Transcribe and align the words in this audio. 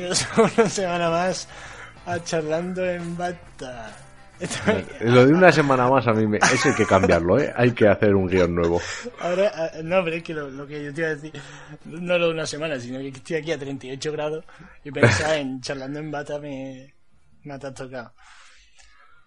una 0.36 0.68
semana 0.68 1.10
más 1.10 1.48
a 2.06 2.22
Charlando 2.22 2.84
en 2.84 3.16
Bata. 3.16 3.92
Lo 5.00 5.24
de 5.24 5.32
una 5.32 5.50
semana 5.50 5.88
más 5.88 6.06
a 6.06 6.12
mí 6.12 6.26
me... 6.26 6.36
Eso 6.38 6.68
hay 6.68 6.74
que 6.74 6.84
cambiarlo, 6.84 7.38
¿eh? 7.40 7.52
Hay 7.56 7.72
que 7.72 7.88
hacer 7.88 8.14
un 8.14 8.26
guion 8.26 8.54
nuevo. 8.54 8.80
Ahora, 9.20 9.50
ah, 9.54 9.70
no, 9.82 10.04
pero 10.04 10.16
es 10.16 10.22
que 10.22 10.34
lo, 10.34 10.50
lo 10.50 10.66
que 10.66 10.84
yo 10.84 10.92
te 10.92 11.00
iba 11.00 11.10
a 11.10 11.14
decir, 11.14 11.32
no 11.86 12.18
lo 12.18 12.26
de 12.26 12.34
una 12.34 12.46
semana, 12.46 12.78
sino 12.78 12.98
que 12.98 13.08
estoy 13.08 13.36
aquí 13.36 13.52
a 13.52 13.58
38 13.58 14.12
grados 14.12 14.44
y 14.84 14.90
pensar 14.90 15.38
en 15.38 15.60
Charlando 15.62 16.00
en 16.00 16.10
Bata 16.10 16.38
me, 16.38 16.94
me 17.44 17.54
ha 17.54 17.58
tocado. 17.58 18.12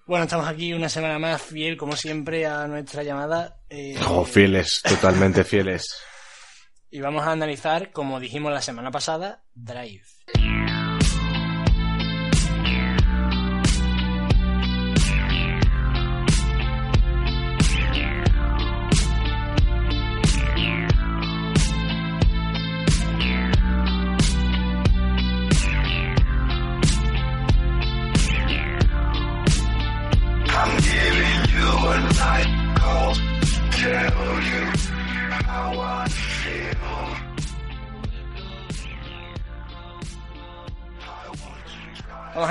Bueno, 0.05 0.23
estamos 0.23 0.47
aquí 0.47 0.73
una 0.73 0.89
semana 0.89 1.19
más, 1.19 1.41
fiel 1.41 1.75
como 1.77 1.95
siempre 1.95 2.45
a 2.45 2.67
nuestra 2.67 3.03
llamada. 3.03 3.57
eh, 3.69 3.95
Oh, 4.07 4.23
fieles, 4.25 4.81
totalmente 4.83 5.43
fieles. 5.43 5.85
Y 6.91 7.01
vamos 7.01 7.25
a 7.25 7.31
analizar, 7.31 7.91
como 7.91 8.19
dijimos 8.19 8.51
la 8.51 8.61
semana 8.61 8.91
pasada, 8.91 9.43
Drive. 9.53 10.05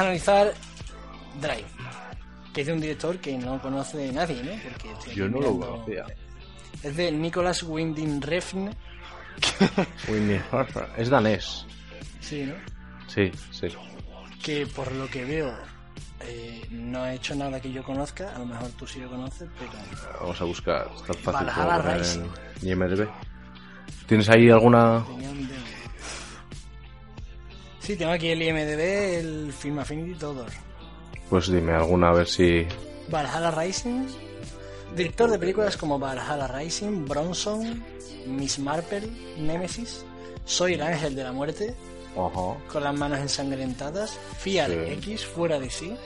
Analizar 0.08 0.52
Drive, 1.40 1.66
que 2.52 2.60
es 2.62 2.66
de 2.66 2.72
un 2.72 2.80
director 2.80 3.18
que 3.18 3.36
no 3.38 3.60
conoce 3.60 4.10
nadie, 4.12 4.42
¿no? 4.42 4.52
Porque 4.94 5.14
Yo 5.14 5.28
no 5.28 5.40
lo 5.40 5.52
mirando- 5.54 5.66
conocía. 5.84 6.04
Es 6.82 6.96
de 6.96 7.12
Nicolas 7.12 7.62
Winding 7.62 8.20
Refn. 8.22 8.70
Harper. 10.52 10.88
Es 10.96 11.08
danés. 11.10 11.66
Sí, 12.20 12.44
¿no? 12.44 12.54
Sí, 13.06 13.30
sí. 13.50 13.68
Que 14.42 14.66
por 14.66 14.90
lo 14.92 15.06
que 15.08 15.24
veo 15.24 15.52
eh, 16.20 16.62
no 16.70 17.02
ha 17.02 17.14
hecho 17.14 17.34
nada 17.34 17.60
que 17.60 17.70
yo 17.72 17.82
conozca. 17.82 18.34
A 18.34 18.38
lo 18.38 18.46
mejor 18.46 18.68
tú 18.72 18.86
sí 18.86 19.00
lo 19.00 19.08
conoces, 19.08 19.48
pero 19.58 19.70
Vamos 20.20 20.40
a 20.40 20.44
buscar. 20.44 20.90
Está 20.96 21.14
fácil 21.14 21.46
Valhalla 21.46 21.96
Rising. 21.96 22.26
en 22.62 22.68
IMDb. 22.68 23.08
¿Tienes 24.06 24.28
ahí 24.28 24.48
alguna...? 24.50 25.04
tenía 25.06 25.30
un 25.30 25.46
demo. 25.48 25.64
Sí, 27.88 27.96
tengo 27.96 28.12
aquí 28.12 28.28
el 28.28 28.42
IMDB, 28.42 28.80
el 29.18 29.50
Film 29.50 29.78
Affinity, 29.78 30.18
todo. 30.18 30.44
Pues 31.30 31.50
dime 31.50 31.72
alguna, 31.72 32.10
a 32.10 32.12
ver 32.12 32.26
si... 32.28 32.66
Valhalla 33.08 33.50
Rising. 33.50 34.06
Director 34.94 35.30
de 35.30 35.38
películas 35.38 35.74
como 35.78 35.98
Valhalla 35.98 36.46
Rising, 36.48 37.06
Bronson, 37.06 37.82
Miss 38.26 38.58
Marple, 38.58 39.08
Nemesis, 39.38 40.04
Soy 40.44 40.74
el 40.74 40.82
ángel 40.82 41.14
de 41.14 41.24
la 41.24 41.32
muerte, 41.32 41.74
Ajá. 42.12 42.58
con 42.70 42.84
las 42.84 42.94
manos 42.94 43.20
ensangrentadas, 43.20 44.18
Fiat 44.38 44.68
Sí. 44.68 44.74
X, 44.92 45.24
fuera 45.24 45.58
de 45.58 45.70
sí, 45.70 45.96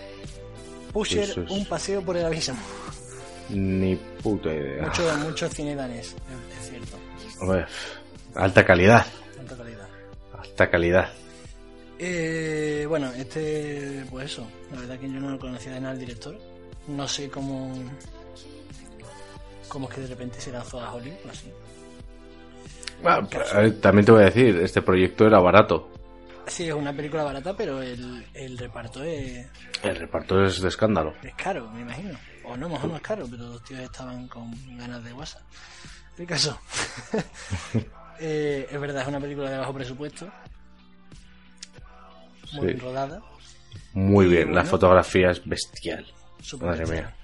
Pusher, 0.92 1.30
es- 1.30 1.36
un 1.50 1.66
paseo 1.66 2.00
por 2.02 2.16
el 2.16 2.26
abismo. 2.26 2.58
Ni 3.48 3.96
puta 4.22 4.54
idea. 4.54 4.84
Mucho, 4.84 5.16
mucho 5.18 5.48
cine 5.48 5.74
danés, 5.74 6.14
es, 6.60 6.68
cierto, 6.70 6.96
Hombre, 7.40 7.66
alta 8.36 8.64
calidad. 8.64 9.04
tanta 9.36 9.56
calidad. 9.56 9.88
Alta 10.38 10.70
calidad. 10.70 11.08
Eh, 12.04 12.84
bueno, 12.88 13.12
este, 13.12 14.04
pues 14.10 14.32
eso, 14.32 14.44
la 14.72 14.80
verdad 14.80 14.98
que 14.98 15.08
yo 15.08 15.20
no 15.20 15.30
lo 15.30 15.38
conocía 15.38 15.72
de 15.74 15.80
nada 15.80 15.94
el 15.94 16.00
director. 16.00 16.36
No 16.88 17.06
sé 17.06 17.30
cómo. 17.30 17.72
cómo 19.68 19.88
es 19.88 19.94
que 19.94 20.00
de 20.00 20.08
repente 20.08 20.40
se 20.40 20.50
lanzó 20.50 20.80
a 20.80 20.92
Hollywood, 20.92 21.16
así. 21.30 21.48
Bueno, 23.00 23.28
eh, 23.56 23.70
también 23.80 24.04
te 24.04 24.10
voy 24.12 24.22
a 24.22 24.26
decir, 24.26 24.56
este 24.56 24.82
proyecto 24.82 25.26
era 25.28 25.38
barato. 25.38 25.90
Sí, 26.48 26.66
es 26.68 26.74
una 26.74 26.92
película 26.92 27.22
barata, 27.22 27.56
pero 27.56 27.80
el, 27.80 28.26
el 28.34 28.58
reparto 28.58 29.04
es, 29.04 29.46
El 29.84 29.94
reparto 29.94 30.44
es 30.44 30.60
de 30.60 30.68
escándalo. 30.68 31.14
es 31.22 31.34
caro, 31.36 31.70
me 31.70 31.82
imagino. 31.82 32.18
O 32.44 32.56
no, 32.56 32.68
mejor 32.68 32.90
no 32.90 32.96
es 32.96 33.02
caro, 33.02 33.28
pero 33.30 33.44
los 33.44 33.62
tíos 33.62 33.78
estaban 33.80 34.26
con 34.26 34.50
ganas 34.76 35.04
de 35.04 35.12
WhatsApp. 35.12 35.42
El 36.18 36.26
caso. 36.26 36.58
Eh, 38.24 38.68
es 38.70 38.80
verdad, 38.80 39.02
es 39.02 39.08
una 39.08 39.18
película 39.18 39.50
de 39.50 39.58
bajo 39.58 39.74
presupuesto. 39.74 40.30
Muy 42.52 42.60
Sí. 42.60 42.66
bien 42.66 42.80
rodada. 42.80 43.22
Muy 43.94 44.26
Y 44.26 44.28
bien, 44.28 44.46
la 44.48 44.52
bueno. 44.62 44.70
fotografía 44.70 45.30
es 45.30 45.44
bestial. 45.46 46.06
Madre 46.60 46.86
mía. 46.86 47.14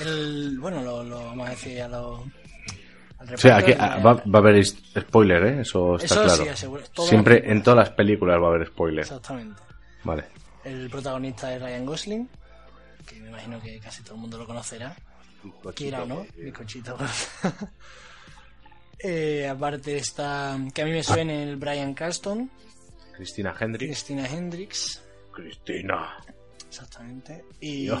El, 0.00 0.58
bueno, 0.58 0.82
lo, 0.82 1.04
lo 1.04 1.24
vamos 1.26 1.46
a 1.46 1.50
decir 1.50 1.82
a 1.82 1.88
los. 1.88 2.20
al 3.18 3.34
O 3.34 3.36
sea, 3.36 3.56
aquí 3.58 3.72
ah, 3.78 3.98
va, 4.04 4.14
va 4.14 4.22
a 4.34 4.38
haber 4.38 4.64
spoiler, 4.64 5.44
¿eh? 5.44 5.60
Eso 5.62 5.96
está 5.96 6.06
Eso 6.06 6.22
claro. 6.24 6.42
sí, 6.42 6.48
aseguro. 6.48 6.82
Siempre, 7.06 7.50
en 7.50 7.62
todas 7.62 7.78
las 7.88 7.90
películas 7.90 8.40
va 8.40 8.46
a 8.46 8.50
haber 8.50 8.66
spoiler. 8.68 9.00
Exactamente. 9.02 9.60
Vale. 10.04 10.24
El 10.64 10.88
protagonista 10.90 11.54
es 11.54 11.60
Ryan 11.62 11.86
Gosling, 11.86 12.28
que 13.06 13.20
me 13.20 13.28
imagino 13.28 13.60
que 13.60 13.78
casi 13.80 14.02
todo 14.02 14.14
el 14.14 14.20
mundo 14.22 14.38
lo 14.38 14.46
conocerá. 14.46 14.94
Quiera 15.74 16.04
o 16.04 16.06
no, 16.06 16.24
bizcochito. 16.36 16.96
eh, 18.98 19.48
aparte 19.48 19.96
está, 19.96 20.56
que 20.72 20.82
a 20.82 20.84
mí 20.84 20.92
me 20.92 21.02
suene 21.02 21.42
el 21.42 21.56
Brian 21.56 21.94
Carston, 21.94 22.50
Cristina 23.14 23.54
Hendricks. 23.58 23.90
Christina 24.04 24.26
Hendricks, 24.26 25.04
Cristina. 25.32 26.16
exactamente, 26.68 27.44
y 27.60 27.82
Dios. 27.84 28.00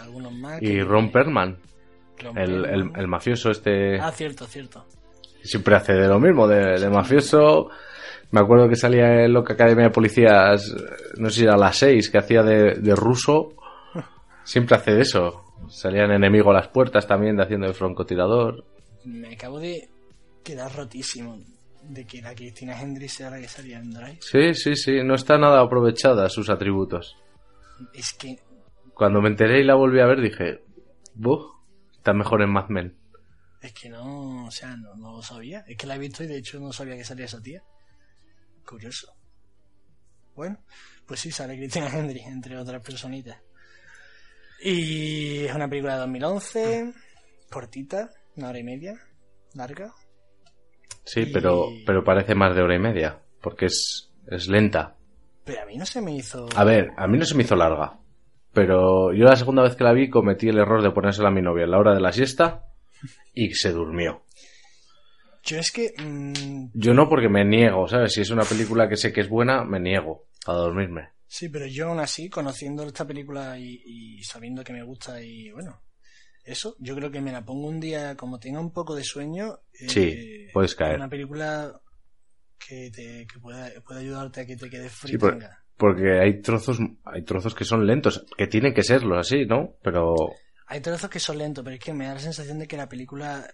algunos 0.00 0.32
más. 0.32 0.62
Y 0.62 0.80
Ron 0.82 1.10
Perlman, 1.10 1.58
Ron 2.18 2.38
el, 2.38 2.64
el, 2.96 3.08
mafioso 3.08 3.50
este, 3.50 3.98
Ah, 4.00 4.12
cierto, 4.12 4.46
cierto. 4.46 4.86
siempre 5.42 5.74
hace 5.76 5.92
de 5.94 6.08
lo 6.08 6.18
mismo, 6.20 6.46
de, 6.46 6.78
de 6.80 6.88
mafioso. 6.90 7.68
Me 8.30 8.40
acuerdo 8.40 8.66
que 8.68 8.76
salía 8.76 9.24
en 9.24 9.32
Loca 9.32 9.52
Academia 9.54 9.84
de 9.84 9.90
Policías, 9.90 10.74
no 11.18 11.28
sé 11.28 11.40
si 11.40 11.44
era 11.44 11.54
a 11.54 11.58
las 11.58 11.76
6, 11.76 12.08
que 12.10 12.18
hacía 12.18 12.42
de, 12.42 12.76
de 12.76 12.94
ruso. 12.94 13.54
Siempre 14.44 14.76
hace 14.76 14.92
de 14.92 15.02
eso. 15.02 15.44
Salían 15.68 16.10
enemigo 16.12 16.50
a 16.50 16.54
las 16.54 16.68
puertas 16.68 17.06
también, 17.06 17.36
de 17.36 17.42
haciendo 17.42 17.66
de 17.66 17.74
francotirador. 17.74 18.64
Me 19.04 19.34
acabo 19.34 19.60
de 19.60 19.88
quedar 20.42 20.74
rotísimo 20.74 21.38
de 21.82 22.06
que 22.06 22.22
la 22.22 22.34
Christina 22.34 22.80
Hendricks 22.80 23.14
sea 23.14 23.30
la 23.30 23.40
que 23.40 23.48
salía 23.48 23.78
en 23.78 23.90
Drive. 23.90 24.18
Sí, 24.20 24.54
sí, 24.54 24.76
sí, 24.76 25.02
no 25.02 25.14
está 25.14 25.38
nada 25.38 25.60
aprovechada 25.60 26.28
sus 26.28 26.48
atributos. 26.50 27.16
Es 27.92 28.12
que 28.14 28.38
Cuando 28.94 29.20
me 29.20 29.28
enteré 29.28 29.60
y 29.60 29.64
la 29.64 29.74
volví 29.74 30.00
a 30.00 30.06
ver 30.06 30.20
dije, 30.20 30.62
¡buh! 31.14 31.52
Está 31.96 32.12
mejor 32.12 32.42
en 32.42 32.50
Mad 32.50 32.68
Men. 32.68 32.96
Es 33.60 33.72
que 33.72 33.88
no, 33.88 34.46
o 34.46 34.50
sea, 34.50 34.76
no, 34.76 34.94
no 34.96 35.12
lo 35.16 35.22
sabía. 35.22 35.64
Es 35.68 35.76
que 35.76 35.86
la 35.86 35.94
he 35.94 35.98
visto 35.98 36.24
y 36.24 36.26
de 36.26 36.38
hecho 36.38 36.58
no 36.58 36.72
sabía 36.72 36.96
que 36.96 37.04
salía 37.04 37.26
esa 37.26 37.40
tía. 37.40 37.62
Curioso. 38.66 39.12
Bueno, 40.34 40.58
pues 41.06 41.20
sí, 41.20 41.30
sale 41.30 41.56
Cristina 41.56 41.88
Hendry, 41.88 42.20
entre 42.20 42.56
otras 42.56 42.82
personitas. 42.82 43.38
Y 44.64 45.44
es 45.44 45.54
una 45.54 45.68
película 45.68 45.94
de 45.94 46.00
2011, 46.00 46.92
cortita, 47.50 48.10
una 48.36 48.48
hora 48.48 48.58
y 48.58 48.64
media, 48.64 48.94
larga. 49.54 49.92
Sí, 51.04 51.20
Y- 51.22 51.26
pero, 51.26 51.66
pero 51.86 52.04
parece 52.04 52.34
más 52.34 52.54
de 52.54 52.62
hora 52.62 52.74
y 52.76 52.78
media, 52.78 53.20
porque 53.40 53.66
es, 53.66 54.10
es 54.30 54.48
lenta. 54.48 54.96
Pero 55.44 55.62
a 55.62 55.66
mí 55.66 55.76
no 55.76 55.84
se 55.86 56.00
me 56.00 56.14
hizo... 56.14 56.46
A 56.56 56.64
ver, 56.64 56.92
a 56.96 57.06
mí 57.08 57.18
no 57.18 57.24
se 57.24 57.34
me 57.34 57.42
hizo 57.42 57.56
larga, 57.56 57.98
pero 58.52 59.12
yo 59.12 59.24
la 59.24 59.34
segunda 59.36 59.62
vez 59.62 59.74
que 59.74 59.84
la 59.84 59.92
vi 59.92 60.08
cometí 60.10 60.48
el 60.48 60.58
error 60.58 60.82
de 60.82 60.90
ponérsela 60.92 61.28
a 61.28 61.32
mi 61.32 61.42
novia 61.42 61.64
en 61.64 61.70
la 61.72 61.78
hora 61.78 61.94
de 61.94 62.00
la 62.00 62.12
siesta 62.12 62.66
y 63.34 63.52
se 63.54 63.72
durmió. 63.72 64.22
Yo 65.44 65.58
es 65.58 65.72
que... 65.72 65.92
mm, 65.98 66.70
Yo 66.74 66.94
no 66.94 67.08
porque 67.08 67.28
me 67.28 67.44
niego, 67.44 67.88
¿sabes? 67.88 68.12
Si 68.12 68.20
es 68.20 68.30
una 68.30 68.44
película 68.44 68.88
que 68.88 68.96
sé 68.96 69.12
que 69.12 69.22
es 69.22 69.28
buena, 69.28 69.64
me 69.64 69.80
niego 69.80 70.26
a 70.46 70.52
dormirme. 70.52 71.08
sí, 71.26 71.48
pero 71.48 71.66
yo 71.66 71.88
aún 71.88 71.98
así, 71.98 72.28
conociendo 72.28 72.84
esta 72.84 73.04
película 73.06 73.58
y, 73.58 73.82
y 73.84 74.22
sabiendo 74.22 74.62
que 74.62 74.72
me 74.72 74.82
gusta 74.84 75.20
y 75.22 75.50
bueno... 75.50 75.80
Eso, 76.44 76.74
yo 76.80 76.96
creo 76.96 77.12
que 77.12 77.20
me 77.20 77.30
la 77.30 77.44
pongo 77.44 77.68
un 77.68 77.78
día, 77.78 78.16
como 78.16 78.40
tenga 78.40 78.58
un 78.58 78.72
poco 78.72 78.96
de 78.96 79.04
sueño. 79.04 79.60
Eh, 79.82 79.88
Sí, 79.88 80.46
puedes 80.52 80.74
caer. 80.74 80.96
Una 80.96 81.08
película 81.08 81.80
que, 82.58 82.90
te, 82.90 83.26
que 83.26 83.38
pueda, 83.40 83.70
pueda 83.86 84.00
ayudarte 84.00 84.40
a 84.42 84.46
que 84.46 84.56
te 84.56 84.70
quedes 84.70 84.92
Sí, 84.92 85.08
frío. 85.16 85.18
por- 85.18 85.38
porque 85.76 86.20
hay 86.20 86.40
trozos, 86.40 86.78
hay 87.04 87.22
trozos 87.24 87.54
que 87.54 87.64
son 87.64 87.86
lentos, 87.86 88.24
que 88.36 88.46
tienen 88.46 88.72
que 88.74 88.82
serlo 88.84 89.18
así, 89.18 89.46
¿no? 89.46 89.74
Pero 89.82 90.14
Hay 90.68 90.80
trozos 90.80 91.10
que 91.10 91.18
son 91.18 91.38
lentos, 91.38 91.64
pero 91.64 91.74
es 91.74 91.82
que 91.82 91.92
me 91.92 92.06
da 92.06 92.14
la 92.14 92.20
sensación 92.20 92.58
de 92.60 92.68
que 92.68 92.76
la 92.76 92.88
película 92.88 93.46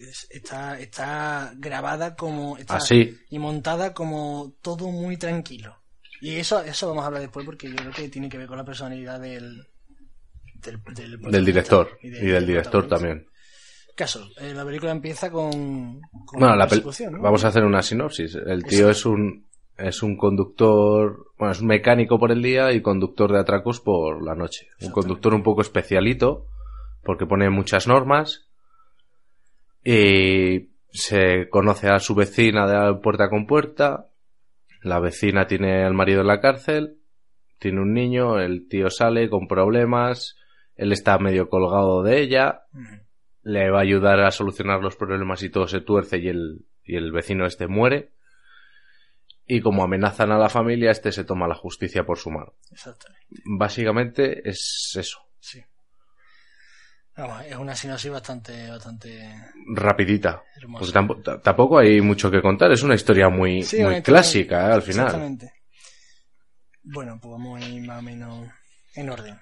es- 0.00 0.26
está, 0.30 0.78
está 0.80 1.52
grabada 1.56 2.14
como... 2.16 2.56
Está, 2.56 2.76
así, 2.76 3.18
Y 3.28 3.38
montada 3.38 3.92
como 3.92 4.54
todo 4.62 4.88
muy 4.90 5.16
tranquilo. 5.18 5.76
Y 6.20 6.36
eso, 6.36 6.62
eso 6.62 6.88
vamos 6.88 7.04
a 7.04 7.06
hablar 7.08 7.22
después 7.22 7.44
porque 7.44 7.68
yo 7.68 7.76
creo 7.76 7.92
que 7.92 8.08
tiene 8.08 8.28
que 8.28 8.38
ver 8.38 8.46
con 8.48 8.56
la 8.56 8.64
personalidad 8.64 9.20
del... 9.20 9.66
Del, 10.54 10.82
del, 10.94 11.20
del 11.20 11.44
director 11.44 11.98
y 12.02 12.08
de- 12.08 12.20
del 12.32 12.46
director 12.46 12.88
también. 12.88 13.26
Caso, 13.98 14.28
eh, 14.40 14.54
la 14.54 14.64
película 14.64 14.92
empieza 14.92 15.28
con... 15.28 16.00
con 16.24 16.38
Bueno, 16.38 16.54
una 16.54 16.66
la 16.66 17.10
¿no? 17.10 17.20
vamos 17.20 17.44
a 17.44 17.48
hacer 17.48 17.64
una 17.64 17.82
sinopsis. 17.82 18.36
El 18.36 18.62
tío 18.62 18.90
es 18.90 19.04
un 19.04 19.48
es 19.76 20.04
un 20.04 20.16
conductor, 20.16 21.32
bueno, 21.36 21.50
es 21.50 21.60
un 21.60 21.66
mecánico 21.66 22.16
por 22.16 22.30
el 22.30 22.40
día 22.40 22.70
y 22.72 22.80
conductor 22.80 23.32
de 23.32 23.40
atracos 23.40 23.80
por 23.80 24.22
la 24.24 24.36
noche. 24.36 24.68
Un 24.82 24.92
conductor 24.92 25.34
un 25.34 25.42
poco 25.42 25.62
especialito 25.62 26.46
porque 27.02 27.26
pone 27.26 27.50
muchas 27.50 27.88
normas 27.88 28.48
y 29.84 30.68
se 30.92 31.48
conoce 31.50 31.88
a 31.88 31.98
su 31.98 32.14
vecina 32.14 32.68
de 32.68 33.00
puerta 33.00 33.28
con 33.28 33.48
puerta. 33.48 34.06
La 34.80 35.00
vecina 35.00 35.48
tiene 35.48 35.84
al 35.84 35.94
marido 35.94 36.20
en 36.20 36.28
la 36.28 36.40
cárcel, 36.40 36.98
tiene 37.58 37.80
un 37.80 37.94
niño, 37.94 38.38
el 38.38 38.68
tío 38.68 38.90
sale 38.90 39.28
con 39.28 39.48
problemas, 39.48 40.36
él 40.76 40.92
está 40.92 41.18
medio 41.18 41.48
colgado 41.48 42.04
de 42.04 42.20
ella. 42.20 42.62
Le 43.48 43.70
va 43.70 43.78
a 43.78 43.82
ayudar 43.82 44.20
a 44.20 44.30
solucionar 44.30 44.80
los 44.80 44.96
problemas 44.96 45.42
y 45.42 45.48
todo 45.50 45.66
se 45.66 45.80
tuerce 45.80 46.18
y 46.18 46.28
el, 46.28 46.66
y 46.84 46.96
el 46.96 47.12
vecino 47.12 47.46
este 47.46 47.66
muere. 47.66 48.12
Y 49.46 49.62
como 49.62 49.82
amenazan 49.82 50.30
a 50.30 50.38
la 50.38 50.50
familia, 50.50 50.90
este 50.90 51.10
se 51.10 51.24
toma 51.24 51.48
la 51.48 51.54
justicia 51.54 52.04
por 52.04 52.18
su 52.18 52.30
mano. 52.30 52.52
Exactamente, 52.70 53.26
Básicamente 53.46 54.48
es 54.48 54.92
eso. 54.98 55.18
sí. 55.40 55.64
Vamos, 57.16 57.44
es 57.46 57.56
una 57.56 57.74
sinopsis 57.74 58.12
bastante, 58.12 58.70
bastante 58.70 59.34
Rapidita. 59.74 60.40
Porque 60.70 60.92
tampo- 60.92 61.20
t- 61.20 61.38
tampoco 61.42 61.78
hay 61.78 62.00
mucho 62.00 62.30
que 62.30 62.40
contar. 62.40 62.70
Es 62.70 62.82
una 62.84 62.94
historia 62.94 63.28
muy, 63.28 63.62
Sí, 63.64 63.76
muy 63.78 63.86
historia- 63.96 64.02
clásica, 64.02 64.68
¿eh? 64.68 64.72
al 64.74 64.82
final. 64.82 65.06
Exactamente. 65.06 65.52
Bueno, 66.82 67.18
pues 67.20 67.32
vamos 67.32 67.60
a 67.60 67.66
ir 67.68 67.84
más 67.86 67.98
o 67.98 68.02
menos 68.02 68.48
en 68.94 69.10
orden. 69.10 69.36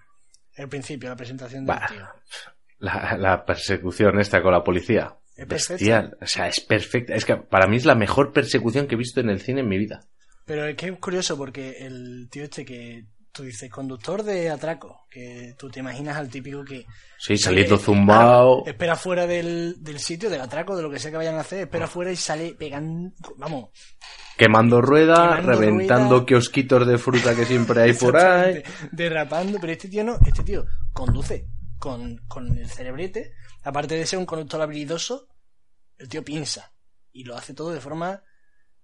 El 0.55 0.69
principio, 0.70 1.11
la 1.11 1.17
presentación 1.17 1.67
del 1.67 1.76
Bah. 1.76 1.87
tío. 1.87 2.06
La, 2.86 3.16
la 3.18 3.44
persecución 3.44 4.18
esta 4.20 4.42
con 4.42 4.52
la 4.52 4.62
policía. 4.64 5.16
Es. 5.36 5.46
Bestial. 5.48 6.16
O 6.22 6.26
sea, 6.26 6.48
es 6.48 6.60
perfecta. 6.60 7.14
Es 7.14 7.24
que 7.24 7.36
para 7.36 7.66
mí 7.66 7.76
es 7.76 7.84
la 7.84 7.94
mejor 7.94 8.32
persecución 8.32 8.86
que 8.86 8.94
he 8.94 8.98
visto 8.98 9.20
en 9.20 9.28
el 9.30 9.40
cine 9.40 9.60
en 9.60 9.68
mi 9.68 9.78
vida. 9.78 10.00
Pero 10.46 10.64
es 10.66 10.76
que 10.76 10.86
es 10.88 10.98
curioso 10.98 11.36
porque 11.36 11.76
el 11.80 12.28
tío 12.30 12.44
este 12.44 12.64
que 12.64 13.04
tú 13.32 13.42
dices, 13.42 13.68
conductor 13.70 14.22
de 14.22 14.48
atraco, 14.48 15.04
que 15.10 15.54
tú 15.58 15.68
te 15.68 15.80
imaginas 15.80 16.16
al 16.16 16.30
típico 16.30 16.64
que 16.64 16.86
Sí, 17.18 17.36
saliendo 17.36 17.76
zumbao. 17.76 18.64
espera 18.66 18.96
fuera 18.96 19.26
del, 19.26 19.74
del 19.82 19.98
sitio, 19.98 20.30
del 20.30 20.40
atraco, 20.40 20.74
de 20.74 20.82
lo 20.82 20.90
que 20.90 20.98
sea 20.98 21.10
que 21.10 21.18
vayan 21.18 21.34
a 21.34 21.40
hacer, 21.40 21.60
espera 21.64 21.86
fuera 21.86 22.10
y 22.10 22.16
sale 22.16 22.54
pegando, 22.58 23.10
vamos, 23.36 23.68
Quemando 24.38 24.80
rueda, 24.80 25.36
Quemando 25.36 25.52
reventando 25.52 26.10
rueda. 26.14 26.26
kiosquitos 26.26 26.86
de 26.86 26.96
fruta 26.96 27.34
que 27.34 27.44
siempre 27.44 27.82
hay 27.82 27.92
por 27.92 28.16
ahí. 28.16 28.62
Derrapando, 28.92 29.58
pero 29.60 29.72
este 29.72 29.88
tío 29.88 30.02
no, 30.04 30.18
este 30.24 30.42
tío 30.42 30.64
conduce 30.94 31.46
con, 31.78 32.19
con 32.28 32.56
el 32.56 32.69
cerebrete, 32.69 33.32
aparte 33.62 33.94
de 33.96 34.06
ser 34.06 34.19
un 34.19 34.26
conductor 34.26 34.61
habilidoso, 34.61 35.28
el 35.99 36.08
tío 36.08 36.23
piensa 36.25 36.73
y 37.12 37.25
lo 37.25 37.37
hace 37.37 37.55
todo 37.55 37.73
de 37.73 37.81
forma 37.81 38.23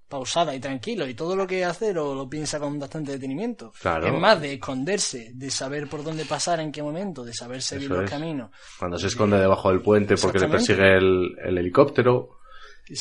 pausada 0.09 0.55
y 0.55 0.61
tranquilo 0.61 1.07
y 1.09 1.15
todo 1.15 1.35
lo 1.35 1.47
que 1.47 1.65
hace 1.65 1.95
lo, 1.95 2.15
lo 2.15 2.29
piensa 2.29 2.61
con 2.61 2.79
bastante 2.79 3.13
detenimiento. 3.13 3.73
Claro. 3.81 4.07
Es 4.07 4.13
más 4.21 4.41
de 4.41 4.55
esconderse, 4.55 5.31
de 5.35 5.51
saber 5.51 5.89
por 5.89 6.05
dónde 6.05 6.27
pasar, 6.27 6.61
en 6.61 6.71
qué 6.71 6.83
momento, 6.83 7.25
de 7.25 7.33
saber 7.33 7.63
seguir 7.63 7.87
Eso 7.87 7.95
los 7.95 8.05
es. 8.05 8.11
caminos. 8.11 8.51
Cuando 8.79 8.99
se 8.99 9.07
esconde 9.07 9.39
debajo 9.39 9.71
del 9.71 9.81
puente 9.81 10.17
porque 10.17 10.39
le 10.39 10.49
persigue 10.49 10.97
el, 10.99 11.35
el 11.43 11.57
helicóptero. 11.59 12.39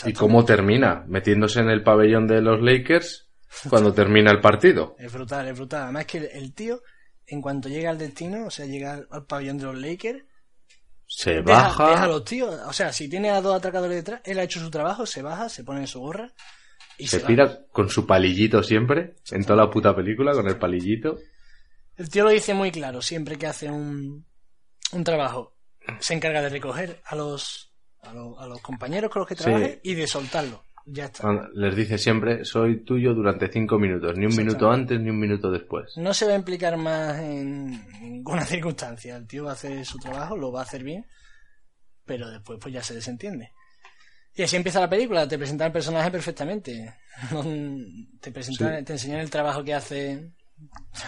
¿Y 0.05 0.13
cómo 0.13 0.45
termina? 0.45 1.03
Metiéndose 1.07 1.59
en 1.59 1.69
el 1.69 1.83
pabellón 1.83 2.27
de 2.27 2.39
los 2.39 2.61
Lakers 2.61 3.27
cuando 3.69 3.93
termina 3.93 4.31
el 4.31 4.39
partido. 4.39 4.95
Es 4.97 5.11
brutal, 5.11 5.47
es 5.49 5.57
brutal. 5.57 5.83
Además 5.83 6.05
que 6.05 6.19
el, 6.19 6.25
el 6.31 6.53
tío, 6.53 6.81
en 7.31 7.41
cuanto 7.41 7.69
llega 7.69 7.89
al 7.89 7.97
destino, 7.97 8.45
o 8.45 8.51
sea, 8.51 8.65
llega 8.65 8.93
al, 8.93 9.07
al 9.11 9.25
pabellón 9.25 9.57
de 9.57 9.63
los 9.65 9.77
Lakers, 9.77 10.23
Se 11.07 11.41
deja, 11.41 11.43
baja. 11.43 11.89
deja 11.89 12.03
a 12.03 12.07
los 12.07 12.23
tíos, 12.25 12.53
o 12.67 12.73
sea, 12.73 12.91
si 12.93 13.09
tiene 13.09 13.29
a 13.31 13.41
dos 13.41 13.55
atracadores 13.55 13.97
detrás, 13.97 14.21
él 14.25 14.39
ha 14.39 14.43
hecho 14.43 14.59
su 14.59 14.69
trabajo, 14.69 15.05
se 15.05 15.21
baja, 15.21 15.49
se 15.49 15.63
pone 15.63 15.81
en 15.81 15.87
su 15.87 15.99
gorra 15.99 16.31
y 16.97 17.07
Se 17.07 17.17
se, 17.17 17.23
va. 17.23 17.27
pira 17.27 17.59
con 17.71 17.89
su 17.89 18.05
palillito 18.05 18.61
siempre, 18.63 19.15
en 19.31 19.43
toda 19.43 19.63
la 19.65 19.69
puta 19.71 19.95
película, 19.95 20.33
con 20.33 20.47
el 20.47 20.57
palillito. 20.57 21.17
El 21.97 22.09
tío 22.09 22.23
lo 22.23 22.29
dice 22.29 22.53
muy 22.53 22.71
claro, 22.71 23.01
siempre 23.01 23.37
que 23.37 23.47
hace 23.47 23.69
un, 23.69 24.25
un 24.93 25.03
trabajo, 25.03 25.55
se 25.99 26.13
encarga 26.13 26.41
de 26.41 26.49
recoger 26.49 27.01
a 27.05 27.15
los, 27.15 27.71
a 28.01 28.13
los, 28.13 28.37
a 28.39 28.45
los 28.47 28.61
compañeros 28.61 29.09
con 29.11 29.21
los 29.21 29.27
que 29.29 29.35
Sí. 29.35 29.43
trabaja 29.43 29.69
y 29.83 29.93
de 29.95 30.07
soltarlo. 30.07 30.63
Ya 30.93 31.05
está. 31.05 31.49
Les 31.53 31.73
dice 31.73 31.97
siempre, 31.97 32.43
soy 32.43 32.83
tuyo 32.83 33.13
durante 33.13 33.47
cinco 33.47 33.79
minutos, 33.79 34.17
ni 34.17 34.25
un 34.25 34.35
minuto 34.35 34.69
antes 34.69 34.99
ni 34.99 35.09
un 35.09 35.19
minuto 35.19 35.49
después. 35.49 35.95
No 35.95 36.13
se 36.13 36.25
va 36.25 36.33
a 36.33 36.35
implicar 36.35 36.75
más 36.75 37.17
en 37.19 37.81
ninguna 38.01 38.43
circunstancia. 38.45 39.15
El 39.15 39.25
tío 39.25 39.45
va 39.45 39.51
a 39.51 39.53
hacer 39.53 39.85
su 39.85 39.97
trabajo, 39.99 40.35
lo 40.35 40.51
va 40.51 40.59
a 40.59 40.63
hacer 40.63 40.83
bien, 40.83 41.05
pero 42.05 42.29
después 42.29 42.59
pues 42.61 42.73
ya 42.73 42.83
se 42.83 42.95
desentiende. 42.95 43.53
Y 44.35 44.43
así 44.43 44.57
empieza 44.57 44.81
la 44.81 44.89
película, 44.89 45.25
te 45.27 45.37
presentan 45.37 45.67
el 45.67 45.73
personaje 45.73 46.11
perfectamente. 46.11 46.93
Te 48.21 48.31
presentan, 48.31 48.85
te 48.85 48.93
enseñan 48.93 49.19
el 49.19 49.29
trabajo 49.29 49.63
que 49.63 49.73
hace, 49.73 50.31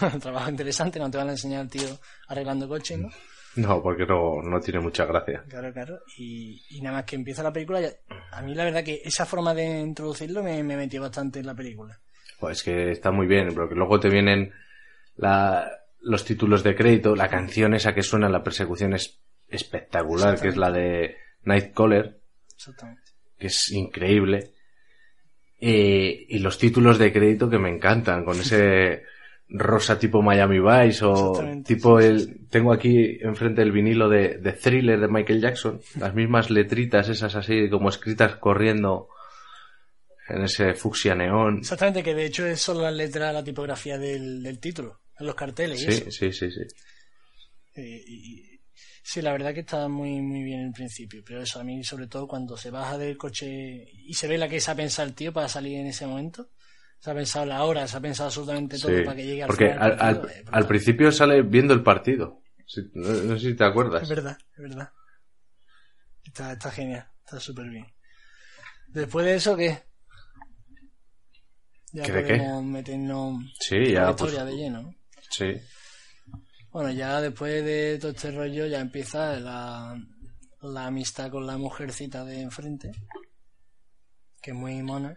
un 0.14 0.20
trabajo 0.20 0.50
interesante, 0.50 0.98
no 0.98 1.10
te 1.10 1.18
van 1.18 1.28
a 1.28 1.32
enseñar 1.32 1.60
al 1.60 1.70
tío 1.70 1.88
arreglando 2.28 2.68
coches, 2.68 2.98
¿no? 2.98 3.08
No, 3.56 3.82
porque 3.82 4.04
no, 4.06 4.42
no 4.42 4.60
tiene 4.60 4.80
mucha 4.80 5.04
gracia. 5.04 5.44
Claro, 5.48 5.72
claro. 5.72 6.00
Y, 6.18 6.60
y 6.70 6.80
nada 6.80 6.96
más 6.96 7.04
que 7.04 7.16
empieza 7.16 7.42
la 7.42 7.52
película, 7.52 7.80
ya- 7.80 7.92
a 8.32 8.42
mí 8.42 8.54
la 8.54 8.64
verdad 8.64 8.82
que 8.84 9.00
esa 9.04 9.24
forma 9.26 9.54
de 9.54 9.80
introducirlo 9.80 10.42
me, 10.42 10.62
me 10.62 10.76
metió 10.76 11.00
bastante 11.02 11.38
en 11.40 11.46
la 11.46 11.54
película. 11.54 11.98
Pues 12.40 12.62
que 12.62 12.90
está 12.90 13.10
muy 13.12 13.26
bien, 13.26 13.54
porque 13.54 13.74
luego 13.76 14.00
te 14.00 14.08
vienen 14.10 14.52
la- 15.16 15.70
los 16.00 16.24
títulos 16.24 16.62
de 16.62 16.74
crédito, 16.74 17.14
la 17.14 17.28
canción 17.28 17.74
esa 17.74 17.94
que 17.94 18.02
suena 18.02 18.26
en 18.26 18.32
la 18.32 18.42
persecución 18.42 18.92
es 18.94 19.20
espectacular, 19.48 20.40
que 20.40 20.48
es 20.48 20.56
la 20.56 20.70
de 20.72 21.16
Nightcaller, 21.44 22.18
Exactamente. 22.56 23.02
que 23.38 23.46
es 23.46 23.70
increíble. 23.70 24.50
Y, 25.60 26.36
y 26.36 26.38
los 26.40 26.58
títulos 26.58 26.98
de 26.98 27.12
crédito 27.12 27.48
que 27.48 27.58
me 27.58 27.70
encantan, 27.70 28.24
con 28.24 28.38
ese 28.40 29.04
rosa 29.56 29.98
tipo 29.98 30.20
Miami 30.20 30.58
Vice 30.58 31.04
o 31.04 31.32
tipo 31.64 32.00
sí, 32.00 32.06
sí, 32.06 32.10
el... 32.10 32.48
Tengo 32.50 32.72
aquí 32.72 33.18
enfrente 33.22 33.62
el 33.62 33.72
vinilo 33.72 34.08
de, 34.08 34.38
de 34.38 34.52
Thriller 34.52 35.00
de 35.00 35.08
Michael 35.08 35.40
Jackson, 35.40 35.80
las 35.98 36.14
mismas 36.14 36.50
letritas 36.50 37.08
esas 37.08 37.34
así 37.36 37.68
como 37.70 37.88
escritas 37.88 38.36
corriendo 38.36 39.08
en 40.28 40.42
ese 40.44 40.74
fucsia 40.74 41.14
neón. 41.14 41.58
Exactamente, 41.58 42.02
que 42.02 42.14
de 42.14 42.26
hecho 42.26 42.46
es 42.46 42.60
solo 42.60 42.82
la 42.82 42.90
letra, 42.90 43.32
la 43.32 43.44
tipografía 43.44 43.98
del, 43.98 44.42
del 44.42 44.58
título, 44.58 45.00
en 45.18 45.26
los 45.26 45.34
carteles 45.34 45.82
y 45.82 45.86
eso. 45.86 46.10
Sí, 46.10 46.32
sí, 46.32 46.32
sí, 46.32 46.50
sí. 46.50 46.60
Eh, 47.76 48.02
y- 48.06 48.40
y- 48.40 48.60
sí, 49.02 49.20
la 49.20 49.32
verdad 49.32 49.52
que 49.52 49.60
está 49.60 49.88
muy, 49.88 50.20
muy 50.20 50.42
bien 50.42 50.60
en 50.60 50.72
principio, 50.72 51.22
pero 51.26 51.42
eso 51.42 51.60
a 51.60 51.64
mí, 51.64 51.82
sobre 51.84 52.06
todo 52.06 52.26
cuando 52.26 52.56
se 52.56 52.70
baja 52.70 52.96
del 52.98 53.16
coche 53.18 53.84
y 53.92 54.14
se 54.14 54.28
ve 54.28 54.38
la 54.38 54.48
que 54.48 54.60
se 54.60 54.70
ha 54.70 54.74
pensado 54.74 55.06
el 55.08 55.14
tío 55.14 55.32
para 55.32 55.48
salir 55.48 55.78
en 55.78 55.86
ese 55.88 56.06
momento, 56.06 56.48
se 57.04 57.10
ha 57.10 57.14
pensado 57.14 57.44
la 57.44 57.64
hora, 57.64 57.86
se 57.86 57.98
ha 57.98 58.00
pensado 58.00 58.28
absolutamente 58.28 58.78
todo 58.78 58.96
Sí, 58.96 59.02
para 59.04 59.16
que 59.16 59.26
llegue 59.26 59.42
al 59.42 59.46
porque 59.48 59.68
final. 59.72 59.82
al, 59.82 59.98
partido, 60.20 60.42
al- 60.48 60.54
al 60.54 60.66
principio 60.66 61.12
sale 61.12 61.42
viendo 61.42 61.74
el 61.74 61.82
partido. 61.82 62.40
No, 62.94 63.12
no 63.12 63.38
sé 63.38 63.50
si 63.50 63.54
te 63.56 63.64
acuerdas. 63.64 64.04
Es 64.04 64.08
verdad, 64.08 64.38
es 64.56 64.58
verdad. 64.62 64.90
Está, 66.24 66.52
está 66.52 66.70
genial, 66.70 67.06
está 67.26 67.38
súper 67.38 67.68
bien. 67.68 67.86
Después 68.88 69.26
de 69.26 69.34
eso, 69.34 69.54
¿qué? 69.54 69.82
Ya 71.92 72.04
¿Qué 72.04 72.12
de 72.12 72.24
qué? 72.24 72.36
podemos 72.38 72.64
meternos 72.64 73.44
Sí, 73.60 73.74
en 73.76 73.82
la 73.82 73.90
ya, 73.92 74.16
pues, 74.16 74.32
historia 74.32 74.44
de 74.46 74.56
lleno. 74.56 74.82
¿no? 74.82 74.94
sí. 75.30 75.54
Bueno, 76.70 76.90
ya 76.90 77.20
después 77.20 77.64
de 77.64 77.98
todo 78.00 78.12
este 78.12 78.32
rollo 78.32 78.66
ya 78.66 78.80
empieza 78.80 79.38
la, 79.38 79.96
la 80.62 80.86
amistad 80.86 81.30
con 81.30 81.46
la 81.46 81.56
mujercita 81.58 82.24
de 82.24 82.40
enfrente, 82.40 82.90
que 84.40 84.50
es 84.52 84.56
muy 84.56 84.82
mona. 84.82 85.16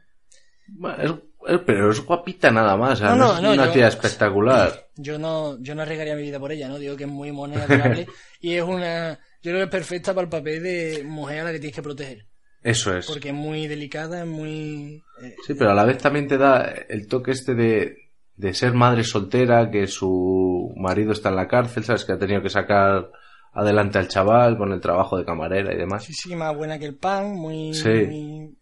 Bueno, 0.70 1.04
es- 1.04 1.54
es- 1.56 1.62
pero 1.66 1.92
es 1.92 2.00
guapita 2.06 2.52
nada 2.52 2.76
más, 2.78 2.94
o 2.94 2.96
sea, 3.06 3.10
No, 3.16 3.36
no, 3.36 3.42
no, 3.42 3.52
es 3.52 3.58
una 3.58 3.66
yo- 3.68 3.72
tía 3.74 3.88
espectacular. 3.88 4.88
Yo 5.00 5.20
no, 5.20 5.62
yo 5.62 5.76
no 5.76 5.84
arriesgaría 5.84 6.16
mi 6.16 6.24
vida 6.24 6.40
por 6.40 6.52
ella, 6.52 6.68
¿no? 6.68 6.80
Digo 6.80 6.96
que 6.98 7.04
es 7.04 7.10
muy 7.10 7.32
mona 7.32 7.64
adorable 7.64 8.08
y 8.42 8.54
es 8.56 8.64
una, 8.64 9.14
yo 9.44 9.52
creo 9.52 9.58
que 9.58 9.64
es 9.66 9.70
perfecta 9.70 10.14
para 10.16 10.24
el 10.26 10.30
papel 10.30 10.64
de 10.64 11.04
mujer 11.06 11.42
a 11.42 11.44
la 11.44 11.52
que 11.52 11.60
tienes 11.60 11.76
que 11.76 11.84
proteger, 11.84 12.26
Eso 12.64 12.98
es. 12.98 13.06
porque 13.06 13.30
es 13.30 13.36
muy 13.36 13.68
delicada, 13.68 14.22
es 14.22 14.28
muy... 14.28 15.04
eh, 15.22 15.36
Sí, 15.46 15.54
pero 15.54 15.70
a 15.72 15.76
la 15.76 15.86
vez 15.86 16.00
también 16.00 16.28
te 16.28 16.40
da 16.40 16.64
el 16.90 17.08
toque 17.08 17.30
este 17.32 17.54
de, 17.54 17.96
de 18.36 18.54
ser 18.56 18.74
madre 18.74 19.04
soltera, 19.04 19.70
que 19.70 19.86
su 19.86 20.74
marido 20.76 21.12
está 21.12 21.30
en 21.30 21.36
la 21.36 21.48
cárcel, 21.48 21.84
¿sabes? 21.84 22.04
Que 22.04 22.14
ha 22.14 22.18
tenido 22.20 22.42
que 22.42 22.50
sacar 22.50 23.12
adelante 23.54 24.00
al 24.00 24.08
chaval 24.08 24.58
con 24.58 24.72
el 24.72 24.82
trabajo 24.82 25.16
de 25.18 25.26
camarera 25.26 25.74
y 25.74 25.78
demás. 25.78 26.04
sí, 26.06 26.14
sí, 26.14 26.36
más 26.36 26.56
buena 26.58 26.80
que 26.80 26.86
el 26.86 26.96
pan, 26.96 27.34
muy... 27.36 27.72
Sí. 27.76 27.88
muy- 27.88 28.57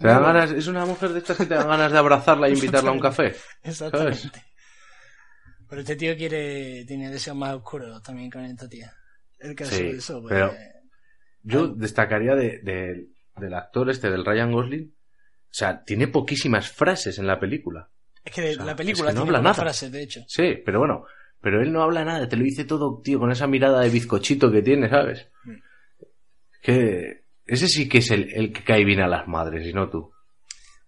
Te 0.00 0.06
muy- 0.14 0.22
ganas, 0.24 0.50
es 0.50 0.66
una 0.66 0.84
mujer 0.86 1.10
de 1.10 1.18
estas 1.18 1.36
que 1.36 1.46
te 1.46 1.54
dan 1.54 1.68
ganas 1.68 1.92
de 1.92 1.98
abrazarla 1.98 2.48
e 2.48 2.52
invitarla 2.52 2.90
a 2.90 2.94
un 2.94 3.00
café. 3.00 3.34
Exactamente. 3.62 4.30
Pero 5.68 5.80
este 5.82 5.96
tío 5.96 6.16
quiere, 6.16 6.84
tiene 6.86 7.10
deseos 7.10 7.36
más 7.36 7.54
oscuros 7.54 8.02
también 8.02 8.30
con 8.30 8.44
esta 8.44 8.68
tía. 8.68 8.92
El 9.38 9.54
caso 9.54 9.74
Sí, 9.76 9.82
de 9.84 9.90
eso, 9.90 10.20
pues... 10.20 10.32
pero- 10.34 10.52
Yo 11.42 11.68
destacaría 11.68 12.34
de, 12.34 12.58
de- 12.62 13.06
del 13.36 13.54
actor 13.54 13.88
este, 13.90 14.10
del 14.10 14.24
Ryan 14.24 14.52
Gosling. 14.52 14.92
O 14.92 15.52
sea, 15.52 15.82
tiene 15.84 16.08
poquísimas 16.08 16.70
frases 16.70 17.18
en 17.18 17.26
la 17.26 17.38
película. 17.40 17.88
Es 18.24 18.32
que 18.34 18.50
o 18.50 18.54
sea, 18.54 18.64
la 18.64 18.76
película 18.76 19.10
es 19.10 19.14
que 19.14 19.18
no 19.18 19.24
tiene 19.24 19.38
habla 19.38 19.50
nada. 19.50 19.62
frases, 19.62 19.90
de 19.90 20.02
hecho. 20.02 20.20
Sí, 20.28 20.60
pero 20.64 20.78
bueno, 20.80 21.04
pero 21.40 21.62
él 21.62 21.72
no 21.72 21.82
habla 21.82 22.04
nada, 22.04 22.28
te 22.28 22.36
lo 22.36 22.44
dice 22.44 22.64
todo, 22.64 23.00
tío, 23.02 23.18
con 23.18 23.32
esa 23.32 23.46
mirada 23.46 23.80
de 23.80 23.88
bizcochito 23.90 24.50
que 24.52 24.62
tiene, 24.62 24.88
¿sabes? 24.90 25.28
Mm. 25.44 25.54
Que 26.62 27.19
ese 27.50 27.68
sí 27.68 27.88
que 27.88 27.98
es 27.98 28.10
el, 28.10 28.32
el 28.32 28.52
que 28.52 28.62
cae 28.62 28.84
bien 28.84 29.00
a 29.00 29.08
las 29.08 29.26
madres, 29.26 29.66
y 29.66 29.72
no 29.72 29.88
tú. 29.88 30.10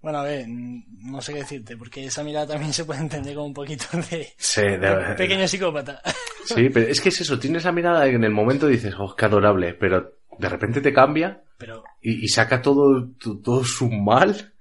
Bueno, 0.00 0.19
a 0.19 0.25
ver, 0.25 0.47
no 0.49 1.21
sé 1.21 1.33
qué 1.33 1.40
decirte, 1.40 1.76
porque 1.76 2.07
esa 2.07 2.25
mirada 2.25 2.49
también 2.49 2.73
se 2.73 2.85
puede 2.85 3.00
entender 3.00 3.35
como 3.35 3.47
un 3.47 3.54
poquito 3.54 3.85
de, 4.11 4.28
Sí, 4.37 4.62
de 4.62 5.14
pequeño 5.16 5.47
psicópata. 5.47 6.00
sí, 6.45 6.69
pero 6.71 6.88
es 6.88 7.00
que 7.00 7.11
es 7.11 7.21
eso, 7.21 7.38
tiene 7.38 7.59
esa 7.59 7.73
mirada 7.73 8.07
en 8.07 8.25
el 8.25 8.33
momento 8.33 8.66
dices, 8.66 8.95
oh, 8.99 9.14
qué 9.14 9.26
adorable, 9.26 9.75
pero 9.75 10.14
de 10.38 10.49
repente 10.49 10.81
te 10.81 10.92
cambia 10.92 11.42
Pero 11.59 11.85
y, 12.00 12.25
y 12.25 12.28
saca 12.28 12.62
todo, 12.62 13.11
todo 13.42 13.64
su 13.64 13.90
mal 13.90 14.51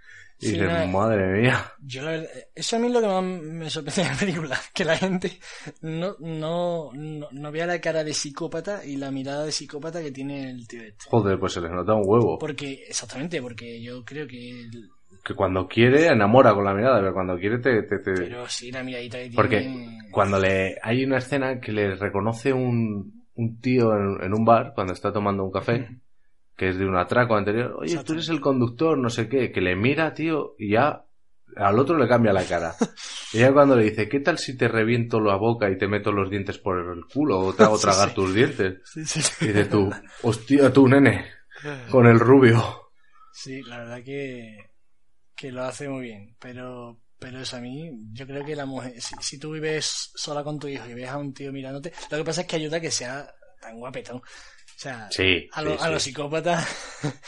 y 0.42 0.48
Sí, 0.48 0.52
dices, 0.54 0.68
no, 0.72 0.88
madre 0.88 1.40
mía. 1.42 1.72
yo 1.82 2.02
la 2.02 2.12
verdad, 2.12 2.30
eso 2.56 2.76
a 2.76 2.80
mí 2.80 2.88
es 2.88 2.94
lo 2.94 3.02
que 3.02 3.08
más 3.08 3.24
me 3.24 3.70
sorprende 3.70 4.02
de 4.04 4.10
la 4.10 4.16
película, 4.20 4.60
que 4.74 4.86
la 4.86 4.98
gente 4.98 5.40
no, 5.82 6.16
no, 6.20 6.92
no, 6.94 7.28
no 7.32 7.52
vea 7.52 7.68
la 7.68 7.80
cara 7.80 8.04
de 8.04 8.14
psicópata 8.14 8.84
y 8.86 8.98
la 8.98 9.12
mirada 9.12 9.46
de 9.46 9.52
psicópata 9.52 10.02
que 10.02 10.12
tiene 10.12 10.50
el 10.50 10.68
tío 10.68 10.82
este. 10.82 11.06
Joder, 11.10 11.40
pues 11.40 11.54
se 11.54 11.62
les 11.62 11.72
nota 11.72 11.94
un 11.94 12.04
huevo. 12.06 12.40
Porque, 12.40 12.84
exactamente, 12.88 13.42
porque 13.42 13.82
yo 13.82 14.04
creo 14.04 14.28
que... 14.28 14.62
el- 14.62 14.90
Que 15.24 15.36
cuando 15.36 15.68
quiere 15.68 16.08
enamora 16.08 16.54
con 16.56 16.66
la 16.66 16.74
mirada, 16.74 17.00
pero 17.00 17.14
cuando 17.14 17.38
quiere 17.38 17.60
te... 17.60 17.84
te, 17.84 18.00
te- 18.00 18.14
Pero 18.14 18.48
sí, 18.50 18.72
la 18.72 18.84
miradita 18.84 19.18
que 19.20 19.24
tiene... 19.30 19.36
Porque 19.36 20.10
cuando 20.12 20.40
le 20.40 20.78
hay 20.82 21.04
una 21.06 21.18
escena 21.20 21.60
que 21.60 21.72
le 21.72 21.96
reconoce 21.96 22.52
un, 22.52 23.26
un 23.36 23.60
tío 23.62 23.96
en, 23.96 24.24
en 24.24 24.34
un 24.34 24.44
bar 24.44 24.72
cuando 24.74 24.94
está 24.94 25.14
tomando 25.14 25.44
un 25.44 25.52
café, 25.52 25.88
que 26.62 26.70
es 26.70 26.78
de 26.78 26.86
un 26.86 26.96
atraco 26.96 27.36
anterior, 27.36 27.76
oye, 27.80 27.98
tú 28.04 28.14
eres 28.14 28.30
el 28.30 28.40
conductor, 28.40 28.96
no 28.96 29.10
sé 29.10 29.28
qué, 29.28 29.52
que 29.52 29.62
le 29.62 29.76
mira, 29.76 30.14
tío, 30.14 30.54
y 30.60 30.74
ya 30.74 31.06
al 31.56 31.80
otro 31.80 31.98
le 31.98 32.08
cambia 32.08 32.32
la 32.32 32.44
cara. 32.46 32.76
Y 33.34 33.40
ya 33.40 33.52
cuando 33.52 33.76
le 33.76 33.86
dice, 33.86 34.08
¿qué 34.08 34.20
tal 34.20 34.38
si 34.38 34.56
te 34.56 34.68
reviento 34.68 35.20
la 35.20 35.38
boca 35.38 35.72
y 35.72 35.78
te 35.80 35.88
meto 35.88 36.12
los 36.12 36.30
dientes 36.30 36.60
por 36.60 36.78
el 36.78 37.04
culo 37.12 37.40
o 37.40 37.54
te 37.56 37.64
hago 37.64 37.78
Sí, 37.80 37.82
tragar 37.82 38.10
sí. 38.10 38.14
tus 38.14 38.36
dientes? 38.36 38.80
Sí, 38.86 39.04
sí, 39.06 39.24
sí. 39.24 39.46
Y 39.46 39.48
dices 39.48 39.70
tú, 39.72 39.90
hostia, 40.22 40.72
tú, 40.72 40.88
nene, 40.88 41.26
con 41.90 42.06
el 42.06 42.20
rubio. 42.20 42.92
Sí, 43.34 43.64
la 43.64 43.80
verdad 43.80 44.04
que, 44.04 44.70
que 45.36 45.52
lo 45.52 45.64
hace 45.64 45.90
muy 45.90 46.04
bien, 46.04 46.36
pero, 46.40 47.00
pero 47.18 47.40
eso 47.40 47.58
a 47.58 47.60
mí, 47.60 47.90
yo 48.14 48.28
creo 48.28 48.46
que 48.46 48.56
la 48.56 48.68
mujer, 48.68 49.02
si, 49.02 49.16
si 49.20 49.40
tú 49.40 49.54
vives 49.54 50.12
sola 50.14 50.44
con 50.44 50.60
tu 50.60 50.68
hijo 50.68 50.88
y 50.88 50.94
ves 50.94 51.10
a 51.10 51.18
un 51.18 51.34
tío 51.34 51.52
mirándote, 51.52 51.92
lo 52.12 52.18
que 52.20 52.24
pasa 52.24 52.42
es 52.42 52.48
que 52.48 52.58
ayuda 52.58 52.78
a 52.78 52.82
que 52.82 52.92
sea 52.92 53.34
tan 53.60 53.80
guapetón. 53.80 54.22
O 54.82 54.84
sea, 54.84 55.12
Sí, 55.12 55.48
a, 55.54 55.62
lo- 55.62 55.78
sí, 55.78 55.78
a 55.80 55.90
los 55.90 56.02
psicópatas, 56.02 56.68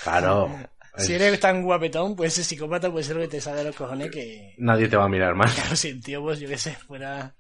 Claro. 0.04 0.50
si 0.98 1.14
Es- 1.14 1.22
eres 1.22 1.40
tan 1.40 1.62
guapetón, 1.62 2.16
pues 2.16 2.34
ese 2.34 2.44
psicópata 2.44 2.90
puede 2.92 3.04
ser 3.06 3.16
lo 3.18 3.22
que 3.22 3.28
te 3.28 3.42
sale 3.42 3.58
de 3.58 3.66
los 3.66 3.76
cojones 3.76 4.10
que, 4.10 4.56
Nadie 4.58 4.88
te 4.88 4.96
va 4.98 5.04
a 5.06 5.10
mirar 5.10 5.36
más. 5.36 5.54
claro, 5.54 5.76
si 5.76 5.90
el 5.90 6.04
tío, 6.04 6.24
pues 6.24 6.40
yo 6.40 6.48
qué 6.50 6.58
sé, 6.58 6.72
fuera, 6.88 7.36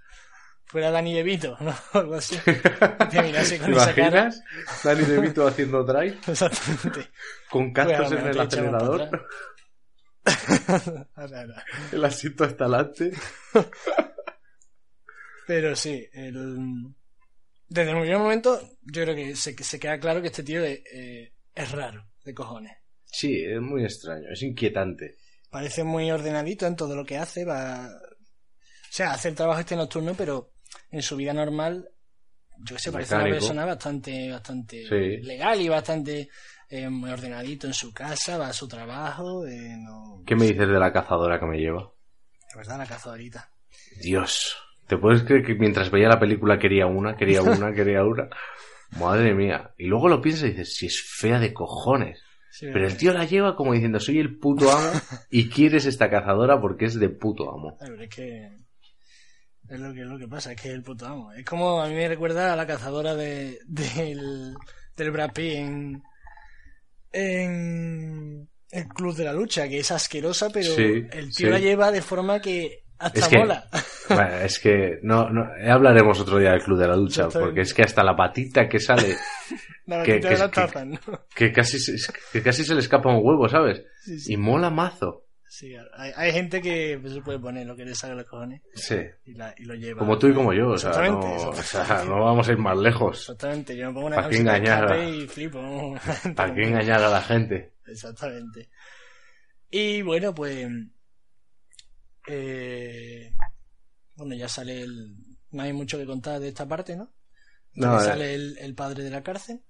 fuera 0.66 0.92
Dani 0.92 1.16
DeVito, 1.16 1.58
¿no? 1.62 1.74
Algo 2.00 2.14
así. 2.14 2.38
Te 3.10 3.22
mirase 3.24 3.58
¿Te 3.58 3.64
con 3.66 3.74
esa 3.74 3.96
cara. 3.96 4.30
Dani 4.84 5.04
DeVito 5.04 5.48
haciendo 5.48 5.84
drive 5.84 6.20
Exactamente. 6.28 7.10
con 7.50 7.74
Pues 7.74 7.88
cascos 7.88 8.12
en 8.12 8.28
el 8.28 8.40
acelerador. 8.40 9.28
El 11.92 12.06
asiento 12.06 12.44
hasta 12.44 12.66
adelante. 12.66 13.12
Pero 15.48 15.76
sí, 15.76 16.08
el... 16.14 16.94
desde 17.74 17.92
el 17.92 18.00
primer 18.02 18.20
momento 18.20 18.60
yo 18.82 19.04
creo 19.04 19.16
que 19.16 19.36
se, 19.36 19.56
que 19.56 19.64
se 19.64 19.80
queda 19.80 20.00
claro 20.00 20.22
que 20.22 20.28
este 20.28 20.44
tío 20.44 20.64
es, 20.64 20.80
eh, 20.94 21.34
es 21.56 21.72
raro, 21.72 22.06
de 22.24 22.34
cojones. 22.34 22.74
Sí, 23.06 23.44
es 23.44 23.60
muy 23.62 23.84
extraño, 23.84 24.28
es 24.32 24.42
inquietante. 24.44 25.18
Parece 25.50 25.84
muy 25.84 26.10
ordenadito 26.12 26.66
en 26.66 26.76
todo 26.76 26.96
lo 26.96 27.06
que 27.06 27.18
hace, 27.18 27.46
va... 27.46 27.88
O 27.88 28.96
sea, 28.96 29.12
hace 29.14 29.30
el 29.30 29.36
trabajo 29.36 29.60
este 29.60 29.76
nocturno, 29.76 30.14
pero 30.16 30.54
en 30.92 31.02
su 31.02 31.16
vida 31.16 31.34
normal, 31.34 31.88
yo 32.60 32.76
que 32.76 32.82
sé, 32.82 32.92
parece 32.92 33.16
una 33.16 33.24
Mecánico. 33.24 33.40
persona 33.48 33.66
bastante, 33.66 34.32
bastante 34.32 34.84
Sí. 34.88 35.18
legal 35.26 35.60
y 35.62 35.70
bastante 35.70 36.30
eh, 36.70 36.90
muy 36.90 37.12
ordenadito 37.12 37.68
en 37.68 37.74
su 37.74 37.94
casa, 37.94 38.38
va 38.38 38.48
a 38.48 38.54
su 38.54 38.68
trabajo, 38.68 39.46
eh, 39.46 39.76
no... 39.80 40.24
¿Qué 40.26 40.36
me 40.36 40.46
dices 40.46 40.68
de 40.68 40.80
la 40.80 40.92
cazadora 40.94 41.40
que 41.40 41.46
me 41.46 41.58
lleva? 41.60 41.92
De 42.52 42.58
verdad, 42.58 42.78
la 42.80 42.86
cazadorita. 42.88 43.50
Dios, 44.02 44.56
¿te 44.88 44.98
puedes 44.98 45.24
creer 45.24 45.44
que 45.46 45.56
mientras 45.56 45.90
veía 45.92 46.08
la 46.10 46.20
película 46.20 46.60
quería 46.60 46.86
una, 46.88 47.16
quería 47.16 47.42
una, 47.42 47.72
quería 47.76 48.04
una? 48.04 48.30
Madre 49.00 49.34
mía. 49.34 49.72
Y 49.78 49.86
luego 49.88 50.08
lo 50.10 50.22
piensas 50.22 50.46
y 50.46 50.52
dices, 50.52 50.76
si 50.76 50.86
es 50.88 51.02
fea 51.02 51.40
de 51.40 51.54
cojones. 51.54 52.22
Sí, 52.52 52.68
Pero 52.72 52.86
el 52.86 52.96
tío 52.98 53.12
la 53.14 53.26
lleva 53.26 53.56
como 53.56 53.74
diciendo, 53.74 54.00
soy 54.00 54.20
el 54.20 54.38
puto 54.38 54.72
amo 54.72 54.92
y 55.32 55.50
quieres 55.50 55.88
esta 55.88 56.10
cazadora 56.12 56.62
porque 56.62 56.86
es 56.86 57.00
de 57.00 57.10
puto 57.10 57.52
amo. 57.52 57.78
Es 58.00 58.10
que 58.10 58.52
es 59.70 59.80
lo 59.80 59.92
que 59.92 60.02
es 60.02 60.06
lo 60.06 60.20
que 60.20 60.28
pasa, 60.28 60.52
es 60.52 60.62
que 60.62 60.68
es 60.68 60.76
el 60.76 60.84
puto 60.84 61.08
amo. 61.08 61.34
Es 61.34 61.44
como 61.46 61.82
a 61.82 61.88
mí 61.88 61.96
me 61.96 62.08
recuerda 62.08 62.54
a 62.54 62.56
la 62.56 62.68
cazadora 62.68 63.16
de, 63.16 63.58
del, 63.66 64.54
del 64.96 65.12
Brad 65.12 65.32
Pitt 65.34 65.54
en, 65.56 66.04
en 67.12 68.48
el 68.70 68.88
Club 68.90 69.16
de 69.16 69.24
la 69.24 69.34
Lucha, 69.34 69.68
que 69.68 69.80
es 69.80 69.92
asquerosa, 69.92 70.50
pero 70.52 70.76
Sí, 70.76 71.06
el 71.12 71.34
tío 71.34 71.48
sí. 71.48 71.50
la 71.50 71.60
lleva 71.60 71.92
de 71.92 72.02
forma 72.02 72.40
que 72.40 72.83
hasta 73.04 73.20
Es 73.20 73.28
que- 73.28 73.38
mola. 73.40 73.64
Bueno, 74.10 74.36
es 74.40 74.60
que 74.60 75.00
no, 75.02 75.30
no, 75.30 75.48
hablaremos 75.72 76.20
otro 76.20 76.38
día 76.38 76.52
del 76.52 76.62
Club 76.62 76.78
de 76.78 76.88
la 76.88 76.96
Exactamente. 76.96 77.40
porque 77.40 77.62
es 77.62 77.74
que 77.74 77.84
hasta 77.84 78.04
la 78.04 78.16
patita 78.16 78.68
que 78.68 78.78
sale, 78.80 79.16
La 79.86 80.04
que- 80.04 80.20
que- 80.20 80.28
de 80.28 80.38
las 80.38 80.50
que- 80.50 80.62
tazas, 80.62 80.86
¿no? 80.86 81.00
que 81.34 81.52
casi, 81.54 81.80
se- 81.80 82.12
que 82.34 82.42
casi 82.44 82.66
se 82.66 82.74
le 82.74 82.82
escapa 82.82 83.10
un 83.10 83.22
huevo, 83.26 83.48
¿sabes? 83.48 83.82
Sí, 84.04 84.20
sí. 84.20 84.34
Y 84.34 84.38
mola 84.38 84.70
mazo. 84.70 85.22
Sí, 85.48 85.70
claro. 85.72 85.90
hay, 85.96 86.12
hay 86.18 86.32
gente 86.34 86.62
que 86.62 87.00
se 87.06 87.22
puede 87.22 87.38
poner 87.40 87.66
lo 87.68 87.76
que 87.76 87.86
le 87.86 87.94
salga 87.96 88.16
los 88.16 88.26
cojones 88.28 88.62
Sí. 88.74 88.98
y, 89.26 89.36
la, 89.36 89.54
y 89.58 89.64
lo 89.66 89.76
lleva. 89.76 90.00
Como 90.00 90.18
tú 90.18 90.28
y 90.28 90.34
como 90.34 90.52
yo, 90.52 90.70
o 90.70 90.78
sea, 90.78 90.92
no, 91.10 91.20
o 91.20 91.54
exactamente. 91.54 91.64
sea, 91.64 92.04
no 92.06 92.24
vamos 92.26 92.48
a 92.50 92.52
ir 92.52 92.58
más 92.58 92.78
lejos. 92.78 93.20
Exactamente, 93.22 93.78
yo 93.78 93.88
me 93.88 93.94
pongo 93.94 94.08
una 94.08 94.16
¿Para 94.18 94.30
qué 94.30 94.38
engañar 94.38 94.92
a- 94.92 95.06
y 95.06 95.28
flipo. 95.28 95.96
¿Para 96.36 96.54
qué 96.56 96.62
engañar 96.64 97.02
a 97.04 97.10
la 97.10 97.22
gente? 97.22 97.74
Exactamente. 97.88 98.70
Y 99.70 100.02
bueno, 100.02 100.34
pues. 100.36 100.68
Eh, 102.28 103.32
bueno, 104.16 104.36
ya 104.36 104.48
sale 104.48 104.82
el. 104.82 105.16
No 105.52 105.64
hay 105.64 105.74
mucho 105.74 105.98
que 105.98 106.06
contar 106.06 106.40
de 106.40 106.48
esta 106.50 106.68
parte, 106.68 106.96
¿no? 106.96 107.12
No, 107.76 107.98
Que 107.98 108.04
eh, 108.04 108.08
sale 108.08 108.34
el, 108.34 108.58
el 108.60 108.76
padre 108.76 109.04
de 109.04 109.10
la 109.10 109.22
cárcel. 109.24 109.62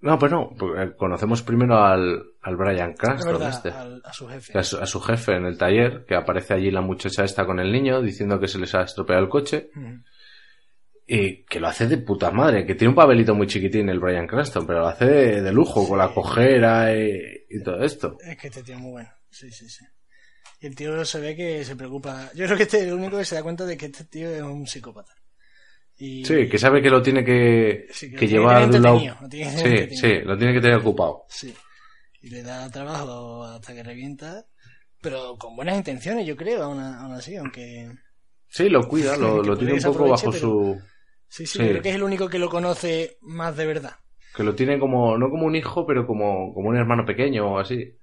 no, 0.00 0.18
pues 0.18 0.30
no, 0.32 0.54
porque 0.58 0.94
conocemos 0.96 1.42
primero 1.42 1.76
al, 1.82 2.22
al 2.42 2.56
Brian 2.56 2.94
Cranston, 2.94 3.42
este. 3.42 3.70
al- 3.70 4.02
a 4.04 4.12
su 4.12 4.28
jefe. 4.28 4.58
a 4.58 4.62
su, 4.62 4.76
a 4.78 4.86
su 4.86 5.00
jefe 5.00 5.32
en 5.36 5.44
el 5.46 5.58
taller, 5.58 6.04
que 6.06 6.14
aparece 6.14 6.54
allí 6.54 6.70
la 6.70 6.80
muchacha 6.82 7.24
esta 7.24 7.44
con 7.46 7.58
el 7.60 7.72
niño 7.72 8.00
diciendo 8.02 8.38
que 8.40 8.48
se 8.48 8.58
les 8.58 8.74
ha 8.74 8.82
estropeado 8.82 9.22
el 9.22 9.28
coche 9.28 9.70
y 11.06 11.44
que 11.44 11.58
lo 11.58 11.68
hace 11.68 11.86
de 11.86 11.96
puta 11.98 12.30
madre, 12.30 12.66
que 12.66 12.74
tiene 12.74 12.90
un 12.90 12.94
papelito 12.94 13.34
muy 13.34 13.46
chiquitín 13.46 13.88
el 13.88 13.98
Brian 13.98 14.26
Cranston, 14.26 14.66
pero 14.66 14.80
lo 14.80 14.88
hace 14.88 15.06
de, 15.06 15.42
de 15.42 15.52
lujo, 15.52 15.88
con 15.88 15.98
la 15.98 16.12
cojera 16.12 16.94
y, 16.94 17.18
y 17.48 17.62
todo 17.62 17.82
esto. 17.82 18.18
Es 18.20 18.36
que 18.36 18.48
este 18.48 18.62
tío 18.62 18.74
es 18.74 18.80
muy 18.80 18.90
bueno. 18.92 19.08
Sí, 19.30 19.50
sí, 19.50 19.68
sí. 19.70 19.84
Y 20.60 20.66
el 20.66 20.74
tío 20.74 21.04
se 21.04 21.20
ve 21.20 21.36
que 21.36 21.64
se 21.64 21.76
preocupa. 21.76 22.30
Yo 22.34 22.46
creo 22.46 22.56
que 22.56 22.64
este 22.64 22.78
es 22.78 22.84
el 22.84 22.94
único 22.94 23.16
que 23.16 23.24
se 23.24 23.36
da 23.36 23.42
cuenta 23.42 23.64
de 23.64 23.76
que 23.76 23.86
este 23.86 24.04
tío 24.04 24.28
es 24.30 24.42
un 24.42 24.66
psicópata. 24.66 25.12
Y... 25.96 26.24
Sí, 26.24 26.48
que 26.48 26.58
sabe 26.58 26.80
que 26.82 26.90
lo 26.90 27.02
tiene 27.02 27.24
que, 27.24 27.86
Sí, 27.90 28.10
que 28.10 28.16
que 28.16 28.26
lo 28.26 28.28
tiene 28.28 28.32
llevar 28.32 28.70
de 28.70 28.76
un 28.76 28.82
lado. 28.82 29.00
lo 29.20 29.28
tiene 29.28 29.88
Sí, 29.90 29.96
sí, 29.96 30.12
lo 30.24 30.36
tiene 30.38 30.52
que 30.54 30.60
tener 30.60 30.78
ocupado. 30.78 31.24
Sí. 31.28 31.54
Y 32.20 32.30
le 32.30 32.42
da 32.42 32.68
trabajo 32.70 33.44
hasta 33.44 33.74
que 33.74 33.82
revienta. 33.82 34.44
Pero 35.00 35.36
con 35.38 35.54
buenas 35.54 35.76
intenciones, 35.76 36.26
yo 36.26 36.36
creo, 36.36 36.64
aún, 36.64 36.80
aún 36.80 37.12
así, 37.12 37.36
aunque. 37.36 37.88
Sí, 38.48 38.68
lo 38.68 38.86
cuida, 38.88 39.16
lo, 39.16 39.42
tiene 39.58 39.74
un 39.74 39.80
poco 39.82 40.08
bajo 40.08 40.32
su... 40.32 40.80
Sí, 41.28 41.46
sí, 41.46 41.58
Sí. 41.58 41.68
creo 41.68 41.82
que 41.82 41.90
es 41.90 41.94
el 41.94 42.02
único 42.02 42.28
que 42.28 42.38
lo 42.38 42.48
conoce 42.48 43.18
más 43.20 43.56
de 43.56 43.66
verdad. 43.66 43.92
Que 44.34 44.42
lo 44.42 44.54
tiene 44.54 44.78
como, 44.78 45.16
no 45.18 45.30
como 45.30 45.46
un 45.46 45.54
hijo, 45.54 45.86
pero 45.86 46.06
como, 46.06 46.52
como 46.54 46.68
un 46.70 46.76
hermano 46.76 47.04
pequeño 47.04 47.54
o 47.54 47.58
así. 47.58 47.97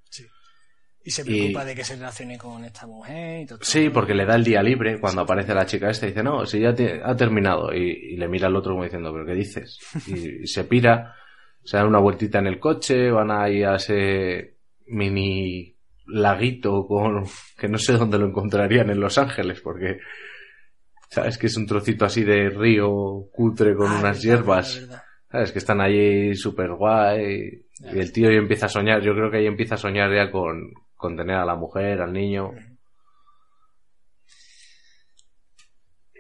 Y 1.07 1.11
se 1.11 1.23
preocupa 1.23 1.63
Y- 1.63 1.67
de 1.67 1.75
que 1.75 1.83
se 1.83 1.95
relacione 1.95 2.37
con 2.37 2.65
esta 2.65 2.87
mujer 2.87 3.43
y 3.43 3.45
todo. 3.45 3.59
Sí, 3.61 3.89
porque 3.89 4.13
le 4.15 4.25
da 4.25 4.35
el 4.35 4.43
día 4.43 4.61
libre 4.63 4.99
cuando 4.99 5.21
aparece 5.21 5.53
la 5.53 5.65
chica 5.65 5.89
esta 5.89 6.07
y 6.07 6.09
dice, 6.09 6.23
no, 6.23 6.45
si 6.47 6.59
ya 6.59 6.73
te- 6.73 6.99
ha 7.03 7.15
terminado. 7.15 7.71
Y, 7.73 7.91
y 8.13 8.17
le 8.17 8.27
mira 8.27 8.47
al 8.47 8.55
otro 8.55 8.71
como 8.73 8.83
diciendo, 8.85 9.13
¿pero 9.13 9.25
qué 9.25 9.33
dices? 9.35 9.77
Y, 10.07 10.13
y 10.43 10.47
se 10.47 10.63
pira, 10.63 11.13
se 11.63 11.77
dan 11.77 11.87
una 11.87 11.99
vueltita 11.99 12.39
en 12.39 12.47
el 12.47 12.59
coche, 12.59 13.11
van 13.11 13.29
ahí 13.31 13.61
a 13.63 13.75
ese 13.75 14.55
mini 14.87 15.75
laguito 16.07 16.85
con, 16.87 17.23
que 17.57 17.67
no 17.67 17.77
sé 17.77 17.93
dónde 17.93 18.17
lo 18.17 18.25
encontrarían 18.27 18.89
en 18.89 18.99
Los 18.99 19.17
Ángeles, 19.17 19.61
porque 19.61 19.99
sabes 21.09 21.37
que 21.37 21.47
es 21.47 21.57
un 21.57 21.65
trocito 21.67 22.05
así 22.05 22.23
de 22.23 22.49
río 22.49 23.27
cutre 23.31 23.75
con 23.75 23.91
Ah, 23.91 23.99
unas 23.99 24.21
hierbas. 24.21 24.79
verdad. 24.81 25.01
¿Sabes? 25.31 25.51
Que 25.51 25.59
están 25.59 25.81
allí 25.81 26.33
súper 26.35 26.71
guay. 26.73 27.65
Y 27.93 27.99
el 27.99 28.11
tío 28.13 28.29
ya 28.31 28.37
empieza 28.37 28.67
a 28.67 28.69
soñar. 28.69 29.01
Yo 29.01 29.13
creo 29.13 29.29
que 29.29 29.37
ahí 29.37 29.47
empieza 29.47 29.75
a 29.75 29.77
soñar 29.77 30.13
ya 30.13 30.31
con, 30.31 30.71
con 31.05 31.15
tener 31.17 31.35
a 31.37 31.45
la 31.45 31.55
mujer, 31.55 32.01
al 32.01 32.11
niño. 32.13 32.51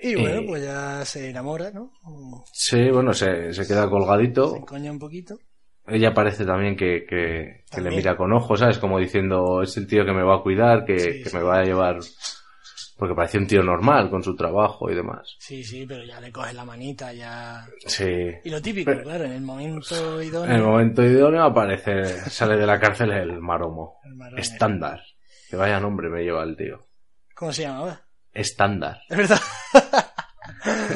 Y 0.01 0.15
bueno, 0.15 0.41
Eh, 0.41 0.45
pues 0.47 0.63
ya 0.63 1.03
se 1.05 1.29
enamora, 1.29 1.71
¿no? 1.71 1.91
O 2.03 2.43
Sí, 2.53 2.89
bueno, 2.91 3.13
se, 3.13 3.53
se 3.53 3.65
queda 3.67 3.83
Se 3.83 3.89
colgadito. 3.89 4.55
encoña 4.55 4.91
un 4.91 4.99
poquito. 4.99 5.39
Ella 5.87 6.13
parece 6.13 6.45
también 6.45 6.75
que, 6.75 7.05
que, 7.07 7.63
que 7.71 7.81
le 7.81 7.91
mira 7.91 8.17
con 8.17 8.33
ojos, 8.33 8.59
¿sabes? 8.59 8.77
Como 8.79 8.99
diciendo, 8.99 9.61
es 9.61 9.77
el 9.77 9.87
tío 9.87 10.03
que 10.05 10.13
me 10.13 10.23
va 10.23 10.37
a 10.37 10.41
cuidar, 10.41 10.83
que, 10.85 10.97
Sí, 10.99 11.23
que 11.23 11.29
sí. 11.29 11.35
me 11.35 11.43
va 11.43 11.59
a 11.59 11.63
llevar... 11.63 11.99
Porque 12.97 13.13
parece 13.13 13.37
un 13.37 13.47
tío 13.47 13.61
normal 13.61 14.09
con 14.09 14.23
su 14.23 14.35
trabajo 14.35 14.89
y 14.89 14.95
demás. 14.95 15.35
Sí, 15.39 15.63
sí, 15.63 15.85
pero 15.85 16.03
ya 16.05 16.19
le 16.21 16.31
coge 16.31 16.53
la 16.53 16.63
manita, 16.63 17.11
ya... 17.11 17.67
Sí. 17.85 18.05
Y 18.43 18.49
lo 18.49 18.61
típico, 18.61 18.91
Pero- 18.91 19.03
claro, 19.03 19.25
en 19.25 19.33
el 19.33 19.41
momento 19.41 20.21
En 20.21 20.27
idóneo... 20.27 20.55
el 20.55 20.61
momento 20.63 21.03
idóneo 21.03 21.43
aparece, 21.43 22.05
sale 22.29 22.55
de 22.55 22.65
la 22.65 22.79
cárcel 22.79 23.11
el 23.11 23.41
maromo. 23.41 23.99
el. 24.05 24.39
Estándar. 24.39 25.01
Que 25.49 25.57
vaya 25.57 25.79
nombre 25.79 26.09
me 26.09 26.23
lleva 26.23 26.43
el 26.43 26.55
tío. 26.55 26.87
¿Cómo 27.35 27.51
se 27.51 27.63
llamaba? 27.63 28.01
Estándar. 28.31 29.01
Es 29.09 29.17
verdad. 29.17 29.39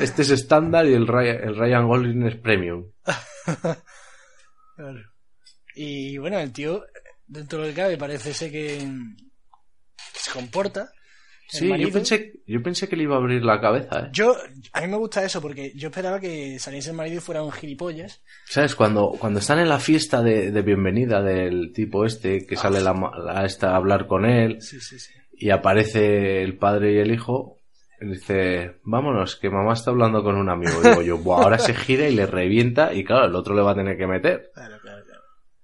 Este 0.02 0.22
es 0.24 0.30
estándar 0.32 0.86
y 0.86 0.94
el 0.94 1.06
Ryan, 1.08 1.44
el 1.44 1.56
Ryan 1.58 1.88
Gosling 1.88 2.26
es 2.28 2.36
premium. 2.38 2.86
Claro. 4.76 5.00
Y 5.76 6.18
bueno, 6.18 6.40
el 6.40 6.54
tío, 6.54 6.86
dentro 7.28 7.62
del 7.64 7.76
cabe, 7.76 7.98
parece 7.98 8.34
ser 8.34 8.52
que 8.52 8.80
se 10.14 10.32
comporta. 10.32 10.90
Sí, 11.52 11.68
yo 11.80 11.92
pensé, 11.92 12.34
yo 12.46 12.62
pensé 12.62 12.88
que 12.88 12.96
le 12.96 13.04
iba 13.04 13.16
a 13.16 13.18
abrir 13.18 13.44
la 13.44 13.60
cabeza, 13.60 14.00
¿eh? 14.06 14.10
Yo, 14.14 14.36
a 14.72 14.82
mí 14.82 14.88
me 14.88 14.98
gusta 14.98 15.24
eso 15.24 15.42
porque 15.42 15.72
yo 15.76 15.88
esperaba 15.90 16.20
que 16.20 16.60
saliese 16.60 16.92
el 16.92 16.96
marido 16.96 17.18
y 17.18 17.22
fuera 17.22 17.42
un 17.42 17.52
gilipollas. 17.52 18.22
¿Sabes? 18.46 18.76
Cuando, 18.76 19.16
cuando 19.18 19.40
están 19.40 19.58
en 19.58 19.68
la 19.68 19.80
fiesta 19.80 20.22
de, 20.22 20.52
de 20.52 20.62
bienvenida 20.62 21.24
del 21.24 21.74
tipo 21.74 22.06
este, 22.06 22.46
que 22.46 22.56
sale 22.56 22.82
la, 22.82 22.94
la 23.26 23.46
esta 23.46 23.72
a 23.72 23.78
hablar 23.78 24.06
con 24.06 24.26
él, 24.26 24.62
Sí, 24.62 24.80
sí, 24.80 25.00
sí. 25.00 25.12
y 25.34 25.50
aparece 25.50 26.44
el 26.44 26.56
padre 26.56 26.94
y 26.94 26.98
el 27.00 27.12
hijo, 27.12 27.58
él 28.00 28.12
dice, 28.12 28.76
vámonos, 28.84 29.36
que 29.36 29.50
mamá 29.50 29.74
está 29.74 29.90
hablando 29.90 30.24
con 30.24 30.36
un 30.36 30.50
amigo. 30.50 30.80
Digo 30.84 31.02
yo, 31.02 31.18
"Buah, 31.18 31.42
ahora 31.46 31.58
se 31.58 31.74
gira 31.74 32.08
y 32.08 32.14
le 32.16 32.28
revienta, 32.28 32.94
y 32.94 33.04
claro, 33.04 33.26
el 33.26 33.36
otro 33.36 33.56
le 33.56 33.64
va 33.64 33.72
a 33.72 33.76
tener 33.76 33.98
que 33.98 34.06
meter. 34.06 34.52
Claro, 34.54 34.78
claro, 34.84 35.04
claro. 35.04 35.22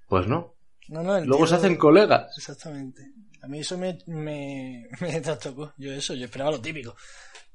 Pues 0.09 0.27
no. 0.27 0.54
No, 0.89 1.03
no, 1.03 1.17
el 1.17 1.25
Luego 1.25 1.43
tío- 1.45 1.47
se 1.49 1.55
hacen 1.55 1.75
colegas. 1.77 2.37
Exactamente. 2.37 3.11
A 3.41 3.47
mí 3.47 3.59
eso 3.59 3.77
me, 3.77 3.97
me, 4.07 4.87
me 5.01 5.21
trastocó. 5.21 5.73
Yo 5.77 5.91
eso, 5.93 6.13
yo 6.13 6.25
esperaba 6.25 6.51
lo 6.51 6.61
típico. 6.61 6.95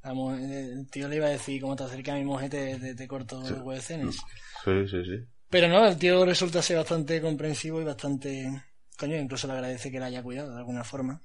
Mu- 0.05 0.33
el 0.35 0.89
tío 0.91 1.09
le 1.09 1.17
iba 1.17 1.27
a 1.27 1.31
decir, 1.31 1.61
como 1.61 1.77
te 1.77 1.85
acerca 1.85 2.13
a 2.13 2.17
mi 2.17 2.25
mujer, 2.25 2.49
te, 2.51 2.79
te, 2.79 2.95
te 2.95 3.09
corto 3.09 3.41
los 3.41 3.61
huevecenes. 3.61 4.17
Sí, 4.65 4.89
sí, 4.89 5.05
sí. 5.05 5.25
Pero 5.51 5.69
no, 5.69 5.87
el 5.87 5.99
tío 5.99 6.25
resulta 6.25 6.63
ser 6.63 6.77
bastante 6.79 7.21
comprensivo 7.21 7.81
y 7.81 7.85
bastante... 7.85 8.63
Coño, 8.99 9.17
incluso 9.17 9.47
le 9.47 9.55
agradece 9.55 9.91
que 9.91 9.99
la 9.99 10.07
haya 10.07 10.23
cuidado 10.23 10.53
de 10.53 10.59
alguna 10.59 10.85
forma. 10.85 11.21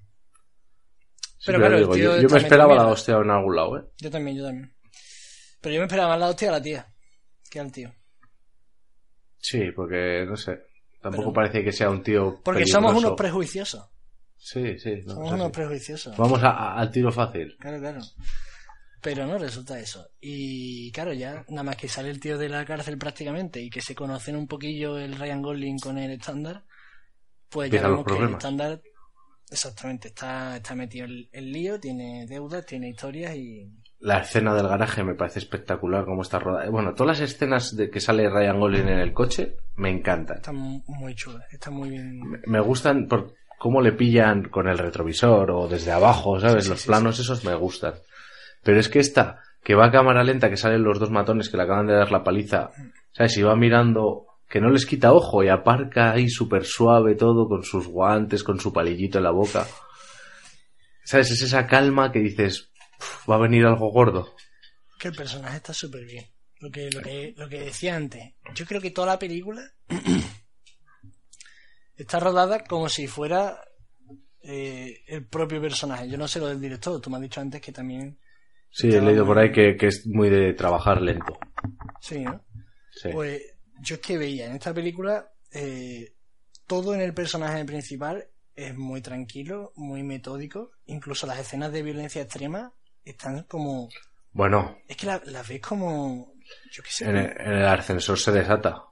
Sí, 1.38 1.44
Pero 1.48 1.60
claro, 1.60 1.78
el 1.78 1.90
tío 1.90 2.16
yo, 2.16 2.22
yo 2.22 2.30
me 2.30 2.38
esperaba 2.40 2.74
la 2.76 2.88
hostia 2.88 3.18
en 3.18 3.30
algún 3.30 3.56
lado, 3.56 3.78
¿eh? 3.80 3.84
Yo 3.98 4.10
también, 4.10 4.38
yo 4.38 4.46
también. 4.46 4.74
Pero 5.62 5.76
yo 5.76 5.82
me 5.82 5.86
esperaba 5.86 6.10
más 6.10 6.20
la 6.20 6.30
hostia 6.30 6.50
a 6.50 6.52
la 6.54 6.62
tía 6.62 6.88
que 7.50 7.60
al 7.60 7.72
tío. 7.72 7.94
Sí, 9.38 9.72
porque, 9.76 10.26
no 10.28 10.36
sé, 10.36 10.60
tampoco 11.10 11.32
Pero- 11.32 11.34
parece 11.34 11.64
que 11.64 11.72
sea 11.72 11.90
un 11.90 12.02
tío 12.04 12.40
Porque 12.44 12.66
somos 12.66 12.94
unos 12.96 13.14
prejuiciosos. 13.14 13.90
Sí, 14.38 14.78
sí. 14.80 15.02
no, 15.06 15.14
Somos 15.16 15.32
unos 15.34 15.52
prejuiciosos. 15.52 16.16
Vamos 16.18 16.42
a- 16.44 16.50
a- 16.52 16.80
al 16.80 16.92
tiro 16.92 17.12
fácil. 17.12 17.56
Claro, 17.60 17.80
claro. 17.80 18.00
Pero 19.02 19.26
no 19.28 19.38
resulta 19.38 19.80
eso. 19.80 20.08
Y 20.20 20.92
claro, 20.92 21.14
ya 21.14 21.46
nada 21.50 21.64
más 21.64 21.78
que 21.78 21.88
sale 21.88 22.10
el 22.10 22.20
tío 22.20 22.38
de 22.38 22.50
la 22.50 22.66
cárcel 22.66 22.98
prácticamente 22.98 23.62
y 23.62 23.70
que 23.70 23.82
se 23.82 23.94
conocen 23.96 24.36
un 24.36 24.48
poquillo 24.48 24.98
el 24.98 25.16
Ryan 25.16 25.42
Gosling 25.42 25.80
con 25.80 25.98
el 26.00 26.12
estándar, 26.12 26.64
pues 27.50 27.70
ya 27.72 27.88
vemos 27.88 28.04
que 28.06 28.18
el 28.18 28.32
estándar 28.34 28.82
exactamente 29.52 30.08
está, 30.08 30.58
está 30.58 30.74
metido 30.76 31.06
en 31.06 31.28
el 31.32 31.52
lío, 31.52 31.80
tiene 31.80 32.26
deudas, 32.28 32.66
tiene 32.66 32.90
historias 32.90 33.36
y 33.36 33.72
La 34.06 34.20
escena 34.20 34.54
del 34.54 34.68
garaje 34.68 35.04
me 35.04 35.16
parece 35.16 35.40
espectacular 35.40 36.06
cómo 36.06 36.22
está 36.22 36.38
rodada. 36.38 36.70
Bueno, 36.70 36.94
todas 36.94 37.20
las 37.20 37.32
escenas 37.32 37.76
de 37.76 37.90
que 37.90 38.00
sale 38.00 38.30
Ryan 38.30 38.60
Gosling 38.60 38.88
en 38.88 39.00
el 39.00 39.14
coche 39.14 39.56
me 39.78 39.90
encantan. 39.90 40.38
está 40.38 40.52
mu- 40.52 40.84
muy 40.86 41.16
chula, 41.16 41.44
está 41.52 41.72
muy 41.72 41.90
bien. 41.90 42.22
Me- 42.46 42.60
gustan 42.60 43.08
por 43.08 43.34
cómo 43.58 43.82
le 43.82 43.94
pillan 43.94 44.44
con 44.50 44.68
el 44.68 44.78
retrovisor 44.78 45.50
o 45.50 45.68
desde 45.68 45.92
abajo, 45.92 46.40
¿sabes? 46.40 46.64
Sí, 46.66 46.68
sí, 46.68 46.70
Los 46.70 46.82
sí, 46.82 46.88
planos 46.88 47.20
esos 47.20 47.44
me 47.46 47.56
gustan. 47.56 47.96
Pero 48.62 48.80
es 48.80 48.90
que 48.90 49.00
esta, 49.00 49.40
que 49.64 49.74
va 49.74 49.88
a 49.88 49.92
cámara 49.92 50.24
lenta, 50.24 50.52
que 50.52 50.58
salen 50.58 50.84
los 50.84 51.00
dos 51.00 51.10
matones 51.10 51.50
que 51.50 51.58
le 51.58 51.64
acaban 51.64 51.88
de 51.88 51.96
dar 51.96 52.12
la 52.12 52.24
paliza, 52.24 52.70
¿sabes? 53.12 53.36
Y 53.38 53.42
va 53.42 53.56
mirando, 53.56 54.28
que 54.48 54.62
no 54.62 54.70
les 54.70 54.86
quita 54.86 55.14
ojo 55.14 55.44
y 55.44 55.50
aparca 55.50 56.12
ahí 56.12 56.30
súper 56.30 56.64
suave 56.66 57.16
todo, 57.16 57.48
con 57.48 57.64
sus 57.64 57.88
guantes, 57.88 58.44
con 58.44 58.60
su 58.60 58.72
palillito 58.72 59.18
en 59.18 59.24
la 59.24 59.32
boca. 59.32 59.66
¿Sabes? 61.04 61.32
Es 61.32 61.42
esa 61.42 61.66
calma 61.68 62.12
que 62.12 62.20
dices, 62.20 62.62
"Uf, 62.62 62.75
va 63.30 63.36
a 63.36 63.40
venir 63.40 63.66
algo 63.66 63.90
gordo. 63.90 64.36
Que 65.00 65.10
el 65.10 65.16
personaje 65.16 65.58
está 65.58 65.74
súper 65.74 66.06
bien. 66.06 66.26
Lo 66.60 66.72
que, 66.72 66.90
lo, 66.90 67.02
que, 67.02 67.34
lo 67.36 67.50
que 67.50 67.60
decía 67.60 67.96
antes, 67.96 68.34
yo 68.54 68.66
creo 68.66 68.82
que 68.82 68.92
toda 68.92 69.08
la 69.08 69.20
película 69.20 69.62
está 71.98 72.20
rodada 72.20 72.64
como 72.64 72.90
si 72.90 73.08
fuera 73.08 73.60
eh, 74.42 75.04
el 75.08 75.28
propio 75.28 75.62
personaje. 75.62 76.10
Yo 76.10 76.18
no 76.18 76.28
sé 76.28 76.40
lo 76.40 76.48
del 76.48 76.62
director, 76.62 77.00
tú 77.02 77.10
me 77.10 77.18
has 77.18 77.24
dicho 77.24 77.42
antes 77.42 77.62
que 77.62 77.72
también... 77.72 78.18
Sí, 78.72 78.90
he 78.90 79.02
leído 79.02 79.26
por 79.26 79.40
ahí 79.40 79.52
que, 79.52 79.78
que 79.78 79.88
es 79.88 80.06
muy 80.06 80.30
de 80.30 80.54
trabajar 80.54 81.02
lento. 81.02 81.38
Sí, 82.02 82.20
¿no? 82.20 82.44
Sí. 82.92 83.10
Pues 83.12 83.42
yo 83.80 83.96
es 83.96 84.02
que 84.02 84.18
veía 84.18 84.48
en 84.48 84.54
esta 84.54 84.74
película 84.74 85.32
eh, 85.52 86.14
todo 86.68 86.94
en 86.94 87.02
el 87.02 87.14
personaje 87.14 87.64
principal 87.66 88.28
es 88.56 88.76
muy 88.76 89.02
tranquilo, 89.02 89.74
muy 89.76 90.04
metódico. 90.04 90.72
Incluso 90.86 91.28
las 91.28 91.40
escenas 91.40 91.72
de 91.72 91.84
violencia 91.84 92.22
extrema 92.22 92.74
están 93.06 93.44
como... 93.44 93.90
Bueno, 94.32 94.78
Es 94.88 94.98
que 94.98 95.06
la- 95.08 95.22
las 95.26 95.48
ves 95.48 95.62
como... 95.62 96.34
Yo 96.72 96.84
qué 96.84 96.90
sé. 96.92 97.06
en 97.10 97.16
el, 97.18 97.26
en 97.40 97.54
el 97.54 97.66
ascensor 97.66 98.20
se 98.20 98.32
desata. 98.32 98.84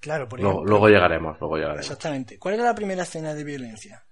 Claro, 0.00 0.28
por 0.28 0.40
Luego, 0.40 0.58
ejemplo. 0.58 0.70
luego 0.70 0.88
llegaremos, 0.88 1.36
luego 1.40 1.56
llegaremos. 1.56 1.84
Exactamente. 1.84 2.38
¿Cuál 2.38 2.54
era 2.54 2.64
la 2.64 2.74
primera 2.74 3.02
escena 3.02 3.34
de 3.34 3.44
violencia? 3.44 4.04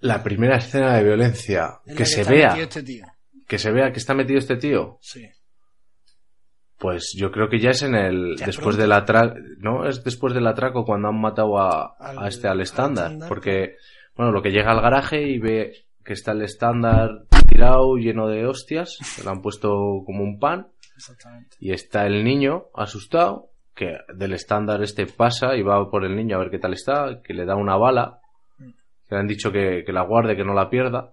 La 0.00 0.22
primera 0.22 0.56
escena 0.56 0.96
de 0.96 1.04
violencia, 1.04 1.80
En 1.86 1.94
la 1.94 1.98
que 1.98 2.04
se 2.06 2.24
vea, 2.24 2.56
este 2.58 3.02
que 3.46 3.58
se 3.58 3.70
vea 3.72 3.92
que 3.92 3.98
está 3.98 4.14
metido 4.14 4.38
este 4.38 4.56
tío, 4.56 4.98
Sí. 5.00 5.26
pues 6.78 7.14
yo 7.16 7.30
creo 7.30 7.48
que 7.48 7.58
ya 7.58 7.70
es 7.70 7.82
en 7.82 7.94
el, 7.94 8.36
Ya 8.36 8.46
después 8.46 8.76
pronto. 8.76 8.82
del 8.82 8.92
atraco, 8.92 9.34
no, 9.58 9.88
es 9.88 10.04
después 10.04 10.34
del 10.34 10.46
atraco 10.46 10.84
cuando 10.84 11.08
han 11.08 11.18
matado 11.20 11.58
a, 11.58 11.96
Al- 11.98 12.18
a 12.18 12.28
este, 12.28 12.46
al 12.48 12.60
estándar, 12.60 13.12
porque, 13.28 13.76
bueno, 14.14 14.32
lo 14.32 14.42
que 14.42 14.50
llega 14.50 14.70
al 14.72 14.82
garaje 14.82 15.22
y 15.22 15.38
ve 15.38 15.85
que 16.06 16.12
está 16.12 16.32
el 16.32 16.42
estándar 16.42 17.24
tirado, 17.48 17.96
lleno 17.96 18.28
de 18.28 18.46
hostias, 18.46 18.98
que 19.16 19.24
lo 19.24 19.30
han 19.30 19.42
puesto 19.42 19.68
como 20.06 20.22
un 20.22 20.38
pan, 20.38 20.68
Exactamente. 20.96 21.56
y 21.60 21.72
está 21.72 22.06
el 22.06 22.24
niño 22.24 22.66
asustado, 22.74 23.50
que 23.74 23.98
del 24.14 24.32
estándar 24.32 24.82
este 24.82 25.06
pasa 25.06 25.56
y 25.56 25.62
va 25.62 25.90
por 25.90 26.04
el 26.04 26.16
niño 26.16 26.36
a 26.36 26.40
ver 26.40 26.50
qué 26.50 26.58
tal 26.58 26.72
está, 26.72 27.20
que 27.22 27.34
le 27.34 27.44
da 27.44 27.56
una 27.56 27.76
bala, 27.76 28.20
que 28.58 29.14
le 29.14 29.20
han 29.20 29.26
dicho 29.26 29.52
que, 29.52 29.82
que 29.84 29.92
la 29.92 30.02
guarde, 30.02 30.36
que 30.36 30.44
no 30.44 30.54
la 30.54 30.70
pierda. 30.70 31.12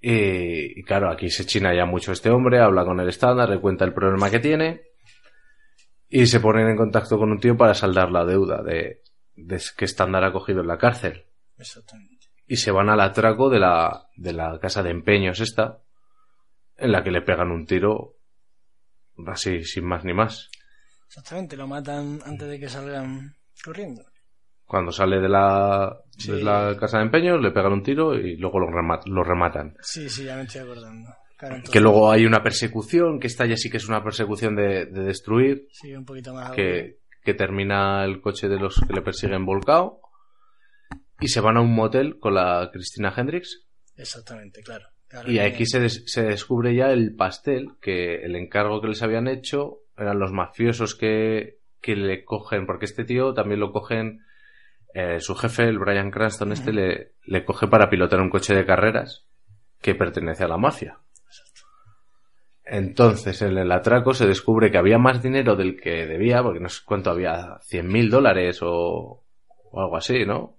Y, 0.00 0.80
y 0.80 0.82
claro, 0.82 1.10
aquí 1.10 1.30
se 1.30 1.46
china 1.46 1.74
ya 1.74 1.86
mucho 1.86 2.12
este 2.12 2.30
hombre, 2.30 2.60
habla 2.60 2.84
con 2.84 3.00
el 3.00 3.08
estándar, 3.08 3.48
le 3.48 3.60
cuenta 3.60 3.84
el 3.84 3.94
problema 3.94 4.30
que 4.30 4.38
tiene 4.38 4.82
y 6.10 6.26
se 6.26 6.40
ponen 6.40 6.68
en 6.68 6.76
contacto 6.76 7.18
con 7.18 7.30
un 7.30 7.40
tío 7.40 7.56
para 7.56 7.74
saldar 7.74 8.10
la 8.10 8.24
deuda 8.24 8.62
de, 8.62 9.00
de 9.34 9.62
que 9.76 9.84
estándar 9.84 10.24
ha 10.24 10.32
cogido 10.32 10.60
en 10.60 10.66
la 10.68 10.78
cárcel. 10.78 11.24
Exactamente. 11.58 12.13
Y 12.46 12.56
se 12.56 12.70
van 12.70 12.90
al 12.90 13.00
atraco 13.00 13.48
de 13.48 13.58
la, 13.60 14.06
de 14.16 14.32
la 14.32 14.58
casa 14.60 14.82
de 14.82 14.90
empeños 14.90 15.40
esta, 15.40 15.78
en 16.76 16.92
la 16.92 17.02
que 17.02 17.10
le 17.10 17.22
pegan 17.22 17.50
un 17.50 17.66
tiro 17.66 18.14
así, 19.26 19.64
sin 19.64 19.84
más 19.86 20.04
ni 20.04 20.12
más. 20.12 20.50
Exactamente. 21.06 21.56
Lo 21.56 21.66
matan 21.66 22.20
antes 22.26 22.48
de 22.48 22.58
que 22.58 22.68
salgan 22.68 23.34
corriendo. 23.64 24.02
Cuando 24.66 24.90
sale 24.92 25.20
de 25.20 25.28
la, 25.28 25.94
de 26.16 26.22
Sí. 26.22 26.42
la 26.42 26.76
casa 26.78 26.98
de 26.98 27.04
empeños, 27.04 27.40
le 27.40 27.50
pegan 27.50 27.72
un 27.72 27.82
tiro 27.82 28.14
y 28.14 28.36
luego 28.36 28.58
lo, 28.60 28.66
rema- 28.68 29.00
lo 29.06 29.22
rematan. 29.22 29.76
Sí, 29.80 30.08
sí, 30.08 30.24
ya 30.24 30.36
me 30.36 30.42
estoy 30.42 30.62
acordando. 30.62 31.10
Claro, 31.36 31.56
entonces, 31.56 31.72
Que 31.72 31.80
luego 31.80 32.10
hay 32.10 32.24
una 32.26 32.42
persecución, 32.42 33.20
que 33.20 33.26
esta 33.26 33.44
ya 33.46 33.56
sí 33.56 33.68
que 33.70 33.76
es 33.76 33.88
una 33.88 34.02
persecución 34.02 34.54
de, 34.56 34.86
de 34.86 35.02
destruir, 35.04 35.66
sigue 35.70 35.96
un 35.98 36.04
poquito 36.04 36.32
más 36.32 36.52
que, 36.52 36.98
que 37.22 37.34
termina 37.34 38.04
el 38.04 38.20
coche 38.20 38.48
de 38.48 38.58
los 38.58 38.80
que 38.86 38.92
le 38.94 39.02
persiguen 39.02 39.44
volcado 39.44 40.00
y 41.20 41.28
se 41.28 41.40
van 41.40 41.56
a 41.56 41.60
un 41.60 41.74
motel 41.74 42.18
con 42.18 42.34
la 42.34 42.70
Cristina 42.72 43.12
Hendricks 43.16 43.66
Exactamente, 43.96 44.62
claro. 44.62 44.86
Y 45.30 45.34
que- 45.34 45.40
aquí 45.42 45.66
se, 45.66 45.78
des- 45.80 46.02
se 46.06 46.22
descubre 46.24 46.74
ya 46.74 46.90
el 46.90 47.14
pastel 47.14 47.68
que 47.80 48.24
el 48.24 48.34
encargo 48.36 48.80
que 48.80 48.88
les 48.88 49.02
habían 49.02 49.28
hecho 49.28 49.78
eran 49.96 50.18
los 50.18 50.32
mafiosos 50.32 50.96
que, 50.96 51.58
que 51.80 51.94
le 51.94 52.24
cogen, 52.24 52.66
porque 52.66 52.86
este 52.86 53.04
tío 53.04 53.32
también 53.34 53.60
lo 53.60 53.70
cogen, 53.70 54.24
eh, 54.92 55.20
su 55.20 55.36
jefe, 55.36 55.64
el 55.68 55.78
Brian 55.78 56.10
Cranston 56.10 56.50
este, 56.52 56.72
le, 56.72 57.12
le 57.26 57.44
coge 57.44 57.68
para 57.68 57.88
pilotar 57.88 58.20
un 58.20 58.30
coche 58.30 58.54
de 58.54 58.66
carreras 58.66 59.28
que 59.80 59.94
pertenece 59.94 60.42
a 60.44 60.48
la 60.48 60.56
mafia. 60.56 60.98
Entonces, 62.66 63.42
en 63.42 63.58
el 63.58 63.70
atraco 63.70 64.14
se 64.14 64.26
descubre 64.26 64.70
que 64.70 64.78
había 64.78 64.98
más 64.98 65.22
dinero 65.22 65.54
del 65.54 65.78
que 65.78 66.06
debía, 66.06 66.42
porque 66.42 66.60
no 66.60 66.68
sé 66.70 66.80
cuánto 66.84 67.10
había, 67.10 67.58
100 67.60 67.86
mil 67.86 68.08
dólares 68.10 68.60
o, 68.62 69.22
o 69.70 69.80
algo 69.80 69.96
así, 69.96 70.24
¿no? 70.24 70.58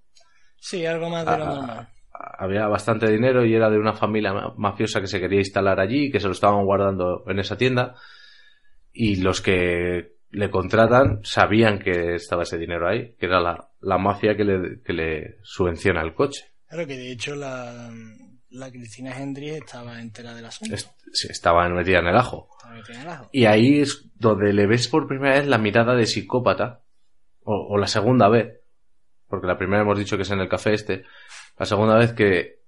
Sí, 0.67 0.84
algo 0.86 1.10
más 1.10 1.25
de 1.25 1.38
lo 1.38 1.43
Ah, 1.45 1.56
normal. 1.56 1.88
había 2.39 2.67
bastante 2.67 3.12
dinero 3.12 3.45
y 3.45 3.54
era 3.54 3.69
de 3.69 3.78
una 3.78 3.93
familia 3.93 4.34
ma- 4.34 4.54
mafiosa 4.58 4.99
que 4.99 5.06
se 5.08 5.19
quería 5.19 5.39
instalar 5.39 5.80
allí, 5.80 6.10
que 6.12 6.19
se 6.19 6.25
lo 6.25 6.32
estaban 6.34 6.65
guardando 6.65 7.23
en 7.28 7.38
esa 7.39 7.56
tienda. 7.56 7.93
Y 8.91 9.17
los 9.17 9.41
que 9.41 10.15
le 10.32 10.49
contratan 10.49 11.19
sabían 11.23 11.78
que 11.80 12.15
estaba 12.15 12.43
ese 12.43 12.58
dinero 12.58 12.88
ahí, 12.88 13.13
que 13.19 13.28
era 13.28 13.39
la, 13.39 13.69
la 13.82 13.97
mafia 13.99 14.36
que 14.36 14.43
le, 14.43 14.82
que 14.82 14.93
le 14.93 15.38
subvenciona 15.43 16.01
el 16.01 16.13
coche. 16.15 16.51
Claro 16.67 16.88
que 16.88 16.97
de 16.97 17.12
hecho 17.12 17.36
la, 17.36 17.91
la 18.49 18.71
Cristina 18.71 19.15
Hendrix 19.21 19.58
estaba 19.58 20.01
entera 20.01 20.34
del 20.34 20.45
asunto. 20.45 20.75
Sí, 21.13 21.28
estaba 21.30 21.69
metida 21.69 21.99
en 21.99 22.08
el 22.08 22.17
ajo. 22.17 22.49
Estaba 22.58 22.73
metida 22.75 22.95
en 22.95 23.01
el 23.04 23.08
ajo. 23.10 23.30
Y 23.32 23.45
ahí 23.45 23.82
es 23.82 24.10
donde 24.15 24.51
le 24.51 24.65
ves 24.65 24.88
por 24.88 25.08
primera 25.08 25.36
vez 25.36 25.47
la 25.47 25.60
mirada 25.60 25.93
de 25.95 26.06
psicópata. 26.08 26.82
O, 27.43 27.54
o 27.75 27.78
la 27.78 27.86
segunda 27.88 28.28
vez. 28.30 28.62
Porque 29.36 29.48
la 29.48 29.58
primera 29.58 29.82
hemos 29.84 29.98
dicho 29.98 30.15
que 30.17 30.24
es 30.24 30.32
en 30.32 30.39
el 30.39 30.50
café 30.50 30.74
este. 30.74 31.04
La 31.58 31.65
segunda 31.65 31.95
vez 31.98 32.13
que, 32.13 32.62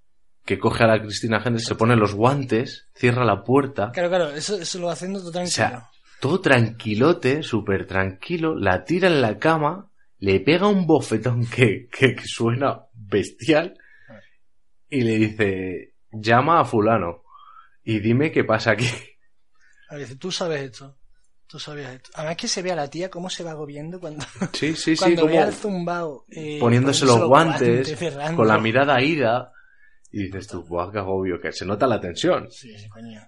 que 0.46 0.58
coge 0.60 0.84
a 0.84 0.88
la 0.88 1.02
Cristina 1.02 1.38
Hendricks, 1.44 1.68
se 1.68 1.76
pone 1.76 1.96
los 1.96 2.14
guantes, 2.14 2.88
cierra 2.96 3.26
la 3.26 3.44
puerta. 3.44 3.92
Claro, 3.92 4.10
claro, 4.10 4.30
eso, 4.32 4.58
eso 4.60 4.80
lo 4.80 4.88
va 4.88 4.94
haciendo 4.94 5.20
todo 5.20 5.30
O 5.30 5.34
tranquilo. 5.34 5.52
sea, 5.56 5.90
todo 6.22 6.40
tranquilote, 6.42 7.44
súper 7.44 7.86
tranquilo, 7.86 8.56
la 8.56 8.84
tira 8.84 9.08
en 9.08 9.22
la 9.22 9.38
cama, 9.38 9.92
le 10.20 10.40
pega 10.40 10.68
un 10.68 10.88
bofetón 10.88 11.46
que, 11.46 11.88
que, 11.92 12.16
que 12.16 12.24
suena 12.26 12.86
bestial 12.94 13.78
y 14.90 15.02
le 15.02 15.18
dice, 15.18 15.94
llama 16.12 16.60
a 16.62 16.66
fulano 16.66 17.24
y 17.84 18.00
dime 18.00 18.32
qué 18.32 18.44
pasa 18.44 18.72
aquí. 18.72 18.88
Ahora 19.90 20.04
dice, 20.04 20.16
tú 20.16 20.32
sabes 20.32 20.62
esto. 20.62 20.98
Tú 21.48 21.60
sabías 21.60 21.96
esto. 21.96 22.10
Además 22.16 22.36
que 22.38 22.48
se 22.48 22.62
ve 22.62 22.72
a 22.72 22.76
la 22.76 22.90
tía 22.90 23.10
cómo 23.10 23.30
se 23.30 23.44
va 23.44 23.52
agobiando 23.52 24.00
cuando, 24.00 24.26
Sí, 24.54 24.76
sí, 24.76 24.76
sí, 24.96 24.98
cuando 24.98 25.28
ve 25.28 25.40
al 25.40 25.54
zumbao. 25.54 26.26
eh, 26.30 26.58
poniéndose 26.60 27.06
los 27.06 27.24
guantes, 27.26 27.96
con 28.36 28.48
la 28.48 28.58
mirada 28.60 29.02
ida 29.02 29.54
y 30.12 30.24
dices 30.24 30.48
tú, 30.48 30.64
buah, 30.64 30.92
qué 30.92 31.00
agobio, 31.00 31.40
que 31.40 31.52
se 31.52 31.66
nota 31.66 31.88
la 31.88 32.00
tensión. 32.02 32.50
Sí, 32.52 32.78
sí, 32.78 32.88
coño. 32.90 33.22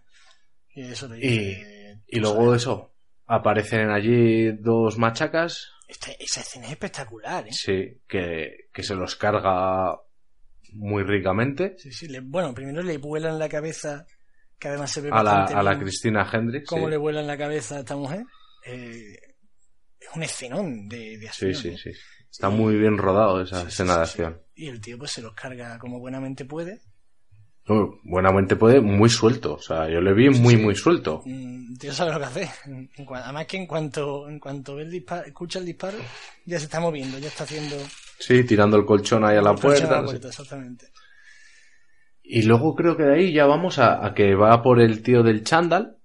Y 0.75 0.81
eso 0.91 1.13
Y, 1.15 1.19
dice, 1.29 1.99
y 2.07 2.19
luego 2.19 2.45
sabes. 2.47 2.61
eso, 2.61 2.93
aparecen 3.25 3.89
allí 3.89 4.51
dos 4.53 4.97
machacas, 4.97 5.71
Esta- 5.87 6.11
esa 6.19 6.41
escena 6.41 6.65
es 6.67 6.71
espectacular, 6.73 7.47
¿eh? 7.47 7.51
sí, 7.53 8.01
que, 8.07 8.67
que 8.73 8.83
se 8.83 8.95
los 8.95 9.15
carga 9.15 9.97
muy 10.73 11.03
ricamente 11.03 11.75
Sí, 11.79 11.91
sí. 11.91 12.07
le- 12.07 12.19
bueno, 12.21 12.53
primero 12.53 12.81
le 12.83 12.97
vuelan 12.97 13.39
la 13.39 13.49
cabeza, 13.49 14.05
que 14.59 14.67
además 14.67 14.91
se 14.91 15.01
ve 15.01 15.09
a 15.11 15.23
la, 15.23 15.45
a 15.45 15.63
la 15.63 15.79
Cristina 15.79 16.29
Hendricks. 16.31 16.67
cómo 16.69 16.85
sí. 16.85 16.91
le 16.91 16.97
vuelan 16.97 17.25
la 17.27 17.37
cabeza 17.37 17.77
a 17.77 17.79
esta 17.79 17.95
mujer. 17.95 18.23
Eh, 18.65 19.17
es 19.99 20.07
un 20.15 20.23
escenón 20.23 20.87
de, 20.89 21.17
de 21.17 21.29
Sí, 21.31 21.47
acción. 21.47 21.53
sí, 21.55 21.67
¿eh? 21.69 21.77
sí. 21.77 21.91
Está 22.29 22.49
muy 22.49 22.75
bien 22.77 22.97
rodado 22.97 23.41
esa 23.41 23.57
Sí, 23.57 23.61
sí, 23.63 23.67
escena 23.69 23.97
de 23.99 24.05
sí, 24.05 24.11
sí. 24.17 24.21
acción. 24.23 24.41
Y 24.55 24.67
el 24.67 24.81
tío 24.81 24.97
pues 24.97 25.11
se 25.11 25.21
los 25.21 25.33
carga 25.33 25.79
como 25.79 25.99
buenamente 25.99 26.45
puede. 26.45 26.79
No, 27.67 27.99
buenamente 28.03 28.55
puede, 28.55 28.81
muy 28.81 29.09
suelto. 29.09 29.53
O 29.53 29.61
sea, 29.61 29.87
yo 29.89 30.01
le 30.01 30.13
vi 30.13 30.29
muy, 30.29 30.57
muy 30.57 30.75
suelto. 30.75 31.21
Mm, 31.25 31.71
El 31.73 31.77
tío 31.79 31.93
sabe 31.93 32.11
lo 32.13 32.19
que 32.19 32.25
hace. 32.25 32.49
En 32.65 32.89
Además 33.13 33.45
que 33.45 33.57
en 33.57 33.67
cuanto, 33.67 34.27
en 34.27 34.39
cuanto 34.39 34.75
ve 34.75 34.83
el 34.83 34.91
disparo, 34.91 35.25
escucha 35.27 35.59
el 35.59 35.65
disparo, 35.65 35.97
ya 36.45 36.57
se 36.57 36.65
está 36.65 36.79
moviendo, 36.79 37.19
ya 37.19 37.27
está 37.27 37.43
haciendo... 37.43 37.75
Sí, 38.17 38.43
tirando 38.43 38.75
el 38.75 38.85
colchón 38.85 39.23
ahí 39.23 39.37
a 39.37 39.41
la 39.41 39.53
puerta. 39.55 39.87
a 39.87 40.01
la 40.01 40.03
puerta, 40.05 40.27
exactamente. 40.29 40.87
Y 42.31 42.43
luego 42.43 42.75
creo 42.75 42.95
que 42.95 43.03
de 43.03 43.15
ahí 43.15 43.33
ya 43.33 43.47
vamos 43.47 43.79
a, 43.79 44.05
a 44.05 44.13
que 44.13 44.35
va 44.35 44.61
por 44.61 44.79
el 44.79 45.01
tío 45.01 45.23
del 45.23 45.43
chándal, 45.43 45.97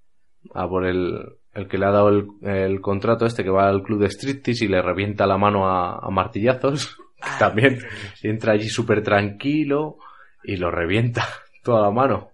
a 0.54 0.66
por 0.66 0.86
el, 0.86 1.18
el 1.52 1.68
que 1.68 1.76
le 1.76 1.84
ha 1.84 1.90
dado 1.90 2.08
el, 2.08 2.26
el 2.42 2.80
contrato 2.80 3.26
este 3.26 3.44
que 3.44 3.50
va 3.50 3.68
al 3.68 3.82
club 3.82 4.00
de 4.00 4.08
striptease 4.08 4.64
y 4.64 4.68
le 4.68 4.80
revienta 4.80 5.26
la 5.26 5.36
mano 5.36 5.68
a, 5.68 5.98
a 5.98 6.10
martillazos. 6.10 6.96
Ah, 7.26 7.36
También 7.38 7.78
bien. 7.78 8.34
entra 8.34 8.52
allí 8.52 8.68
súper 8.68 9.02
tranquilo 9.02 9.96
y 10.42 10.56
lo 10.56 10.70
revienta 10.70 11.26
toda 11.62 11.80
la 11.80 11.90
mano. 11.90 12.32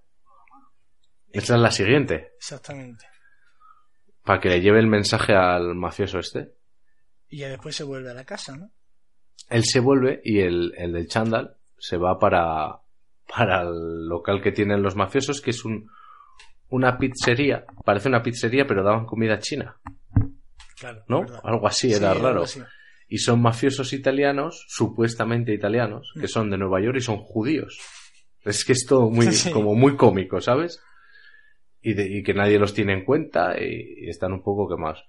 Esa 1.33 1.55
es 1.55 1.61
la 1.61 1.71
siguiente, 1.71 2.33
Exactamente. 2.39 3.05
para 4.25 4.41
que 4.41 4.49
le 4.49 4.61
lleve 4.61 4.81
el 4.81 4.89
mensaje 4.89 5.33
al 5.33 5.77
mafioso 5.77 6.19
este. 6.19 6.55
Y 7.29 7.37
ya 7.39 7.49
después 7.51 7.77
se 7.77 7.85
vuelve 7.85 8.11
a 8.11 8.15
la 8.15 8.25
casa, 8.25 8.57
¿no? 8.57 8.71
Él 9.49 9.63
se 9.65 9.79
vuelve 9.79 10.21
y 10.25 10.41
el, 10.41 10.73
el 10.77 10.93
del 10.93 11.07
chándal 11.07 11.55
se 11.79 11.97
va 11.97 12.19
para, 12.19 12.81
para 13.35 13.63
el 13.63 14.07
local 14.09 14.41
que 14.43 14.53
tienen 14.53 14.83
los 14.83 14.97
mafiosos, 14.97 15.41
que 15.41 15.51
es 15.51 15.65
un, 15.65 15.89
una 16.69 16.99
pizzería. 16.99 17.65
Parece 17.85 18.09
una 18.09 18.23
pizzería, 18.23 18.67
pero 18.67 18.83
daban 18.83 19.07
comida 19.07 19.39
china, 19.39 19.77
Claro. 20.79 21.05
¿no? 21.09 21.21
verdad. 21.23 21.41
Algo 21.45 21.67
así, 21.67 21.89
Sí, 21.91 21.95
era 21.95 22.15
raro. 22.15 22.43
así. 22.43 22.61
Y 23.09 23.19
son 23.19 23.43
mafiosos 23.43 23.93
italianos, 23.93 24.65
supuestamente 24.69 25.53
italianos, 25.53 26.13
que 26.19 26.29
son 26.29 26.49
de 26.51 26.59
Nueva 26.59 26.81
York 26.81 26.97
y 26.99 27.03
son 27.03 27.19
judíos. 27.19 27.79
Es 28.45 28.65
que 28.65 28.73
es 28.73 28.87
todo 28.89 29.11
muy, 29.11 29.27
Sí. 29.33 29.51
como 29.51 29.75
muy 29.75 29.97
cómico, 29.97 30.41
¿sabes? 30.41 30.81
Y, 31.83 31.95
de- 31.95 32.09
y 32.09 32.23
que 32.23 32.35
nadie 32.35 32.59
los 32.59 32.73
tiene 32.75 32.93
en 32.95 33.05
cuenta 33.05 33.55
y, 33.61 34.05
y 34.05 34.09
están 34.09 34.33
un 34.33 34.43
poco 34.43 34.69
quemados. 34.69 35.05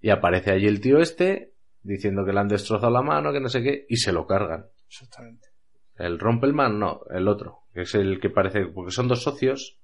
Y 0.00 0.10
aparece 0.10 0.52
allí 0.52 0.66
el 0.66 0.80
tío 0.80 0.98
este 0.98 1.52
diciendo 1.82 2.24
que 2.24 2.32
le 2.32 2.40
han 2.40 2.48
destrozado 2.48 2.90
la 2.92 3.02
mano, 3.02 3.32
que 3.32 3.40
no 3.40 3.48
sé 3.48 3.62
qué, 3.62 3.84
y 3.88 3.96
se 3.98 4.12
lo 4.12 4.26
cargan. 4.26 4.64
Exactamente. 4.88 5.48
El 5.96 6.18
Rompelman 6.18 6.78
no, 6.78 7.02
el 7.10 7.28
otro, 7.28 7.64
que 7.72 7.82
es 7.82 7.94
el 7.94 8.20
que 8.20 8.30
parece, 8.30 8.66
porque 8.66 8.90
son 8.90 9.08
dos 9.08 9.22
socios. 9.22 9.78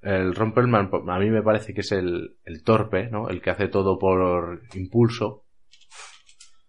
El 0.00 0.34
Rompelman 0.34 0.90
a 1.08 1.18
mí 1.18 1.30
me 1.30 1.42
parece 1.42 1.74
que 1.74 1.80
es 1.80 1.92
el, 1.92 2.36
el 2.44 2.62
torpe, 2.62 3.10
¿no? 3.10 3.28
El 3.28 3.42
que 3.42 3.50
hace 3.50 3.68
todo 3.68 3.98
por 3.98 4.62
impulso. 4.74 5.44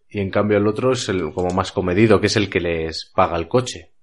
Y 0.09 0.19
en 0.19 0.31
cambio 0.31 0.57
el 0.57 0.67
otro 0.67 0.91
es 0.91 1.07
el 1.09 1.31
como 1.33 1.53
más 1.53 1.71
comedido, 1.71 2.19
que 2.19 2.27
es 2.27 2.35
el 2.35 2.49
que 2.49 2.59
les 2.59 3.11
paga 3.15 3.37
el 3.37 3.47
coche. 3.47 3.93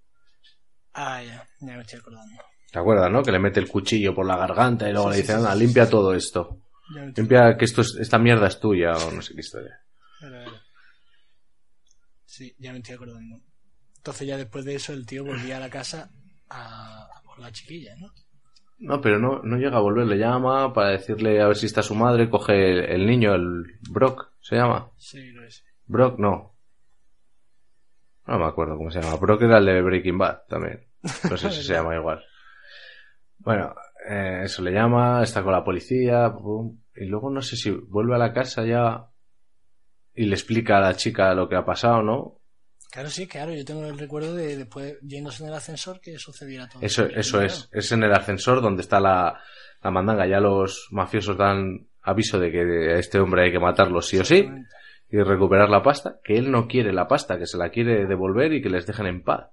Ah, 0.95 1.23
ya, 1.23 1.47
ya 1.61 1.75
me 1.75 1.81
estoy 1.81 1.99
acordando. 1.99 2.43
¿Te 2.71 2.79
acuerdas, 2.79 3.11
no? 3.11 3.23
Que 3.23 3.33
le 3.33 3.39
mete 3.39 3.61
el 3.61 3.69
cuchillo 3.69 4.15
por 4.15 4.27
la 4.27 4.37
garganta 4.37 4.89
y 4.89 4.93
luego 4.93 5.09
Sí, 5.11 5.17
le 5.17 5.23
dice, 5.23 5.33
sí, 5.33 5.39
anda, 5.39 5.55
limpia 5.55 5.91
todo 5.91 6.15
esto. 6.15 6.61
Limpia 7.17 7.57
que 7.59 7.65
esto 7.65 7.81
es, 7.81 7.97
esta 8.01 8.19
mierda 8.19 8.47
es 8.47 8.61
tuya 8.61 8.97
o 8.97 9.11
no 9.11 9.21
sé 9.21 9.35
qué 9.35 9.41
historia. 9.41 9.81
Vale, 10.23 10.39
vale. 10.39 10.59
Sí, 12.25 12.55
ya 12.59 12.73
me 12.73 12.79
estoy 12.79 12.95
acordando. 12.95 13.41
Entonces 14.07 14.29
ya 14.29 14.37
después 14.37 14.65
de 14.65 14.77
eso 14.77 14.93
el 14.93 15.05
tío 15.05 15.25
volvía 15.25 15.57
a 15.57 15.61
la 15.61 15.69
casa 15.69 16.13
a, 16.49 17.09
a 17.13 17.23
por 17.25 17.41
la 17.41 17.51
chiquilla, 17.51 17.97
¿no? 17.97 18.13
No, 18.79 19.01
pero 19.01 19.19
no, 19.19 19.43
no 19.43 19.57
llega 19.57 19.79
a 19.79 19.81
volver, 19.81 20.07
le 20.07 20.17
llama 20.17 20.73
para 20.73 20.91
decirle 20.91 21.43
a 21.43 21.49
ver 21.49 21.57
si 21.57 21.67
está 21.67 21.83
su 21.83 21.97
madre, 21.97 22.31
coge 22.31 22.71
el, 22.71 22.85
el 22.85 23.05
niño, 23.05 23.35
el 23.35 23.65
Brock, 23.91 24.31
se 24.39 24.55
llama. 24.55 24.93
Sí, 24.97 25.33
lo 25.33 25.45
es. 25.45 25.65
Brock 25.87 26.21
no. 26.21 26.55
No 28.29 28.39
me 28.39 28.45
acuerdo 28.45 28.77
cómo 28.77 28.93
se 28.93 29.03
llama. 29.03 29.17
Brock 29.17 29.43
era 29.43 29.59
el 29.59 29.67
de 29.67 29.83
Breaking 29.83 30.19
Bad 30.19 30.43
también. 30.49 30.87
No 31.29 31.37
sé 31.37 31.51
si 31.51 31.63
se 31.65 31.73
llama 31.73 31.97
igual. 31.97 32.23
Bueno, 33.39 33.75
eh, 34.09 34.43
eso 34.45 34.63
le 34.63 34.71
llama, 34.71 35.21
está 35.25 35.43
con 35.43 35.51
la 35.51 35.65
policía, 35.65 36.33
pum, 36.33 36.79
y 36.95 37.07
luego 37.07 37.29
no 37.29 37.43
sé 37.43 37.57
si 37.57 37.73
vuelve 37.73 38.15
a 38.15 38.19
la 38.19 38.33
casa 38.33 38.65
ya 38.65 39.09
y 40.15 40.27
le 40.27 40.35
explica 40.37 40.77
a 40.77 40.81
la 40.81 40.95
chica 40.95 41.35
lo 41.35 41.49
que 41.49 41.57
ha 41.57 41.65
pasado, 41.65 42.03
¿no? 42.05 42.36
Claro, 42.91 43.11
sí, 43.11 43.27
claro, 43.27 43.53
yo 43.53 43.65
tengo 43.65 43.85
el 43.85 43.99
recuerdo 43.99 44.35
de 44.35 44.57
después 44.57 44.97
yéndose 45.03 45.43
en 45.43 45.51
el 45.51 45.55
ascensor 45.55 46.01
que 46.01 46.19
sucediera 46.19 46.69
todo. 46.69 46.83
Eso, 46.83 47.07
eso 47.07 47.43
es. 47.43 47.69
Es 47.73 47.93
en 47.93 48.03
el 48.03 48.13
ascensor 48.13 48.63
donde 48.63 48.83
está 48.83 49.01
la, 49.01 49.41
la 49.83 49.91
mandanga. 49.91 50.27
Ya 50.27 50.41
los 50.41 50.89
mafiosos 50.91 51.37
dan 51.37 51.89
aviso 52.03 52.39
de 52.39 52.51
que 52.51 52.61
a 52.95 52.99
este 52.99 53.19
hombre 53.19 53.45
hay 53.45 53.53
que 53.53 53.59
matarlo 53.59 54.01
sí 54.01 54.19
o 54.19 54.25
sí 54.25 54.49
y 55.11 55.19
recuperar 55.19 55.69
la 55.69 55.83
pasta, 55.83 56.19
que 56.23 56.37
él 56.37 56.51
no 56.51 56.67
quiere 56.67 56.93
la 56.93 57.07
pasta, 57.07 57.39
que 57.39 57.47
se 57.47 57.57
la 57.57 57.71
quiere 57.71 58.07
devolver 58.07 58.53
y 58.53 58.63
que 58.63 58.71
les 58.71 58.87
dejen 58.87 59.07
en 59.07 59.23
paz. 59.23 59.51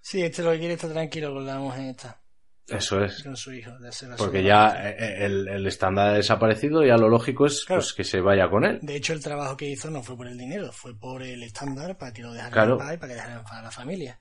Sí, 0.00 0.22
este 0.22 0.42
lo 0.42 0.52
que 0.52 0.58
quiere 0.58 0.74
está 0.74 0.92
tranquilo 0.92 1.32
con 1.32 1.46
la 1.46 1.58
mujer 1.58 1.86
esta, 1.86 2.20
Eso 2.68 3.04
es. 3.04 3.22
con 3.22 3.36
su 3.36 3.52
hijo. 3.52 3.78
De 3.78 3.88
hacer 3.88 4.08
la 4.08 4.16
Porque 4.16 4.42
ya 4.42 4.68
eh, 4.90 5.24
el, 5.26 5.48
el 5.48 5.66
estándar 5.66 6.08
ha 6.08 6.12
desaparecido 6.14 6.82
y 6.82 6.88
ya 6.88 6.96
lo 6.96 7.08
lógico 7.08 7.44
es 7.46 7.64
Claro. 7.64 7.80
pues, 7.82 7.92
que 7.92 8.04
se 8.04 8.20
vaya 8.20 8.48
con 8.48 8.64
él. 8.64 8.78
De 8.82 8.96
hecho, 8.96 9.12
el 9.12 9.22
trabajo 9.22 9.56
que 9.56 9.68
hizo 9.68 9.90
no 9.90 10.02
fue 10.02 10.16
por 10.16 10.26
el 10.28 10.38
dinero, 10.38 10.72
fue 10.72 10.98
por 10.98 11.22
el 11.22 11.42
estándar 11.42 11.98
para 11.98 12.12
que 12.12 12.22
lo 12.22 12.32
dejaran 12.32 12.52
Claro. 12.52 12.72
en 12.74 12.78
paz 12.78 12.94
y 12.94 12.96
para 12.96 13.08
que 13.08 13.14
dejaran 13.14 13.38
en 13.38 13.44
paz 13.44 13.52
a 13.52 13.62
la 13.62 13.70
familia. 13.70 14.18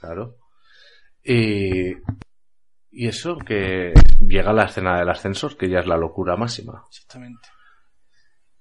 Claro. 0.00 0.36
Y, 1.24 1.92
Y 2.90 3.06
eso 3.06 3.36
que 3.38 3.92
llega 4.26 4.50
a 4.50 4.54
la 4.54 4.64
escena 4.64 4.98
del 4.98 5.08
ascensor, 5.10 5.56
que 5.56 5.68
ya 5.70 5.80
es 5.80 5.86
la 5.86 5.96
locura 5.96 6.36
máxima. 6.36 6.82
Exactamente. 6.88 7.48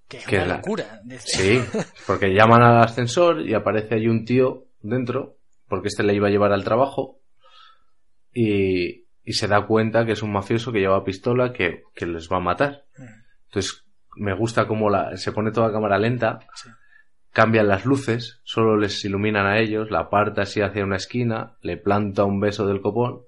Que 0.07 0.17
es 0.17 0.25
Que 0.25 0.35
una 0.37 0.45
la- 0.45 0.55
locura. 0.57 1.01
Sí, 1.19 1.59
porque 2.07 2.33
llaman 2.33 2.61
al 2.61 2.81
ascensor 2.83 3.41
y 3.41 3.53
aparece 3.53 3.95
ahí 3.95 4.07
un 4.07 4.23
tío 4.25 4.67
dentro, 4.81 5.37
porque 5.67 5.87
este 5.89 6.03
le 6.03 6.13
iba 6.13 6.27
a 6.27 6.31
llevar 6.31 6.51
al 6.53 6.63
trabajo, 6.63 7.19
y, 8.33 9.06
y 9.29 9.33
se 9.33 9.47
da 9.49 9.65
cuenta 9.67 10.05
que 10.05 10.13
es 10.13 10.23
un 10.23 10.31
mafioso 10.31 10.71
que 10.71 10.79
lleva 10.79 11.03
pistola 11.03 11.51
que, 11.51 11.83
que 11.93 12.05
les 12.05 12.31
va 12.31 12.37
a 12.37 12.39
matar. 12.39 12.85
Entonces, 13.47 13.85
me 14.15 14.33
gusta 14.33 14.67
cómo 14.67 14.89
la, 14.89 15.17
se 15.17 15.33
pone 15.33 15.51
toda 15.51 15.69
cámara 15.71 15.99
lenta, 15.99 16.39
Sí. 16.55 16.69
cambian 17.33 17.67
las 17.67 17.85
luces, 17.85 18.39
solo 18.45 18.77
les 18.77 19.03
iluminan 19.03 19.45
a 19.45 19.59
ellos, 19.59 19.91
la 19.91 19.99
aparta 19.99 20.43
así 20.43 20.61
hacia 20.61 20.85
una 20.85 20.95
esquina, 20.95 21.57
le 21.61 21.75
planta 21.75 22.23
un 22.23 22.39
beso 22.39 22.65
del 22.67 22.79
copón, 22.81 23.23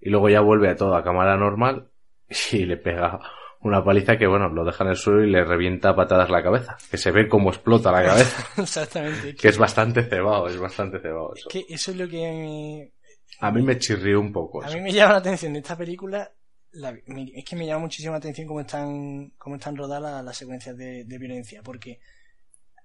y 0.00 0.10
luego 0.10 0.28
ya 0.28 0.40
vuelve 0.40 0.70
a 0.70 0.76
toda 0.76 1.04
cámara 1.04 1.36
normal 1.36 1.88
y 2.52 2.64
le 2.66 2.76
pega 2.76 3.20
una 3.60 3.82
paliza 3.84 4.18
que, 4.18 4.26
bueno, 4.26 4.48
lo 4.48 4.64
deja 4.64 4.82
en 4.84 4.90
el 4.90 4.96
suelo 4.96 5.24
y 5.24 5.30
le 5.30 5.44
revienta 5.44 5.90
a 5.90 5.96
patadas 5.96 6.30
la 6.30 6.42
cabeza, 6.42 6.76
que 6.90 6.96
se 6.96 7.12
ve 7.12 7.28
cómo 7.28 7.50
explota 7.50 7.92
la 7.92 8.02
cabeza, 8.02 8.44
Exactamente. 8.62 9.36
Que, 9.36 9.48
es 9.48 9.56
bastante 9.58 10.02
cebado, 10.02 10.48
es 10.48 10.58
bastante 10.58 10.98
cebado 10.98 11.32
es 11.34 11.40
eso. 11.40 11.48
que 11.48 11.64
eso 11.68 11.92
es 11.92 11.96
lo 11.96 12.08
que 12.08 12.18
me, 12.18 12.92
A 13.40 13.50
mí 13.52 13.62
me 13.62 13.78
chirrió 13.78 14.20
un 14.20 14.32
poco 14.32 14.62
A 14.62 14.66
eso. 14.66 14.76
mí 14.76 14.82
me 14.82 14.92
llama 14.92 15.12
la 15.12 15.18
atención 15.18 15.52
de 15.52 15.60
esta 15.60 15.76
película. 15.76 16.30
la- 16.72 16.90
es 17.34 17.44
que 17.44 17.56
me 17.56 17.66
llama 17.66 17.80
muchísima 17.82 18.16
atención 18.16 18.46
cómo 18.46 18.60
están, 18.60 19.30
cómo 19.38 19.56
están 19.56 19.74
rodadas 19.76 20.02
las, 20.02 20.24
las 20.24 20.36
secuencias 20.36 20.76
de, 20.76 21.04
de 21.04 21.18
violencia. 21.18 21.62
Porque 21.62 21.98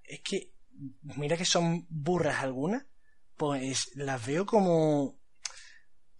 es 0.04 0.20
que, 0.20 0.52
mira 1.16 1.36
que 1.36 1.44
son 1.44 1.86
burras 1.90 2.42
algunas, 2.42 2.84
pues 3.36 3.90
las 3.96 4.24
veo 4.26 4.46
como, 4.46 5.18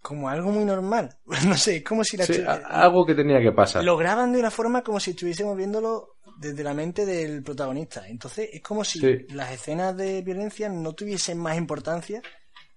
como 0.01 0.29
algo 0.29 0.51
muy 0.51 0.63
normal. 0.65 1.17
No 1.47 1.57
sé, 1.57 1.77
es 1.77 1.83
como 1.83 2.03
si 2.03 2.17
las 2.17 2.27
Sí, 2.27 2.41
algo 2.69 3.05
que 3.05 3.15
tenía 3.15 3.41
que 3.41 3.51
pasar. 3.51 3.83
lo 3.83 3.97
graban 3.97 4.31
de 4.33 4.39
una 4.39 4.51
forma 4.51 4.83
como 4.83 4.99
si 4.99 5.11
estuviésemos 5.11 5.55
viéndolo 5.57 6.17
desde 6.37 6.63
la 6.63 6.73
mente 6.73 7.05
del 7.05 7.41
protagonista. 7.41 8.07
Entonces 8.07 8.49
es 8.53 8.61
como 8.61 8.83
si 8.83 8.99
Sí. 8.99 9.25
las 9.33 9.51
escenas 9.51 9.95
de 9.97 10.21
violencia 10.21 10.69
no 10.69 10.93
tuviesen 10.93 11.37
más 11.39 11.57
importancia 11.57 12.21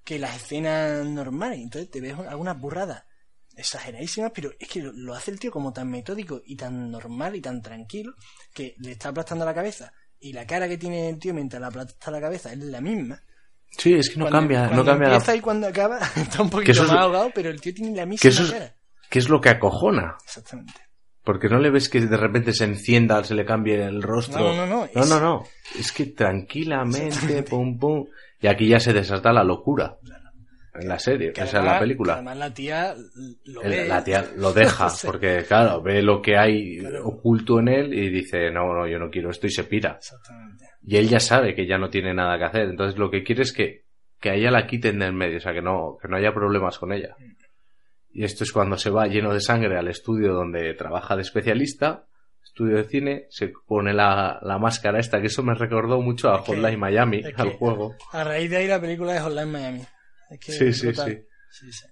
que 0.08 0.18
las 0.18 0.36
escenas 0.36 1.04
normales. 1.04 1.58
Entonces 1.60 1.90
te 1.90 2.00
ves 2.00 2.14
algunas 2.18 2.58
burradas 2.58 3.04
exageradísimas, 3.54 4.32
pero 4.34 4.50
es 4.58 4.66
que 4.68 4.80
lo, 4.82 5.14
hace 5.14 5.30
el 5.32 5.38
tío 5.38 5.50
como 5.50 5.70
tan 5.72 5.90
metódico 5.90 6.40
y 6.46 6.56
tan 6.56 6.90
normal 6.90 7.36
y 7.36 7.40
tan 7.42 7.60
tranquilo 7.60 8.14
que 8.54 8.74
le 8.78 8.92
está 8.92 9.10
aplastando 9.10 9.44
la 9.44 9.52
cabeza. 9.54 9.92
Y 10.18 10.32
la 10.32 10.46
cara 10.46 10.66
que 10.66 10.78
tiene 10.78 11.10
el 11.10 11.18
tío 11.18 11.34
mientras 11.34 11.60
le 11.60 11.66
aplasta 11.66 12.10
la 12.10 12.20
cabeza 12.22 12.52
es 12.52 12.58
la 12.58 12.80
misma. 12.80 13.20
Sí, 13.76 13.92
es 13.94 14.08
que 14.08 14.16
no 14.18 14.24
Cuando- 14.24 14.38
cambia, 14.38 14.66
no 14.74 14.82
cambia 14.84 15.08
la- 15.08 15.14
empieza 15.16 15.36
y 15.36 15.40
cuando 15.40 15.66
acaba 15.66 15.98
está 16.16 16.42
un 16.42 16.48
poquito 16.50 16.82
más 16.84 16.90
ahogado, 16.92 17.30
pero 17.34 17.50
el 17.50 17.60
tío 17.60 17.74
tiene 17.74 17.94
la 17.94 18.06
misma 18.06 18.22
que 18.22 18.28
eso 18.28 18.44
es, 18.44 18.50
cara. 18.52 18.74
que 19.10 19.18
es 19.18 19.28
lo 19.28 19.40
que 19.42 19.50
acojona. 19.50 20.16
Exactamente. 20.24 20.72
Porque 21.22 21.48
no 21.50 21.58
le 21.58 21.70
ves 21.70 21.90
que 21.90 22.00
de 22.00 22.16
repente 22.16 22.54
se 22.54 22.64
encienda, 22.64 23.22
se 23.24 23.34
le 23.34 23.44
cambie 23.44 23.84
el 23.84 24.02
rostro. 24.02 24.38
No, 24.40 24.54
no, 24.56 24.66
no, 24.66 24.88
No, 24.94 25.02
es- 25.02 25.08
no, 25.08 25.20
no. 25.20 25.44
Es 25.78 25.92
que 25.92 26.06
tranquilamente, 26.06 27.42
pum, 27.42 27.78
pum. 27.78 28.06
Y 28.40 28.46
aquí 28.46 28.68
ya 28.68 28.78
se 28.80 28.92
desata 28.92 29.32
la 29.32 29.44
locura. 29.44 29.96
En 30.74 30.86
la 30.88 30.98
serie, 31.00 31.32
Que 31.32 31.42
o 31.42 31.46
sea, 31.46 31.58
en 31.60 31.66
la 31.66 31.80
película. 31.80 32.14
además 32.14 32.36
la 32.36 32.54
tía 32.54 32.94
lo 33.46 33.62
El- 33.62 33.70
ve. 33.70 33.88
La 33.88 34.04
tía 34.04 34.24
lo 34.36 34.52
deja, 34.52 34.88
porque 35.04 35.42
claro, 35.48 35.82
ve 35.82 36.02
lo 36.02 36.22
que 36.22 36.36
hay 36.36 36.78
Claro. 36.78 37.04
oculto 37.08 37.58
en 37.58 37.68
él 37.68 37.94
y 37.94 38.10
dice, 38.10 38.50
no, 38.52 38.72
no, 38.72 38.86
yo 38.86 38.98
no 39.00 39.10
quiero 39.10 39.30
esto 39.30 39.48
y 39.48 39.50
se 39.50 39.64
pira. 39.64 39.96
Exactamente. 39.98 40.66
Y 40.82 40.96
él 40.96 41.08
ya 41.08 41.18
sabe 41.18 41.54
que 41.56 41.66
ya 41.66 41.78
no 41.78 41.90
tiene 41.90 42.14
nada 42.14 42.38
que 42.38 42.44
hacer. 42.44 42.68
Entonces 42.68 42.96
lo 42.96 43.10
que 43.10 43.24
quiere 43.24 43.42
es 43.42 43.52
que, 43.52 43.86
que 44.20 44.30
a 44.30 44.34
ella 44.34 44.52
la 44.52 44.66
quiten 44.68 45.00
del 45.00 45.14
medio, 45.14 45.38
o 45.38 45.40
sea, 45.40 45.52
que 45.52 45.62
no, 45.62 45.96
que 46.00 46.06
no 46.06 46.16
haya 46.16 46.32
problemas 46.32 46.78
con 46.78 46.92
ella. 46.92 47.16
Y 48.12 48.22
esto 48.22 48.44
es 48.44 48.52
cuando 48.52 48.76
se 48.76 48.90
va 48.90 49.06
lleno 49.08 49.32
de 49.34 49.40
sangre 49.40 49.76
al 49.76 49.88
estudio 49.88 50.32
donde 50.32 50.74
trabaja 50.74 51.16
de 51.16 51.22
especialista, 51.22 52.06
estudio 52.58 52.76
de 52.76 52.84
cine, 52.88 53.26
se 53.30 53.52
pone 53.66 53.92
la, 53.94 54.40
la 54.42 54.58
máscara 54.58 54.98
esta, 54.98 55.20
que 55.20 55.28
eso 55.28 55.44
me 55.44 55.54
recordó 55.54 56.00
mucho 56.00 56.28
a 56.30 56.38
Es 56.40 56.44
que- 56.44 56.52
Hotline 56.56 56.78
Miami, 56.78 57.18
es 57.18 57.34
que- 57.34 57.42
al 57.42 57.50
juego. 57.50 57.94
A 58.12 58.24
raíz 58.24 58.50
de 58.50 58.56
ahí 58.56 58.66
la 58.66 58.80
película 58.80 59.12
de 59.12 59.20
Hotline 59.20 59.52
Miami. 59.52 59.82
Es 60.30 60.40
que 60.40 60.52
Sí, 60.52 60.72
sí, 60.72 60.92
sí. 60.92 61.18
Sí, 61.50 61.72
sí. 61.72 61.86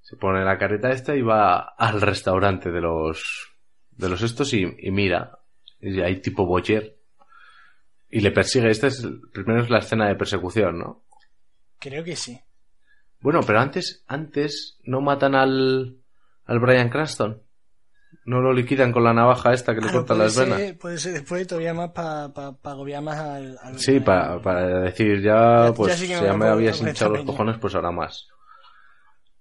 Se 0.00 0.16
pone 0.16 0.44
la 0.44 0.58
careta 0.58 0.90
esta 0.90 1.14
y 1.14 1.22
va 1.22 1.60
al 1.78 2.00
restaurante 2.00 2.72
de 2.72 2.80
los, 2.80 3.52
de 3.92 4.08
los 4.08 4.20
estos 4.22 4.52
y, 4.52 4.66
y 4.78 4.90
mira. 4.90 5.38
Y 5.80 6.00
hay 6.00 6.20
tipo 6.20 6.44
Boyer. 6.44 6.96
Y 8.10 8.20
le 8.20 8.32
persigue. 8.32 8.68
Esta 8.68 8.88
es, 8.88 9.06
primero 9.32 9.62
es 9.62 9.70
la 9.70 9.78
escena 9.78 10.08
de 10.08 10.16
persecución, 10.16 10.78
¿no? 10.80 11.04
Creo 11.78 12.02
que 12.02 12.16
sí. 12.16 12.38
Bueno, 13.20 13.40
pero 13.46 13.60
antes, 13.60 14.02
antes 14.08 14.78
no 14.82 15.00
matan 15.00 15.36
al, 15.36 15.98
al 16.46 16.58
Brian 16.58 16.88
Cranston. 16.90 17.40
No 18.24 18.40
lo 18.40 18.52
liquidan 18.52 18.92
con 18.92 19.02
la 19.04 19.12
navaja 19.14 19.52
esta 19.52 19.72
que 19.74 19.80
le 19.80 19.86
Claro, 19.88 19.98
corta 20.00 20.14
las 20.14 20.34
ser- 20.34 20.48
venas. 20.48 20.76
Puede 20.78 20.98
ser 20.98 21.12
después 21.14 21.46
todavía 21.46 21.74
más 21.74 21.90
para 21.90 22.28
pa, 22.32 22.52
pa 22.56 22.70
agobiar 22.72 23.02
más 23.02 23.18
al. 23.18 23.56
al- 23.62 23.78
Sí, 23.78 23.96
al- 23.96 24.04
pa- 24.04 24.40
para 24.42 24.66
decir 24.82 25.20
ya, 25.22 25.66
Ya- 25.66 25.72
pues 25.74 25.92
ya 25.92 25.98
sí 25.98 26.06
si 26.06 26.12
ya 26.12 26.34
me 26.34 26.46
habías 26.46 26.80
hinchado 26.80 27.14
los 27.16 27.24
cojones, 27.24 27.58
pues 27.58 27.74
ahora 27.74 27.90
más. 27.90 28.28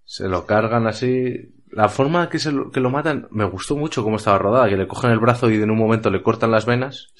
Se 0.06 0.28
lo 0.28 0.46
cargan 0.46 0.88
así. 0.88 1.54
La 1.72 1.88
forma 1.88 2.30
que, 2.30 2.40
se 2.40 2.52
lo, 2.52 2.72
que 2.72 2.80
lo 2.80 2.90
matan 2.90 3.28
me 3.30 3.46
gustó 3.46 3.76
mucho 3.76 4.04
cómo 4.04 4.16
estaba 4.16 4.40
rodada, 4.40 4.68
que 4.70 4.78
le 4.78 4.88
cogen 4.88 5.12
el 5.12 5.20
brazo 5.20 5.52
y 5.52 5.56
en 5.62 5.70
un 5.70 5.78
momento 5.78 6.10
le 6.10 6.24
cortan 6.24 6.50
las 6.50 6.66
venas 6.66 7.14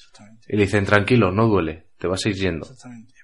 y 0.48 0.56
le 0.56 0.62
dicen 0.64 0.84
tranquilo, 0.86 1.30
no 1.30 1.46
duele, 1.46 1.86
te 1.98 2.08
vas 2.08 2.26
a 2.26 2.30
ir 2.30 2.34
yendo. 2.34 2.64
Exactamente. 2.66 3.14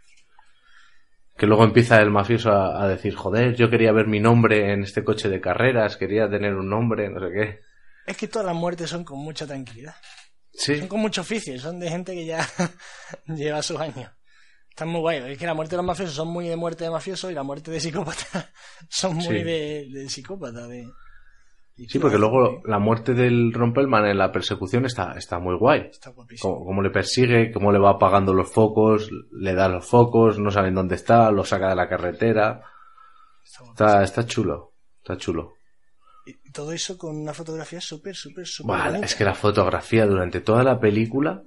Que 1.37 1.47
luego 1.47 1.65
empieza 1.65 2.01
el 2.01 2.11
mafioso 2.11 2.53
a, 2.53 2.83
a 2.83 2.89
decir, 2.89 3.15
joder, 3.17 3.57
yo 3.57 3.69
quería 3.69 3.93
ver 3.93 4.07
mi 4.07 4.21
nombre 4.21 4.73
en 4.73 4.83
este 4.85 5.03
coche 5.05 5.29
de 5.29 5.41
carreras, 5.41 5.97
quería 5.97 6.31
tener 6.31 6.55
un 6.55 6.69
nombre, 6.71 7.11
no 7.11 7.19
sé 7.21 7.33
qué. 7.35 7.61
Es 8.07 8.17
que 8.17 8.29
todas 8.29 8.47
las 8.47 8.55
muertes 8.55 8.89
son 8.91 9.05
con 9.05 9.19
mucha 9.19 9.47
tranquilidad. 9.47 9.95
Sí, 10.53 10.79
Son 10.79 10.89
con 10.89 11.01
mucho 11.01 11.21
oficio. 11.21 11.59
Son 11.59 11.79
de 11.79 11.91
gente 11.91 12.15
que 12.15 12.25
ya 12.25 12.47
lleva 13.27 13.63
sus 13.63 13.79
años. 13.79 14.11
Están 14.71 14.89
muy 14.89 15.01
guay. 15.01 15.33
Es 15.33 15.39
que 15.39 15.47
la 15.47 15.55
muerte 15.55 15.73
de 15.73 15.79
los 15.79 15.87
mafiosos 15.87 16.15
son 16.15 16.29
muy 16.29 16.49
de 16.49 16.57
muerte 16.57 16.85
de 16.85 16.91
mafioso 16.91 17.31
y 17.31 17.35
la 17.35 17.43
muerte 17.43 17.71
de 17.71 17.81
psicópata 17.81 18.51
son 18.89 19.15
muy 19.17 19.25
Sí. 19.25 19.43
de, 19.43 19.87
de 19.91 20.09
psicópata. 20.09 20.67
De... 20.67 20.87
y 21.77 21.89
sí, 21.89 21.99
porque 21.99 22.19
luego 22.19 22.61
la 22.65 22.79
muerte 22.79 23.13
del 23.15 23.53
Rompelman 23.53 24.07
en 24.07 24.19
la 24.19 24.31
persecución 24.33 24.85
está, 24.87 25.13
está 25.17 25.39
muy 25.39 25.57
guay. 25.57 25.89
Está 25.91 26.11
guapísimo. 26.11 26.55
Cómo, 26.55 26.65
cómo 26.67 26.83
le 26.83 26.91
persigue, 26.91 27.51
cómo 27.53 27.73
le 27.73 27.79
va 27.79 27.91
apagando 27.93 28.33
los 28.35 28.51
focos, 28.51 29.11
le 29.33 29.55
da 29.55 29.69
los 29.69 29.85
focos, 29.87 30.39
no 30.39 30.51
saben 30.51 30.75
dónde 30.75 30.95
está, 30.95 31.31
lo 31.31 31.45
saca 31.45 31.69
de 31.71 31.77
la 31.77 31.89
carretera. 31.89 32.63
Está, 33.73 34.03
está 34.03 34.27
chulo, 34.27 34.75
está 34.99 35.17
chulo. 35.17 35.55
Todo 36.53 36.73
eso 36.73 36.97
con 36.99 37.17
una 37.17 37.33
fotografía 37.35 37.81
súper, 37.81 38.17
súper, 38.17 38.47
súper 38.47 38.77
bonita. 38.77 39.07
es 39.07 39.15
que 39.15 39.25
la 39.25 39.35
fotografía 39.35 40.07
durante 40.07 40.41
toda 40.41 40.65
la 40.65 40.81
película 40.81 41.43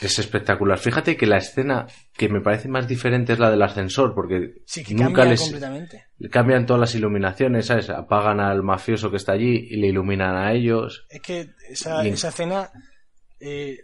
es 0.00 0.18
espectacular. 0.18 0.78
Fíjate 0.78 1.16
que 1.16 1.26
la 1.26 1.38
escena 1.38 1.86
que 2.16 2.28
me 2.28 2.40
parece 2.40 2.68
más 2.68 2.86
diferente 2.86 3.32
es 3.32 3.38
la 3.38 3.50
del 3.50 3.60
ascensor, 3.62 4.14
porque 4.14 4.54
Sí, 4.64 4.84
que 4.84 4.94
nunca 4.94 5.06
cambia 5.06 5.24
les 5.26 5.40
completamente. 5.40 6.06
cambian 6.30 6.64
todas 6.66 6.80
las 6.80 6.94
iluminaciones, 6.94 7.66
¿sabes? 7.66 7.90
Apagan 7.90 8.40
al 8.40 8.62
mafioso 8.62 9.10
que 9.10 9.16
está 9.16 9.32
allí 9.32 9.66
y 9.70 9.76
le 9.76 9.88
iluminan 9.88 10.36
a 10.36 10.52
ellos. 10.52 11.04
Es 11.10 11.20
que 11.20 11.50
esa, 11.68 12.04
Y- 12.06 12.10
esa 12.10 12.28
escena 12.28 12.70
eh, 13.40 13.76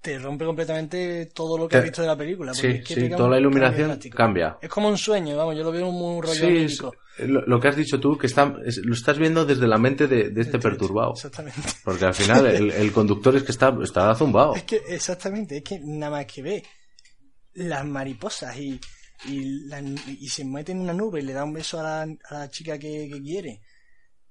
te 0.00 0.18
rompe 0.18 0.44
completamente 0.44 1.26
todo 1.34 1.58
lo 1.58 1.68
que 1.68 1.72
Te- 1.72 1.78
has 1.78 1.84
visto 1.84 2.02
de 2.02 2.08
la 2.08 2.16
película. 2.16 2.52
porque 2.52 2.72
Sí, 2.72 2.78
es 2.78 2.88
que 2.88 2.94
sí, 2.94 3.10
toda 3.10 3.30
la 3.30 3.38
iluminación 3.38 3.98
cambia. 4.14 4.58
Es 4.62 4.68
como 4.70 4.88
un 4.88 4.96
sueño, 4.98 5.36
vamos, 5.36 5.56
yo 5.56 5.62
lo 5.64 5.72
veo 5.72 5.90
muy 5.90 6.16
un 6.16 6.22
rollo 6.22 6.34
Sí. 6.34 6.66
Lo, 7.26 7.42
lo 7.46 7.60
que 7.60 7.68
has 7.68 7.76
dicho 7.76 7.98
tú, 8.00 8.16
que 8.18 8.26
está, 8.26 8.54
es- 8.64 8.78
lo 8.78 8.94
estás 8.94 9.18
viendo 9.18 9.44
desde 9.44 9.66
la 9.66 9.78
mente 9.78 10.06
de, 10.06 10.30
de 10.30 10.40
este 10.40 10.58
perturbado. 10.58 11.12
Exactamente. 11.14 11.60
Porque 11.84 12.04
al 12.04 12.14
final 12.14 12.46
el, 12.46 12.70
el 12.70 12.92
conductor 12.92 13.34
es 13.36 13.42
que 13.42 13.52
está, 13.52 13.76
está 13.82 14.14
zumbado. 14.14 14.54
Es 14.54 14.64
que, 14.64 14.82
exactamente, 14.88 15.58
es 15.58 15.62
que 15.64 15.78
nada 15.82 16.10
más 16.12 16.26
que 16.26 16.42
ve 16.42 16.62
las 17.54 17.84
mariposas 17.84 18.56
y, 18.56 18.80
y, 19.26 19.66
la- 19.66 19.80
y 19.82 20.28
se 20.28 20.44
mete 20.44 20.72
en 20.72 20.80
una 20.80 20.92
nube 20.92 21.20
y 21.20 21.24
le 21.24 21.32
da 21.32 21.44
un 21.44 21.52
beso 21.52 21.80
a 21.80 21.82
la, 21.82 22.02
a 22.02 22.34
la 22.38 22.48
chica 22.50 22.78
que, 22.78 23.08
que 23.12 23.20
quiere 23.22 23.60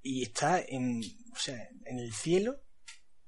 y 0.02 0.22
está 0.22 0.60
en, 0.66 1.00
o 1.32 1.38
sea, 1.38 1.56
en 1.84 1.98
el 1.98 2.12
cielo, 2.12 2.56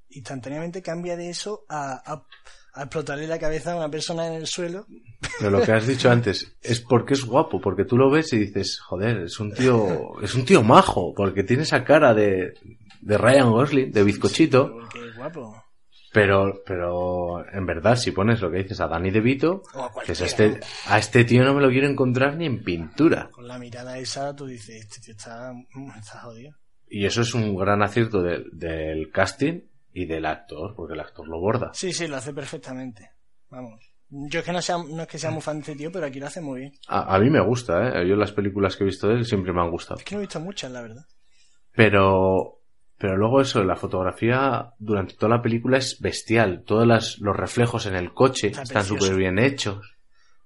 instantáneamente 0.08 0.82
cambia 0.82 1.16
de 1.16 1.30
eso 1.30 1.64
a, 1.68 2.00
a, 2.12 2.26
a 2.74 2.82
explotarle 2.82 3.26
la 3.26 3.38
cabeza 3.38 3.72
a 3.72 3.76
una 3.76 3.90
persona 3.90 4.26
en 4.26 4.34
el 4.34 4.46
suelo. 4.46 4.86
Pero 5.38 5.50
lo 5.50 5.62
que 5.62 5.72
has 5.72 5.86
dicho 5.86 6.10
antes 6.10 6.56
es 6.62 6.80
porque 6.80 7.14
es 7.14 7.24
guapo, 7.24 7.60
porque 7.60 7.84
tú 7.84 7.96
lo 7.96 8.10
ves 8.10 8.32
y 8.32 8.38
dices, 8.38 8.80
joder, 8.80 9.18
es 9.22 9.38
un 9.40 9.52
tío, 9.52 10.12
es 10.22 10.34
un 10.34 10.44
tío 10.44 10.62
majo, 10.62 11.12
porque 11.14 11.44
tiene 11.44 11.64
esa 11.64 11.84
cara 11.84 12.14
de, 12.14 12.54
de 13.00 13.18
Ryan 13.18 13.50
Gosling, 13.50 13.92
de 13.92 14.02
bizcochito, 14.04 14.72
Porque 14.72 15.08
es 15.08 15.16
guapo. 15.16 15.64
pero, 16.12 16.62
pero 16.66 17.44
en 17.52 17.66
verdad 17.66 17.96
si 17.96 18.10
pones 18.10 18.40
lo 18.40 18.50
que 18.50 18.58
dices 18.62 18.80
a 18.80 18.88
Danny 18.88 19.10
DeVito, 19.10 19.62
O 19.74 19.84
a 19.84 20.02
que 20.04 20.12
es 20.12 20.20
a 20.22 20.24
cualquiera, 20.26 20.52
este, 20.54 20.66
a 20.86 20.98
este 20.98 21.24
tío 21.24 21.44
no 21.44 21.54
me 21.54 21.60
lo 21.62 21.68
quiero 21.68 21.88
encontrar 21.88 22.36
ni 22.36 22.46
en 22.46 22.62
pintura. 22.64 23.28
Con 23.32 23.46
la 23.48 23.58
mirada 23.58 23.98
esa 23.98 24.34
tú 24.34 24.46
dices, 24.46 24.82
este 24.84 25.00
tío 25.00 25.12
está, 25.14 25.52
está 25.98 26.20
jodido. 26.20 26.52
Y 26.88 27.06
eso 27.06 27.22
es 27.22 27.32
un 27.34 27.54
gran 27.56 27.82
acierto 27.82 28.22
del, 28.22 28.50
del 28.52 29.10
casting 29.10 29.60
y 29.94 30.06
del 30.06 30.26
actor, 30.26 30.74
porque 30.74 30.94
el 30.94 31.00
actor 31.00 31.26
lo 31.28 31.38
borda. 31.38 31.70
Sí, 31.74 31.92
sí, 31.92 32.06
lo 32.06 32.16
hace 32.16 32.32
perfectamente. 32.32 33.10
Vamos. 33.50 33.80
Yo 34.08 34.40
es 34.40 34.44
que 34.44 34.52
no, 34.52 34.60
sea, 34.60 34.76
no 34.78 35.02
es 35.02 35.08
que 35.08 35.18
sea 35.18 35.30
muy 35.30 35.40
fan 35.40 35.56
de 35.56 35.60
este 35.60 35.76
tío, 35.76 35.90
pero 35.90 36.04
aquí 36.06 36.20
lo 36.20 36.26
hace 36.26 36.40
muy 36.42 36.60
bien. 36.60 36.72
A, 36.88 37.14
a 37.14 37.18
mí 37.18 37.30
me 37.30 37.40
gusta, 37.40 38.02
¿eh? 38.02 38.08
Yo 38.08 38.14
las 38.16 38.32
películas 38.32 38.76
que 38.76 38.84
he 38.84 38.86
visto 38.86 39.08
de 39.08 39.14
él 39.14 39.24
siempre 39.24 39.52
me 39.54 39.62
han 39.62 39.70
gustado. 39.70 39.98
Es 39.98 40.04
que 40.04 40.14
no 40.14 40.20
he 40.20 40.24
visto 40.24 40.38
muchas, 40.40 40.70
la 40.70 40.82
verdad. 40.82 41.04
Pero, 41.74 42.60
pero 42.98 43.16
luego 43.16 43.40
eso, 43.40 43.64
la 43.64 43.76
fotografía 43.76 44.72
durante 44.78 45.14
toda 45.14 45.36
la 45.36 45.42
película 45.42 45.78
es 45.78 45.98
bestial. 46.00 46.62
Todos 46.66 46.86
las- 46.86 47.18
los 47.20 47.36
reflejos 47.36 47.86
en 47.86 47.94
el 47.96 48.12
coche 48.12 48.48
Está 48.48 48.62
están 48.62 48.84
súper 48.84 49.14
bien 49.16 49.38
hechos. 49.38 49.91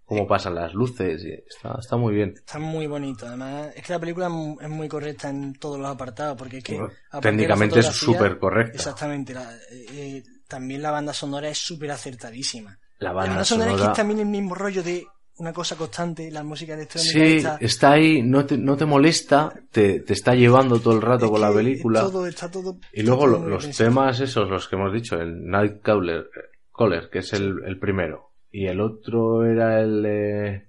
Cómo 0.06 0.26
pasan 0.26 0.54
las 0.54 0.72
luces. 0.72 1.22
y 1.24 1.32
Está, 1.32 1.76
está 1.80 1.96
muy 1.96 2.14
bien. 2.14 2.34
Está 2.36 2.58
muy 2.60 2.86
bonito. 2.86 3.26
Además, 3.26 3.70
es 3.74 3.82
que 3.84 3.92
la 3.92 3.98
película 3.98 4.26
es 4.26 4.32
mu- 4.32 4.56
es 4.60 4.68
muy 4.68 4.88
correcta 4.88 5.28
en 5.28 5.54
todos 5.54 5.78
los 5.80 5.88
apartados, 5.90 6.36
porque 6.38 6.58
es 6.58 6.64
que... 6.64 6.74
Bueno, 6.78 6.92
técnicamente 7.20 7.80
es 7.80 7.86
súper 7.86 8.38
correcta. 8.38 8.76
Exactamente. 8.76 9.34
la- 9.34 9.52
eh, 9.72 9.86
eh, 9.92 10.22
también 10.48 10.80
la 10.82 10.92
banda 10.92 11.12
sonora 11.12 11.48
es 11.48 11.58
súper 11.58 11.90
acertadísima. 11.90 12.78
La 12.98 13.08
La 13.08 13.12
banda 13.14 13.44
sonora 13.44 13.72
es 13.72 13.80
que 13.80 13.86
es 13.88 13.92
también 13.94 14.20
el 14.20 14.26
mismo 14.26 14.54
rollo 14.54 14.82
de 14.82 15.04
una 15.38 15.52
cosa 15.52 15.76
constante, 15.76 16.30
la 16.30 16.42
música 16.42 16.72
electrónica 16.74 17.12
Sí, 17.12 17.20
está... 17.36 17.58
está 17.60 17.92
ahí, 17.92 18.22
no 18.22 18.46
te, 18.46 18.56
no 18.56 18.74
te 18.76 18.86
molesta, 18.86 19.52
te, 19.70 20.00
te 20.00 20.12
está 20.14 20.34
llevando 20.34 20.80
todo 20.80 20.94
el 20.94 21.02
rato 21.02 21.26
es 21.26 21.30
con 21.32 21.40
la 21.42 21.52
película. 21.52 22.00
Todo, 22.00 22.26
está 22.26 22.50
todo, 22.50 22.78
Y 22.94 23.02
luego 23.02 23.26
todo 23.26 23.46
los 23.48 23.64
pensado. 23.64 23.90
temas 23.90 24.20
esos, 24.20 24.48
los 24.48 24.66
que 24.68 24.76
hemos 24.76 24.92
dicho, 24.94 25.16
el 25.20 25.44
Nightcrawler, 25.46 26.30
Caller, 26.74 27.10
que 27.10 27.18
es 27.18 27.32
el, 27.34 27.56
el 27.66 27.78
primero, 27.78 28.25
y 28.58 28.68
el 28.68 28.80
otro 28.80 29.44
era 29.44 29.80
el 29.82 30.02
eh, 30.06 30.68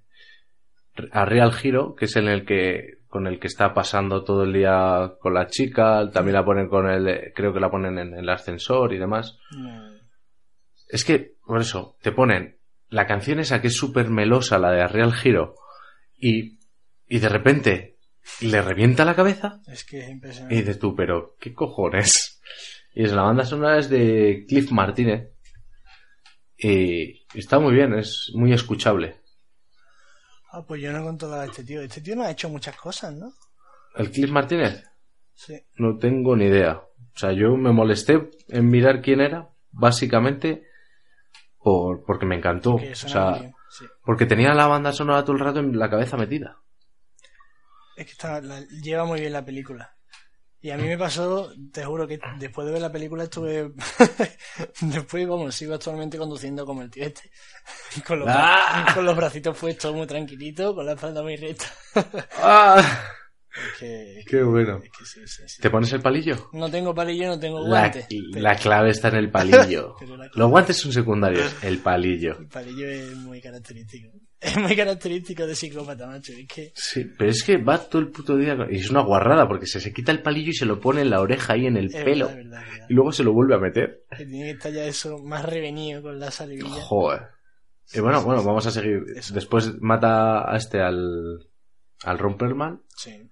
a 1.10 1.24
Real 1.24 1.54
Giro, 1.54 1.94
que 1.94 2.04
es 2.04 2.16
en 2.16 2.28
el 2.28 2.44
que 2.44 2.98
con 3.08 3.26
el 3.26 3.40
que 3.40 3.46
está 3.46 3.72
pasando 3.72 4.24
todo 4.24 4.42
el 4.42 4.52
día 4.52 5.14
con 5.18 5.32
la 5.32 5.46
chica, 5.46 6.10
también 6.12 6.34
la 6.34 6.44
ponen 6.44 6.68
con 6.68 6.86
el, 6.90 7.32
creo 7.34 7.54
que 7.54 7.60
la 7.60 7.70
ponen 7.70 7.98
en 7.98 8.12
el 8.12 8.28
ascensor 8.28 8.92
y 8.92 8.98
demás. 8.98 9.38
No. 9.56 9.94
Es 10.88 11.06
que, 11.06 11.32
por 11.46 11.62
eso, 11.62 11.96
te 12.02 12.12
ponen 12.12 12.58
la 12.90 13.06
canción 13.06 13.40
esa 13.40 13.62
que 13.62 13.68
es 13.68 13.76
súper 13.76 14.10
melosa, 14.10 14.58
la 14.58 14.70
de 14.72 14.86
Real 14.86 15.14
Giro, 15.14 15.54
y, 16.18 16.58
y 17.08 17.18
de 17.20 17.28
repente 17.30 17.96
le 18.42 18.60
revienta 18.60 19.06
la 19.06 19.14
cabeza. 19.14 19.62
Es 19.66 19.84
que 19.84 20.00
es 20.00 20.08
Y 20.08 20.12
impresionante. 20.12 20.54
dices 20.56 20.78
tú, 20.78 20.94
pero 20.94 21.36
¿qué 21.40 21.54
cojones? 21.54 22.38
Y 22.94 23.04
es 23.04 23.12
la 23.14 23.22
banda 23.22 23.46
sonora 23.46 23.78
es 23.78 23.88
de 23.88 24.44
Cliff 24.46 24.70
Martínez. 24.72 25.30
Y 26.58 27.17
está 27.34 27.58
muy 27.58 27.74
bien, 27.74 27.94
es 27.94 28.30
muy 28.34 28.52
escuchable. 28.52 29.20
Ah, 30.50 30.62
pues 30.66 30.80
yo 30.80 30.92
no 30.92 31.02
controlaba 31.04 31.42
a 31.42 31.46
este 31.46 31.62
tío. 31.64 31.80
Este 31.82 32.00
tío 32.00 32.16
no 32.16 32.22
ha 32.22 32.30
hecho 32.30 32.48
muchas 32.48 32.76
cosas, 32.76 33.14
¿no? 33.14 33.32
¿El 33.96 34.10
Cliff 34.10 34.30
Martínez? 34.30 34.84
Sí. 35.34 35.54
No 35.76 35.98
tengo 35.98 36.34
ni 36.36 36.46
idea. 36.46 36.76
O 36.76 37.18
sea, 37.18 37.32
yo 37.32 37.56
me 37.56 37.72
molesté 37.72 38.30
en 38.48 38.68
mirar 38.68 39.02
quién 39.02 39.20
era, 39.20 39.50
básicamente, 39.72 40.66
por, 41.58 42.04
porque 42.04 42.26
me 42.26 42.36
encantó. 42.36 42.76
Que 42.76 42.92
O 42.92 42.94
sea, 42.94 43.34
sí. 43.68 43.84
porque 44.04 44.24
tenía 44.26 44.54
la 44.54 44.66
banda 44.66 44.92
sonora 44.92 45.22
todo 45.24 45.34
el 45.36 45.40
rato 45.42 45.58
en 45.60 45.78
la 45.78 45.90
cabeza 45.90 46.16
metida. 46.16 46.56
Es 47.96 48.06
que 48.06 48.12
está, 48.12 48.40
la- 48.40 48.60
lleva 48.82 49.04
muy 49.04 49.20
bien 49.20 49.32
la 49.32 49.44
película. 49.44 49.96
Y 50.60 50.70
a 50.70 50.76
mí 50.76 50.82
me 50.88 50.98
pasó, 50.98 51.52
te 51.72 51.84
juro 51.84 52.06
que 52.08 52.18
después 52.38 52.66
de 52.66 52.72
ver 52.72 52.82
la 52.82 52.90
película 52.90 53.24
estuve... 53.24 53.70
después, 54.80 55.28
vamos, 55.28 55.54
sigo 55.54 55.74
actualmente 55.74 56.18
conduciendo 56.18 56.66
como 56.66 56.82
el 56.82 56.90
tío 56.90 57.04
este. 57.04 57.30
Con 58.06 58.18
los, 58.20 58.28
bra- 58.28 58.34
¡Ah! 58.36 58.92
con 58.94 59.04
los 59.04 59.16
bracitos 59.16 59.56
puestos 59.56 59.94
muy 59.94 60.06
tranquilito, 60.06 60.74
con 60.74 60.84
la 60.86 60.92
espalda 60.92 61.22
muy 61.22 61.36
recta. 61.36 61.66
¡Ah! 62.38 63.04
Es 63.50 63.78
que, 63.80 64.24
¡Qué 64.28 64.42
bueno! 64.42 64.80
es 64.82 64.90
que 64.90 65.04
sí, 65.04 65.20
sí, 65.26 65.42
sí. 65.48 65.62
¿Te 65.62 65.70
pones 65.70 65.92
el 65.92 66.00
palillo? 66.00 66.48
No 66.52 66.70
tengo 66.70 66.94
palillo, 66.94 67.28
no 67.28 67.38
tengo 67.40 67.60
La, 67.60 67.80
guantes. 67.80 68.06
pero 68.32 68.42
la 68.42 68.54
clave 68.56 68.90
está 68.90 69.08
en 69.08 69.16
el 69.16 69.30
palillo. 69.30 69.96
Clave- 69.96 70.30
Los 70.34 70.50
guantes 70.50 70.76
son 70.76 70.92
secundarios, 70.92 71.54
el 71.62 71.78
palillo. 71.78 72.36
El 72.38 72.46
palillo 72.48 72.88
es 72.88 73.14
muy 73.16 73.40
característico. 73.40 74.10
Es 74.40 74.56
muy 74.56 74.76
característico 74.76 75.46
de 75.46 75.54
psicópata, 75.56 76.06
macho. 76.06 76.32
Es 76.32 76.46
que... 76.46 76.72
Sí, 76.74 77.04
pero 77.18 77.30
es 77.30 77.42
que 77.42 77.56
va 77.56 77.78
todo 77.78 78.00
el 78.02 78.10
puto 78.10 78.36
día. 78.36 78.56
Y 78.70 78.76
es 78.76 78.88
una 78.90 79.02
guarrada 79.02 79.48
porque 79.48 79.66
se, 79.66 79.80
se 79.80 79.92
quita 79.92 80.12
el 80.12 80.22
palillo 80.22 80.50
y 80.50 80.54
se 80.54 80.64
lo 80.64 80.78
pone 80.78 81.00
en 81.00 81.10
la 81.10 81.20
oreja 81.20 81.54
ahí 81.54 81.66
en 81.66 81.76
el 81.76 81.86
Es 81.86 82.04
pelo. 82.04 82.26
verdad, 82.26 82.38
es 82.40 82.44
verdad, 82.44 82.62
es 82.66 82.70
verdad. 82.72 82.86
Y 82.88 82.94
luego 82.94 83.12
se 83.12 83.24
lo 83.24 83.32
vuelve 83.32 83.54
a 83.56 83.58
meter. 83.58 84.04
Que 84.16 84.24
tiene 84.26 84.44
que 84.44 84.50
estar 84.52 84.72
ya 84.72 84.84
eso 84.84 85.18
más 85.24 85.44
revenido 85.44 86.02
con 86.02 86.20
la 86.20 86.30
salivilla. 86.30 86.68
Joder. 86.82 87.22
Y 87.92 88.00
bueno, 88.00 88.22
bueno, 88.22 88.44
vamos 88.44 88.64
a 88.66 88.70
seguir. 88.70 88.98
Eso. 89.16 89.34
Después 89.34 89.72
mata 89.80 90.48
a 90.52 90.56
este 90.56 90.80
al. 90.80 91.48
al 92.04 92.18
Romperman. 92.18 92.82
Sí. 92.96 93.28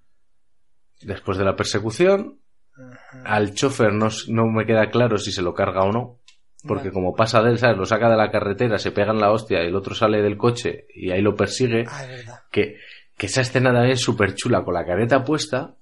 Después 1.02 1.38
de 1.38 1.44
la 1.44 1.54
persecución. 1.54 2.40
Ajá. 2.74 3.22
Al 3.24 3.54
chofer 3.54 3.92
no, 3.92 4.08
no 4.28 4.46
me 4.48 4.66
queda 4.66 4.90
claro 4.90 5.18
si 5.18 5.30
se 5.30 5.42
lo 5.42 5.54
carga 5.54 5.82
o 5.84 5.92
no. 5.92 6.20
Porque 6.66 6.90
como 6.90 7.14
pasa 7.14 7.42
de 7.42 7.50
él, 7.50 7.58
¿sabes? 7.58 7.76
Lo 7.76 7.86
saca 7.86 8.08
de 8.10 8.16
la 8.16 8.30
carretera, 8.30 8.78
se 8.78 8.90
pega 8.90 9.12
en 9.12 9.20
la 9.20 9.30
hostia 9.30 9.62
y 9.62 9.68
el 9.68 9.76
otro 9.76 9.94
sale 9.94 10.20
del 10.22 10.36
coche 10.36 10.86
y 10.94 11.10
ahí 11.10 11.22
lo 11.22 11.34
persigue. 11.36 11.84
Ah, 11.88 12.02
es 12.04 12.08
verdad. 12.08 12.40
que, 12.50 12.76
que 13.16 13.26
esa 13.26 13.42
escena 13.42 13.70
también 13.72 13.92
es 13.92 14.00
súper 14.00 14.34
chula, 14.34 14.64
con 14.64 14.74
la 14.74 14.84
careta 14.84 15.22
puesta, 15.22 15.76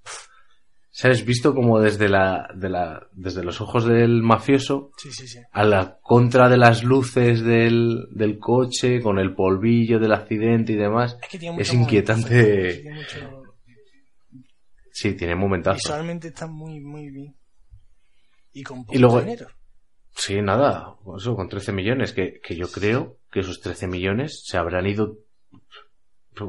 ¿sabes? 0.90 1.24
Visto 1.24 1.54
como 1.54 1.80
desde 1.80 2.08
la, 2.10 2.48
de 2.54 2.68
la, 2.68 3.08
desde 3.12 3.42
los 3.44 3.60
ojos 3.62 3.86
del 3.86 4.22
mafioso, 4.22 4.90
Sí, 4.98 5.10
sí, 5.10 5.26
sí. 5.26 5.38
a 5.52 5.64
la 5.64 5.98
contra 6.02 6.48
de 6.50 6.56
las 6.58 6.84
luces 6.84 7.42
del, 7.42 8.06
del 8.10 8.38
coche, 8.38 9.00
con 9.00 9.18
el 9.18 9.34
polvillo 9.34 9.98
del 9.98 10.12
accidente 10.12 10.72
y 10.74 10.76
demás. 10.76 11.16
Es 11.22 11.28
que 11.28 11.38
tiene 11.38 11.62
Es 11.62 11.72
inquietante. 11.72 12.34
momentazo, 12.34 12.82
tiene 12.82 12.94
mucho- 12.96 13.54
Sí, 14.92 15.14
tiene 15.14 15.34
momentazos. 15.34 15.82
Visualmente 15.82 16.28
está 16.28 16.46
muy, 16.46 16.78
muy 16.80 17.10
bien. 17.10 17.34
Y 18.52 18.62
con 18.62 18.84
poco 18.84 18.94
Y 18.94 19.00
luego- 19.00 19.20
dinero. 19.20 19.48
Sí, 20.14 20.40
nada, 20.40 20.96
eso 21.16 21.34
con 21.34 21.48
13 21.48 21.72
millones, 21.72 22.12
que, 22.12 22.40
que 22.40 22.56
yo 22.56 22.70
creo 22.70 23.18
que 23.30 23.40
esos 23.40 23.60
13 23.60 23.88
millones 23.88 24.42
se 24.44 24.56
habrán 24.56 24.86
ido, 24.86 25.18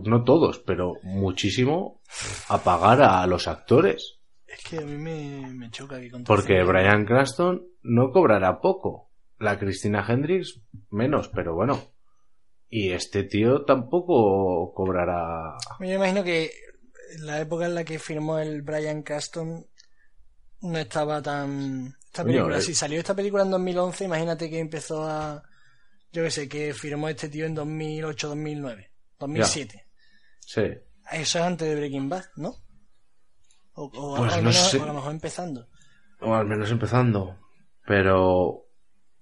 no 0.03 0.23
todos, 0.23 0.59
pero 0.59 0.93
muchísimo, 1.03 2.01
a 2.47 2.59
pagar 2.59 3.01
a 3.01 3.25
los 3.27 3.47
actores. 3.47 4.19
Es 4.45 4.63
que 4.63 4.77
a 4.77 4.81
mí 4.81 4.97
me, 4.97 5.51
me 5.53 5.69
choca 5.71 5.99
que 5.99 6.11
con 6.11 6.23
Porque 6.23 6.53
13 6.53 6.63
Brian 6.63 7.05
Cranston 7.05 7.67
no 7.81 8.11
cobrará 8.11 8.59
poco. 8.61 9.11
La 9.37 9.59
Cristina 9.59 10.05
Hendricks 10.07 10.61
menos, 10.91 11.29
pero 11.29 11.55
bueno. 11.55 11.81
Y 12.69 12.91
este 12.91 13.23
tío 13.23 13.63
tampoco 13.65 14.73
cobrará. 14.73 15.57
Yo 15.79 15.93
imagino 15.93 16.23
que 16.23 16.51
en 17.15 17.25
la 17.25 17.41
época 17.41 17.65
en 17.65 17.75
la 17.75 17.83
que 17.83 17.99
firmó 17.99 18.39
el 18.39 18.61
Brian 18.61 19.03
Caston 19.03 19.65
no 20.61 20.77
estaba 20.77 21.21
tan... 21.21 21.95
Esta 22.15 22.23
Coño, 22.23 22.33
película, 22.35 22.57
eh. 22.59 22.61
si 22.61 22.73
salió 22.73 22.97
esta 22.99 23.13
película 23.13 23.43
en 23.43 23.51
2011, 23.51 24.05
imagínate 24.05 24.49
que 24.49 24.59
empezó 24.59 25.03
a... 25.03 25.43
Yo 26.13 26.23
qué 26.23 26.31
sé, 26.31 26.47
que 26.47 26.73
firmó 26.73 27.09
este 27.09 27.27
tío 27.27 27.45
en 27.45 27.53
2008, 27.53 28.29
2009, 28.29 28.89
2007. 29.19 29.85
Sí. 30.39 30.61
Eso 31.11 31.39
es 31.39 31.43
antes 31.43 31.67
de 31.67 31.75
Breaking 31.75 32.07
Bad, 32.07 32.23
¿no? 32.37 32.55
O, 33.73 33.83
o- 33.93 34.15
Pues 34.15 34.41
no 34.41 34.51
sé. 34.53 34.77
o 34.79 34.83
a 34.83 34.85
lo 34.85 34.93
mejor 34.93 35.11
empezando. 35.11 35.67
O 36.21 36.33
al 36.33 36.45
menos 36.47 36.71
empezando. 36.71 37.37
Pero. 37.85 38.65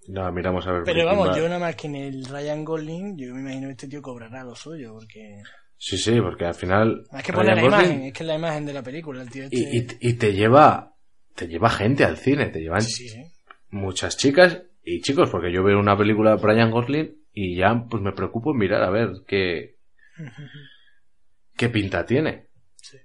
No, 0.09 0.31
miramos 0.31 0.67
a 0.67 0.73
ver. 0.73 0.83
Pero 0.83 0.97
Breaking 0.97 1.17
vamos, 1.17 1.27
Bad. 1.29 1.37
yo 1.37 1.47
nada 1.47 1.59
más 1.59 1.75
que 1.75 1.87
en 1.87 1.95
el 1.95 2.25
Ryan 2.25 2.63
Gosling, 2.63 3.17
yo 3.17 3.33
me 3.33 3.41
imagino 3.41 3.67
que 3.69 3.71
este 3.71 3.87
tío 3.87 4.01
cobrará 4.03 4.43
lo 4.43 4.55
suyo, 4.55 4.93
porque... 4.93 5.41
Sí, 5.77 5.97
sí, 5.97 6.21
porque 6.21 6.45
al 6.45 6.53
final. 6.55 7.03
Más 7.11 7.23
que 7.23 7.31
Ryan 7.31 7.45
poner 7.55 7.55
la 7.57 7.61
Gosling- 7.63 7.83
imagen, 7.85 8.01
es 8.03 8.13
que 8.13 8.23
es 8.23 8.27
la 8.27 8.35
imagen 8.35 8.65
de 8.67 8.73
la 8.73 8.83
película, 8.83 9.21
el 9.23 9.31
tío 9.31 9.43
este... 9.45 9.55
Y, 9.57 9.77
y, 9.79 9.87
y 10.09 10.13
te 10.13 10.31
lleva. 10.33 10.92
Te 11.35 11.47
lleva 11.47 11.69
gente 11.69 12.03
al 12.03 12.17
cine, 12.17 12.47
te 12.49 12.59
llevan 12.61 12.81
Sí, 12.81 13.09
sí. 13.09 13.23
muchas 13.69 14.17
chicas 14.17 14.61
y 14.83 15.01
chicos, 15.01 15.29
porque 15.29 15.51
yo 15.51 15.63
veo 15.63 15.79
una 15.79 15.97
película 15.97 16.35
de 16.35 16.41
Brian 16.41 16.71
Gosling 16.71 17.15
y 17.33 17.55
ya 17.55 17.85
pues 17.89 18.01
me 18.03 18.11
preocupo 18.11 18.51
en 18.51 18.57
mirar 18.57 18.83
a 18.83 18.89
ver 18.91 19.09
qué, 19.25 19.77
qué 21.57 21.69
pinta 21.69 22.05
tiene. 22.05 22.47
Sí. 22.75 22.97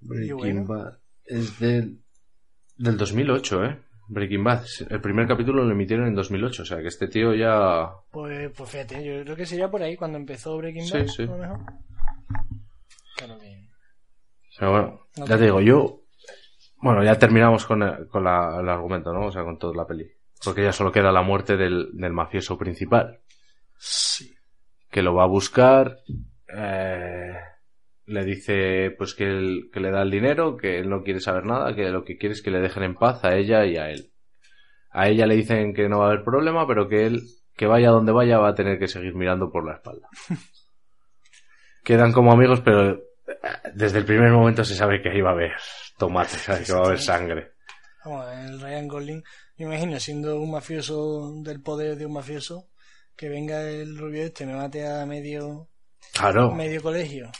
Breaking 0.00 0.36
bueno. 0.36 0.64
Bad 0.66 0.98
es 1.24 1.58
del, 1.58 1.98
del 2.76 2.96
2008, 2.96 3.64
¿eh? 3.64 3.78
Breaking 4.08 4.44
Bad. 4.44 4.64
El 4.88 5.00
primer 5.00 5.26
capítulo 5.26 5.64
lo 5.64 5.72
emitieron 5.72 6.06
en 6.06 6.14
2008, 6.14 6.62
o 6.62 6.64
sea 6.64 6.78
que 6.80 6.86
este 6.86 7.08
tío 7.08 7.34
ya... 7.34 7.88
Pues, 8.12 8.52
pues 8.56 8.70
fíjate, 8.70 9.04
yo 9.04 9.24
creo 9.24 9.34
que 9.34 9.46
sería 9.46 9.68
por 9.68 9.82
ahí 9.82 9.96
cuando 9.96 10.18
empezó 10.18 10.56
Breaking 10.58 10.86
Sí, 10.86 10.92
Bad, 10.98 11.06
sí. 11.08 11.22
a 11.24 11.26
lo 11.26 11.38
mejor. 11.38 11.60
Claro 13.16 13.38
que... 13.40 13.65
Sea, 14.58 14.68
bueno, 14.68 15.06
No 15.16 15.26
ya 15.26 15.36
te- 15.36 15.44
digo, 15.44 15.60
yo... 15.60 16.00
Bueno, 16.82 17.02
ya 17.02 17.18
terminamos 17.18 17.64
con, 17.66 17.82
el, 17.82 18.06
con 18.08 18.24
la- 18.24 18.58
el 18.60 18.68
argumento, 18.68 19.12
¿no? 19.12 19.26
O 19.26 19.32
sea, 19.32 19.42
con 19.44 19.58
toda 19.58 19.74
la 19.74 19.86
peli. 19.86 20.06
Porque 20.44 20.62
ya 20.62 20.72
solo 20.72 20.92
queda 20.92 21.10
la 21.10 21.22
muerte 21.22 21.56
del, 21.56 21.88
del 21.94 22.12
mafioso 22.12 22.56
principal. 22.58 23.20
Sí. 23.78 24.34
que 24.90 25.02
lo 25.02 25.14
va 25.14 25.24
a 25.24 25.26
buscar, 25.28 25.98
eh, 26.48 27.34
le 28.06 28.24
dice 28.24 28.94
pues 28.96 29.14
que, 29.14 29.24
él- 29.24 29.68
que 29.72 29.80
le 29.80 29.90
da 29.90 30.02
el 30.02 30.10
dinero, 30.10 30.56
que 30.56 30.78
él 30.78 30.88
no 30.88 31.02
quiere 31.02 31.20
saber 31.20 31.44
nada, 31.44 31.74
que 31.74 31.90
lo 31.90 32.04
que 32.04 32.16
quiere 32.16 32.32
es 32.34 32.40
que 32.42 32.50
le 32.50 32.60
dejen 32.60 32.82
en 32.84 32.94
paz 32.94 33.22
a 33.24 33.34
ella 33.36 33.66
y 33.66 33.76
a 33.76 33.90
él. 33.90 34.10
A 34.90 35.08
ella 35.08 35.26
le 35.26 35.34
dicen 35.36 35.74
que 35.74 35.88
no 35.88 35.98
va 35.98 36.06
a 36.06 36.08
haber 36.12 36.24
problema, 36.24 36.66
pero 36.66 36.88
que 36.88 37.06
él, 37.06 37.22
que 37.56 37.66
vaya 37.66 37.90
donde 37.90 38.12
vaya, 38.12 38.38
va 38.38 38.48
a 38.50 38.54
tener 38.54 38.78
que 38.78 38.88
seguir 38.88 39.14
mirando 39.14 39.50
por 39.50 39.66
la 39.66 39.74
espalda. 39.74 40.08
Quedan 41.84 42.12
como 42.12 42.32
amigos, 42.32 42.60
pero 42.62 42.98
desde 43.74 43.98
el 43.98 44.04
primer 44.04 44.30
momento 44.32 44.64
se 44.64 44.74
sabe 44.74 45.00
que 45.02 45.22
va 45.22 45.30
a 45.30 45.32
haber 45.32 45.52
tomate, 45.98 46.36
que 46.64 46.72
va 46.72 46.80
a 46.80 46.86
haber 46.86 47.00
sangre. 47.00 47.52
Vamos, 48.04 48.26
el 48.32 48.60
Ryan 48.60 48.88
Gosling, 48.88 49.22
me 49.58 49.64
imagino 49.66 49.98
siendo 49.98 50.40
un 50.40 50.50
mafioso 50.52 51.32
del 51.42 51.60
poder 51.60 51.96
de 51.96 52.06
un 52.06 52.12
mafioso, 52.12 52.68
que 53.16 53.28
venga 53.28 53.62
el 53.62 53.96
rubio 53.98 54.22
este, 54.24 54.46
me 54.46 54.54
mate 54.54 54.86
a 54.86 55.04
medio, 55.06 55.68
Claro. 56.12 56.52
medio 56.52 56.80
colegio 56.82 57.30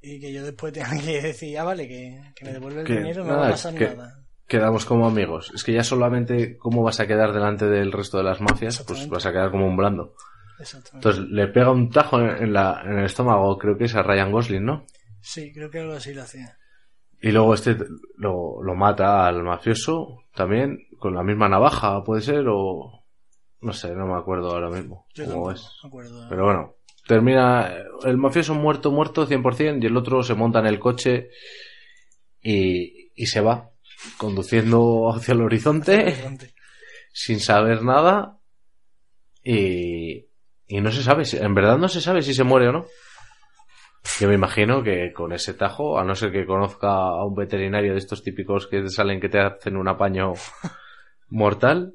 y 0.00 0.18
que 0.20 0.32
yo 0.32 0.44
después 0.44 0.72
tenga 0.72 0.90
que 1.00 1.20
decir, 1.22 1.58
ah, 1.58 1.64
vale, 1.64 1.86
que, 1.86 2.20
que 2.34 2.44
me 2.44 2.52
devuelve 2.52 2.80
el 2.80 2.86
Que 2.86 2.94
dinero, 2.98 3.22
no 3.24 3.30
nada, 3.30 3.40
va 3.40 3.46
a 3.48 3.50
pasar 3.50 3.74
que- 3.74 3.88
nada. 3.88 4.22
Quedamos 4.48 4.84
como 4.86 5.08
amigos. 5.08 5.50
Es 5.56 5.64
que 5.64 5.72
ya 5.72 5.82
solamente 5.82 6.56
cómo 6.56 6.82
vas 6.84 7.00
a 7.00 7.06
quedar 7.08 7.32
delante 7.32 7.66
del 7.66 7.90
resto 7.90 8.18
de 8.18 8.22
las 8.24 8.40
mafias, 8.40 8.80
pues 8.86 9.08
vas 9.08 9.26
a 9.26 9.32
quedar 9.32 9.50
como 9.50 9.66
un 9.66 9.76
blando. 9.76 10.14
Exactamente. 10.60 11.08
Entonces 11.08 11.32
le 11.32 11.48
pega 11.48 11.72
un 11.72 11.90
tajo 11.90 12.20
en 12.20 12.52
la, 12.52 12.80
en 12.84 12.98
el 13.00 13.06
estómago, 13.06 13.58
creo 13.58 13.76
que 13.76 13.84
es 13.86 13.94
a 13.96 14.02
Ryan 14.04 14.30
Gosling, 14.30 14.64
¿no? 14.64 14.86
Sí, 15.26 15.52
creo 15.52 15.70
que 15.70 15.80
algo 15.80 15.94
así 15.94 16.14
lo 16.14 16.22
hacía. 16.22 16.56
Y 17.20 17.32
luego 17.32 17.54
este 17.54 17.76
lo, 18.16 18.62
lo 18.62 18.74
mata 18.76 19.26
al 19.26 19.42
mafioso 19.42 20.22
también 20.34 20.86
con 20.98 21.14
la 21.14 21.22
misma 21.24 21.48
navaja, 21.48 22.04
puede 22.04 22.22
ser, 22.22 22.44
o 22.48 23.04
no 23.60 23.72
sé, 23.72 23.92
no 23.94 24.06
me 24.06 24.14
acuerdo 24.18 24.50
ahora 24.52 24.70
mismo 24.70 25.06
Yo 25.14 25.24
cómo 25.24 25.50
es. 25.50 25.62
me 25.82 25.88
acuerdo. 25.88 26.26
Pero 26.28 26.44
bueno, 26.44 26.74
termina 27.08 27.74
el 28.04 28.16
mafioso 28.18 28.54
muerto, 28.54 28.92
muerto 28.92 29.26
100% 29.26 29.82
y 29.82 29.86
el 29.86 29.96
otro 29.96 30.22
se 30.22 30.34
monta 30.34 30.60
en 30.60 30.66
el 30.66 30.78
coche 30.78 31.30
y, 32.40 33.10
y 33.16 33.26
se 33.26 33.40
va 33.40 33.70
conduciendo 34.18 35.10
hacia 35.12 35.32
el 35.34 35.40
horizonte 35.42 36.04
Bastante. 36.04 36.54
sin 37.12 37.40
saber 37.40 37.82
nada 37.82 38.38
y, 39.42 40.26
y 40.68 40.80
no 40.80 40.92
se 40.92 41.02
sabe, 41.02 41.24
si- 41.24 41.38
en 41.38 41.54
verdad 41.54 41.78
no 41.78 41.88
se 41.88 42.00
sabe 42.00 42.22
si 42.22 42.34
se 42.34 42.44
muere 42.44 42.68
o 42.68 42.72
no. 42.72 42.86
Yo 44.20 44.28
me 44.28 44.34
imagino 44.34 44.82
que 44.82 45.12
con 45.12 45.32
ese 45.32 45.54
tajo, 45.54 45.98
a 45.98 46.04
no 46.04 46.14
ser 46.14 46.32
que 46.32 46.46
conozca 46.46 46.88
a 46.88 47.24
un 47.24 47.34
veterinario 47.34 47.92
de 47.92 47.98
estos 47.98 48.22
típicos 48.22 48.66
que 48.66 48.88
salen 48.88 49.20
que 49.20 49.28
te 49.28 49.38
hacen 49.40 49.76
un 49.76 49.88
apaño 49.88 50.32
mortal, 51.28 51.92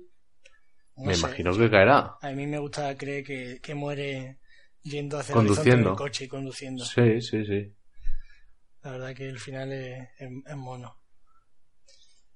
No 0.98 1.06
me 1.06 1.14
sé. 1.16 1.20
imagino 1.28 1.56
que 1.58 1.70
caerá. 1.70 2.16
A 2.22 2.32
mí 2.32 2.46
me 2.48 2.60
gusta 2.60 2.96
creer 2.98 3.24
que, 3.24 3.60
que 3.62 3.74
muere 3.76 4.38
yendo 4.84 5.18
hacia 5.20 5.34
Conduciendo. 5.34 5.92
el 5.92 5.96
coche 5.96 6.26
y 6.26 6.28
conduciendo. 6.28 6.84
Sí, 6.86 7.22
sí, 7.22 7.46
sí. 7.46 7.74
La 8.84 8.92
verdad 8.92 9.16
que 9.16 9.30
el 9.30 9.40
final 9.40 9.72
es, 9.72 10.10
es- 10.20 10.30
es 10.48 10.56
mono. 10.58 10.96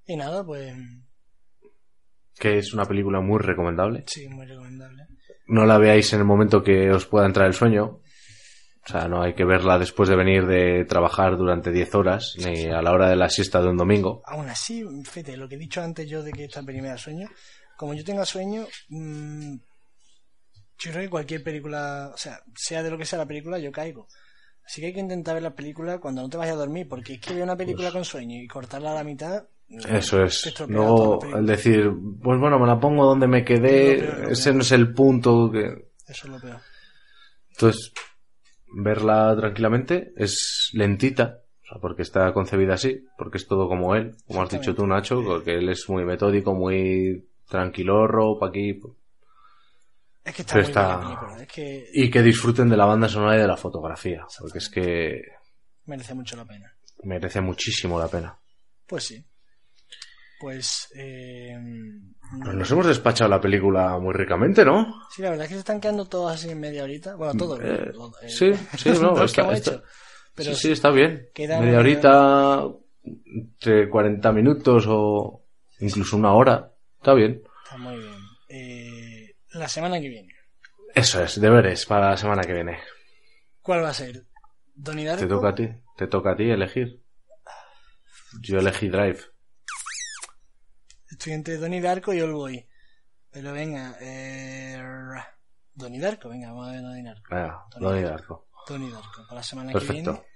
Y 0.06 0.16
nada, 0.16 0.44
pues 0.44 0.74
Que 2.38 2.58
es 2.58 2.72
una 2.72 2.84
película 2.86 3.20
muy 3.20 3.40
recomendable. 3.40 4.04
sí, 4.06 4.28
muy 4.28 4.46
recomendable. 4.46 5.06
No 5.48 5.64
la 5.66 5.78
veáis 5.78 6.12
en 6.12 6.20
el 6.20 6.24
momento 6.26 6.62
que 6.62 6.90
os 6.90 7.06
pueda 7.06 7.26
entrar 7.26 7.46
el 7.46 7.54
sueño. 7.54 8.00
O 8.86 8.92
sea, 8.92 9.08
no 9.08 9.20
hay 9.20 9.34
que 9.34 9.44
verla 9.44 9.78
después 9.78 10.08
de 10.08 10.14
venir 10.14 10.46
de 10.46 10.84
trabajar 10.84 11.36
durante 11.36 11.72
10 11.72 11.94
horas, 11.96 12.34
ni 12.38 12.66
a 12.66 12.80
la 12.82 12.92
hora 12.92 13.08
de 13.08 13.16
la 13.16 13.28
siesta 13.28 13.60
de 13.60 13.68
un 13.68 13.76
domingo. 13.76 14.22
Aún 14.26 14.48
así, 14.48 14.84
fíjate, 15.04 15.36
lo 15.36 15.48
que 15.48 15.56
he 15.56 15.58
dicho 15.58 15.82
antes 15.82 16.08
yo 16.08 16.22
de 16.22 16.32
que 16.32 16.44
esta 16.44 16.62
peli 16.62 16.80
me 16.80 16.88
da 16.88 16.96
sueño, 16.96 17.28
como 17.76 17.94
yo 17.94 18.04
tenga 18.04 18.24
sueño, 18.24 18.64
mm, 18.88 19.54
yo 20.78 20.90
creo 20.90 21.02
que 21.02 21.10
cualquier 21.10 21.42
película, 21.42 22.12
o 22.14 22.16
sea, 22.16 22.40
sea 22.54 22.82
de 22.84 22.90
lo 22.90 22.98
que 22.98 23.04
sea 23.04 23.18
la 23.18 23.26
película, 23.26 23.58
yo 23.58 23.72
caigo. 23.72 24.06
Así 24.64 24.80
que 24.80 24.88
hay 24.88 24.94
que 24.94 25.00
intentar 25.00 25.34
ver 25.34 25.42
la 25.42 25.54
película 25.54 25.98
cuando 25.98 26.22
no 26.22 26.28
te 26.28 26.36
vayas 26.36 26.54
a 26.54 26.58
dormir, 26.58 26.88
porque 26.88 27.14
es 27.14 27.20
que 27.20 27.34
ver 27.34 27.42
una 27.42 27.56
película 27.56 27.90
con 27.90 28.04
sueño 28.04 28.40
y 28.40 28.46
cortarla 28.46 28.92
a 28.92 28.94
la 28.94 29.04
mitad. 29.04 29.44
mm, 29.68 29.96
Eso 29.96 30.22
es. 30.22 30.42
película. 30.66 31.38
el 31.38 31.46
decir, 31.46 31.90
pues 32.22 32.38
bueno, 32.38 32.58
me 32.60 32.66
la 32.66 32.78
pongo 32.78 33.04
donde 33.04 33.26
me 33.26 33.42
peor, 33.42 33.60
quedé, 33.60 34.32
ese 34.32 34.52
no 34.52 34.60
es 34.60 34.70
el 34.70 34.92
punto 34.92 35.50
que... 35.50 35.90
Eso 36.06 36.26
es 36.26 36.28
lo 36.28 36.40
peor. 36.40 36.60
Entonces, 37.50 37.92
verla 38.78 39.34
tranquilamente 39.36 40.12
es 40.16 40.70
lentita, 40.72 41.40
o 41.62 41.66
sea, 41.66 41.78
porque 41.80 42.02
está 42.02 42.32
concebida 42.32 42.74
así, 42.74 43.04
porque 43.16 43.38
es 43.38 43.46
todo 43.46 43.68
como 43.68 43.94
él, 43.94 44.14
como 44.26 44.42
has 44.42 44.50
dicho 44.50 44.74
tú, 44.74 44.86
Nacho, 44.86 45.22
porque 45.24 45.54
él 45.58 45.68
es 45.68 45.88
muy 45.88 46.04
metódico, 46.04 46.54
muy 46.54 47.26
tranquilorro, 47.48 48.38
pa' 48.38 48.48
aquí. 48.48 48.80
Es 50.24 50.34
que 50.34 50.42
está 50.42 50.54
Pero 50.54 50.62
muy 50.64 50.70
está- 50.70 50.86
bien 50.86 50.98
la 50.98 51.00
película, 51.00 51.42
es 51.42 51.48
que 51.48 51.88
Y 51.94 52.10
que 52.10 52.22
disfruten 52.22 52.68
de 52.68 52.76
la 52.76 52.84
banda 52.84 53.08
sonora 53.08 53.36
y 53.36 53.40
de 53.40 53.46
la 53.46 53.56
fotografía, 53.56 54.26
porque 54.40 54.58
es 54.58 54.68
que 54.68 55.22
merece 55.86 56.14
mucho 56.14 56.36
la 56.36 56.44
pena. 56.44 56.72
merece 57.04 57.40
muchísimo 57.40 57.98
la 57.98 58.08
pena. 58.08 58.36
Pues 58.86 59.04
sí. 59.04 59.24
Pues, 60.38 60.88
eh, 60.94 61.56
Pues 62.42 62.54
nos 62.54 62.70
hemos 62.70 62.86
despachado 62.86 63.30
la 63.30 63.40
película 63.40 63.98
muy 63.98 64.12
ricamente, 64.12 64.64
¿no? 64.64 65.02
sí, 65.10 65.22
la 65.22 65.30
verdad 65.30 65.44
es 65.44 65.48
que 65.48 65.54
se 65.54 65.60
están 65.60 65.80
quedando 65.80 66.04
todos 66.06 66.32
así 66.32 66.50
en 66.50 66.60
media 66.60 66.84
horita. 66.84 67.14
Bueno, 67.16 67.32
todos. 67.38 67.60
Eh, 67.62 67.92
eh, 68.22 68.28
sí, 68.28 68.52
sí, 68.76 68.90
no, 69.00 69.22
está- 69.24 69.50
está-. 69.52 69.82
Pero 70.34 70.54
sí, 70.54 70.60
sí, 70.68 70.72
está 70.72 70.90
bien. 70.90 71.28
Media 71.36 71.78
horita, 71.78 72.66
entre 73.04 73.88
40 73.88 74.32
minutos 74.32 74.84
o 74.88 75.46
incluso 75.80 76.16
una 76.16 76.34
hora. 76.34 76.70
Está 76.98 77.14
bien. 77.14 77.42
Está 77.64 77.78
muy 77.78 77.96
bien. 77.96 78.14
Eh, 78.48 79.36
la 79.52 79.68
semana 79.68 79.98
que 80.00 80.08
viene. 80.10 80.34
Eso 80.94 81.22
es, 81.22 81.40
deberes 81.40 81.86
para 81.86 82.10
la 82.10 82.16
semana 82.18 82.42
que 82.42 82.52
viene. 82.52 82.78
¿Cuál 83.62 83.82
va 83.82 83.88
a 83.90 83.94
ser? 83.94 84.24
¿Donnie 84.74 85.06
Darko? 85.06 85.22
Te 85.22 85.28
toca 85.28 85.48
a 85.48 85.54
ti, 85.54 85.68
te 85.96 86.06
toca 86.06 86.32
a 86.32 86.36
ti 86.36 86.50
elegir. 86.50 87.00
Yo 88.42 88.58
elegí 88.58 88.88
Drive. 88.88 89.20
Estoy 91.16 91.32
entre 91.32 91.56
Donnie 91.56 91.80
Darko 91.80 92.12
y 92.12 92.20
Oldboy. 92.20 92.68
Pero 93.30 93.52
venga, 93.54 93.96
eh... 94.02 94.78
Donnie 95.72 95.98
Darko, 95.98 96.28
venga, 96.28 96.48
vamos 96.48 96.68
a 96.68 96.72
ver 96.72 96.82
Donnie 96.82 97.04
Darko. 97.04 97.34
Venga, 97.34 97.66
Donnie 97.70 97.88
Donnie 97.88 98.02
Darko. 98.02 98.34
Darko. 98.34 98.64
Donnie 98.68 98.90
Darko, 98.90 99.22
para 99.22 99.34
la 99.36 99.42
semana 99.42 99.72
que 99.72 99.78
Perfecto. 99.78 100.12
viene. 100.12 100.26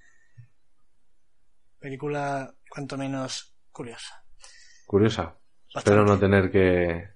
Película 1.78 2.55
cuanto 2.68 2.97
menos 2.97 3.55
curiosa. 3.70 4.24
Curiosa. 4.87 5.24
Bastante. 5.24 5.78
Espero 5.78 6.05
no 6.07 6.18
tener 6.18 6.51
que 6.51 7.11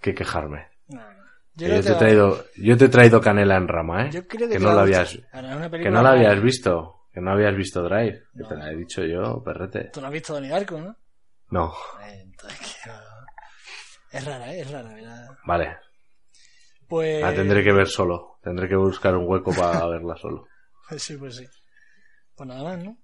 que 0.00 0.14
quejarme. 0.14 0.68
No, 0.88 1.00
no. 1.00 1.24
Que 1.56 1.68
Yo, 1.68 1.82
te 1.82 1.92
he 1.92 1.94
traído, 1.96 2.44
yo 2.56 2.76
te 2.78 2.84
he 2.86 2.88
traído 2.88 3.20
canela 3.20 3.56
en 3.56 3.68
rama, 3.68 4.06
¿eh? 4.06 4.10
yo 4.10 4.26
creo 4.26 4.48
que, 4.48 4.58
no 4.58 4.72
la 4.72 4.82
habías. 4.82 5.18
Ahora, 5.32 5.70
que 5.70 5.90
no 5.90 6.02
la 6.02 6.12
habías 6.12 6.42
visto, 6.42 7.08
que 7.12 7.20
no 7.20 7.32
habías 7.32 7.54
visto 7.54 7.82
Drive. 7.82 8.22
Que 8.34 8.44
te 8.44 8.56
la 8.56 8.72
he 8.72 8.76
dicho 8.76 9.04
yo, 9.04 9.42
perrete. 9.44 9.90
Tú 9.92 10.00
no 10.00 10.06
has 10.06 10.12
visto 10.14 10.32
Donnie 10.32 10.48
Darko, 10.48 10.80
¿no? 10.80 10.96
No, 11.50 11.74
Entonces. 12.06 12.76
Es 14.12 14.24
rara, 14.24 14.52
¿eh? 14.54 14.60
Es 14.60 14.70
rara, 14.70 14.94
¿verdad? 14.94 15.28
vale. 15.44 15.76
Pues... 16.88 17.22
La 17.22 17.34
tendré 17.34 17.62
que 17.62 17.72
ver 17.72 17.86
solo. 17.86 18.38
Tendré 18.42 18.68
que 18.68 18.76
buscar 18.76 19.14
un 19.16 19.28
hueco 19.28 19.52
para 19.52 19.86
verla 19.88 20.16
solo. 20.16 20.46
Sí, 20.96 21.16
pues 21.16 21.36
sí. 21.36 21.46
Pues 22.34 22.48
nada 22.48 22.64
más, 22.64 22.78
¿no? 22.84 22.96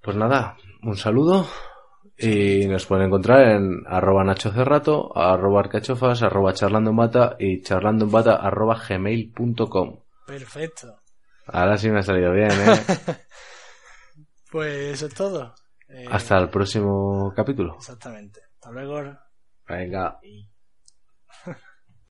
Pues 0.00 0.16
nada, 0.16 0.56
un 0.82 0.96
saludo. 0.96 1.46
Y 2.16 2.66
nos 2.66 2.86
pueden 2.86 3.06
encontrar 3.06 3.48
en 3.48 3.84
arroba 3.86 4.24
Nacho 4.24 4.52
Cerrato, 4.52 5.16
arroba 5.16 5.60
arcachofas, 5.60 6.22
arroba 6.22 6.52
charlando 6.52 6.90
en 6.90 6.96
bata 6.96 7.36
y 7.38 7.62
charlando 7.62 8.04
en 8.04 8.10
bata 8.10 8.36
arroba 8.36 8.80
gmail.com. 8.88 10.00
Perfecto. 10.26 11.00
Ahora 11.46 11.76
sí 11.76 11.90
me 11.90 12.00
ha 12.00 12.02
salido 12.02 12.32
bien, 12.32 12.50
¿eh? 12.50 12.84
Pues 14.50 14.94
eso 14.94 15.06
es 15.06 15.14
todo. 15.14 15.54
Eh, 15.92 16.06
Hasta 16.10 16.38
el 16.38 16.48
próximo 16.48 17.32
capítulo. 17.36 17.74
Exactamente. 17.76 18.40
Hasta 18.54 18.70
luego. 18.70 19.18
Venga. 19.68 20.18
Y- 20.22 20.48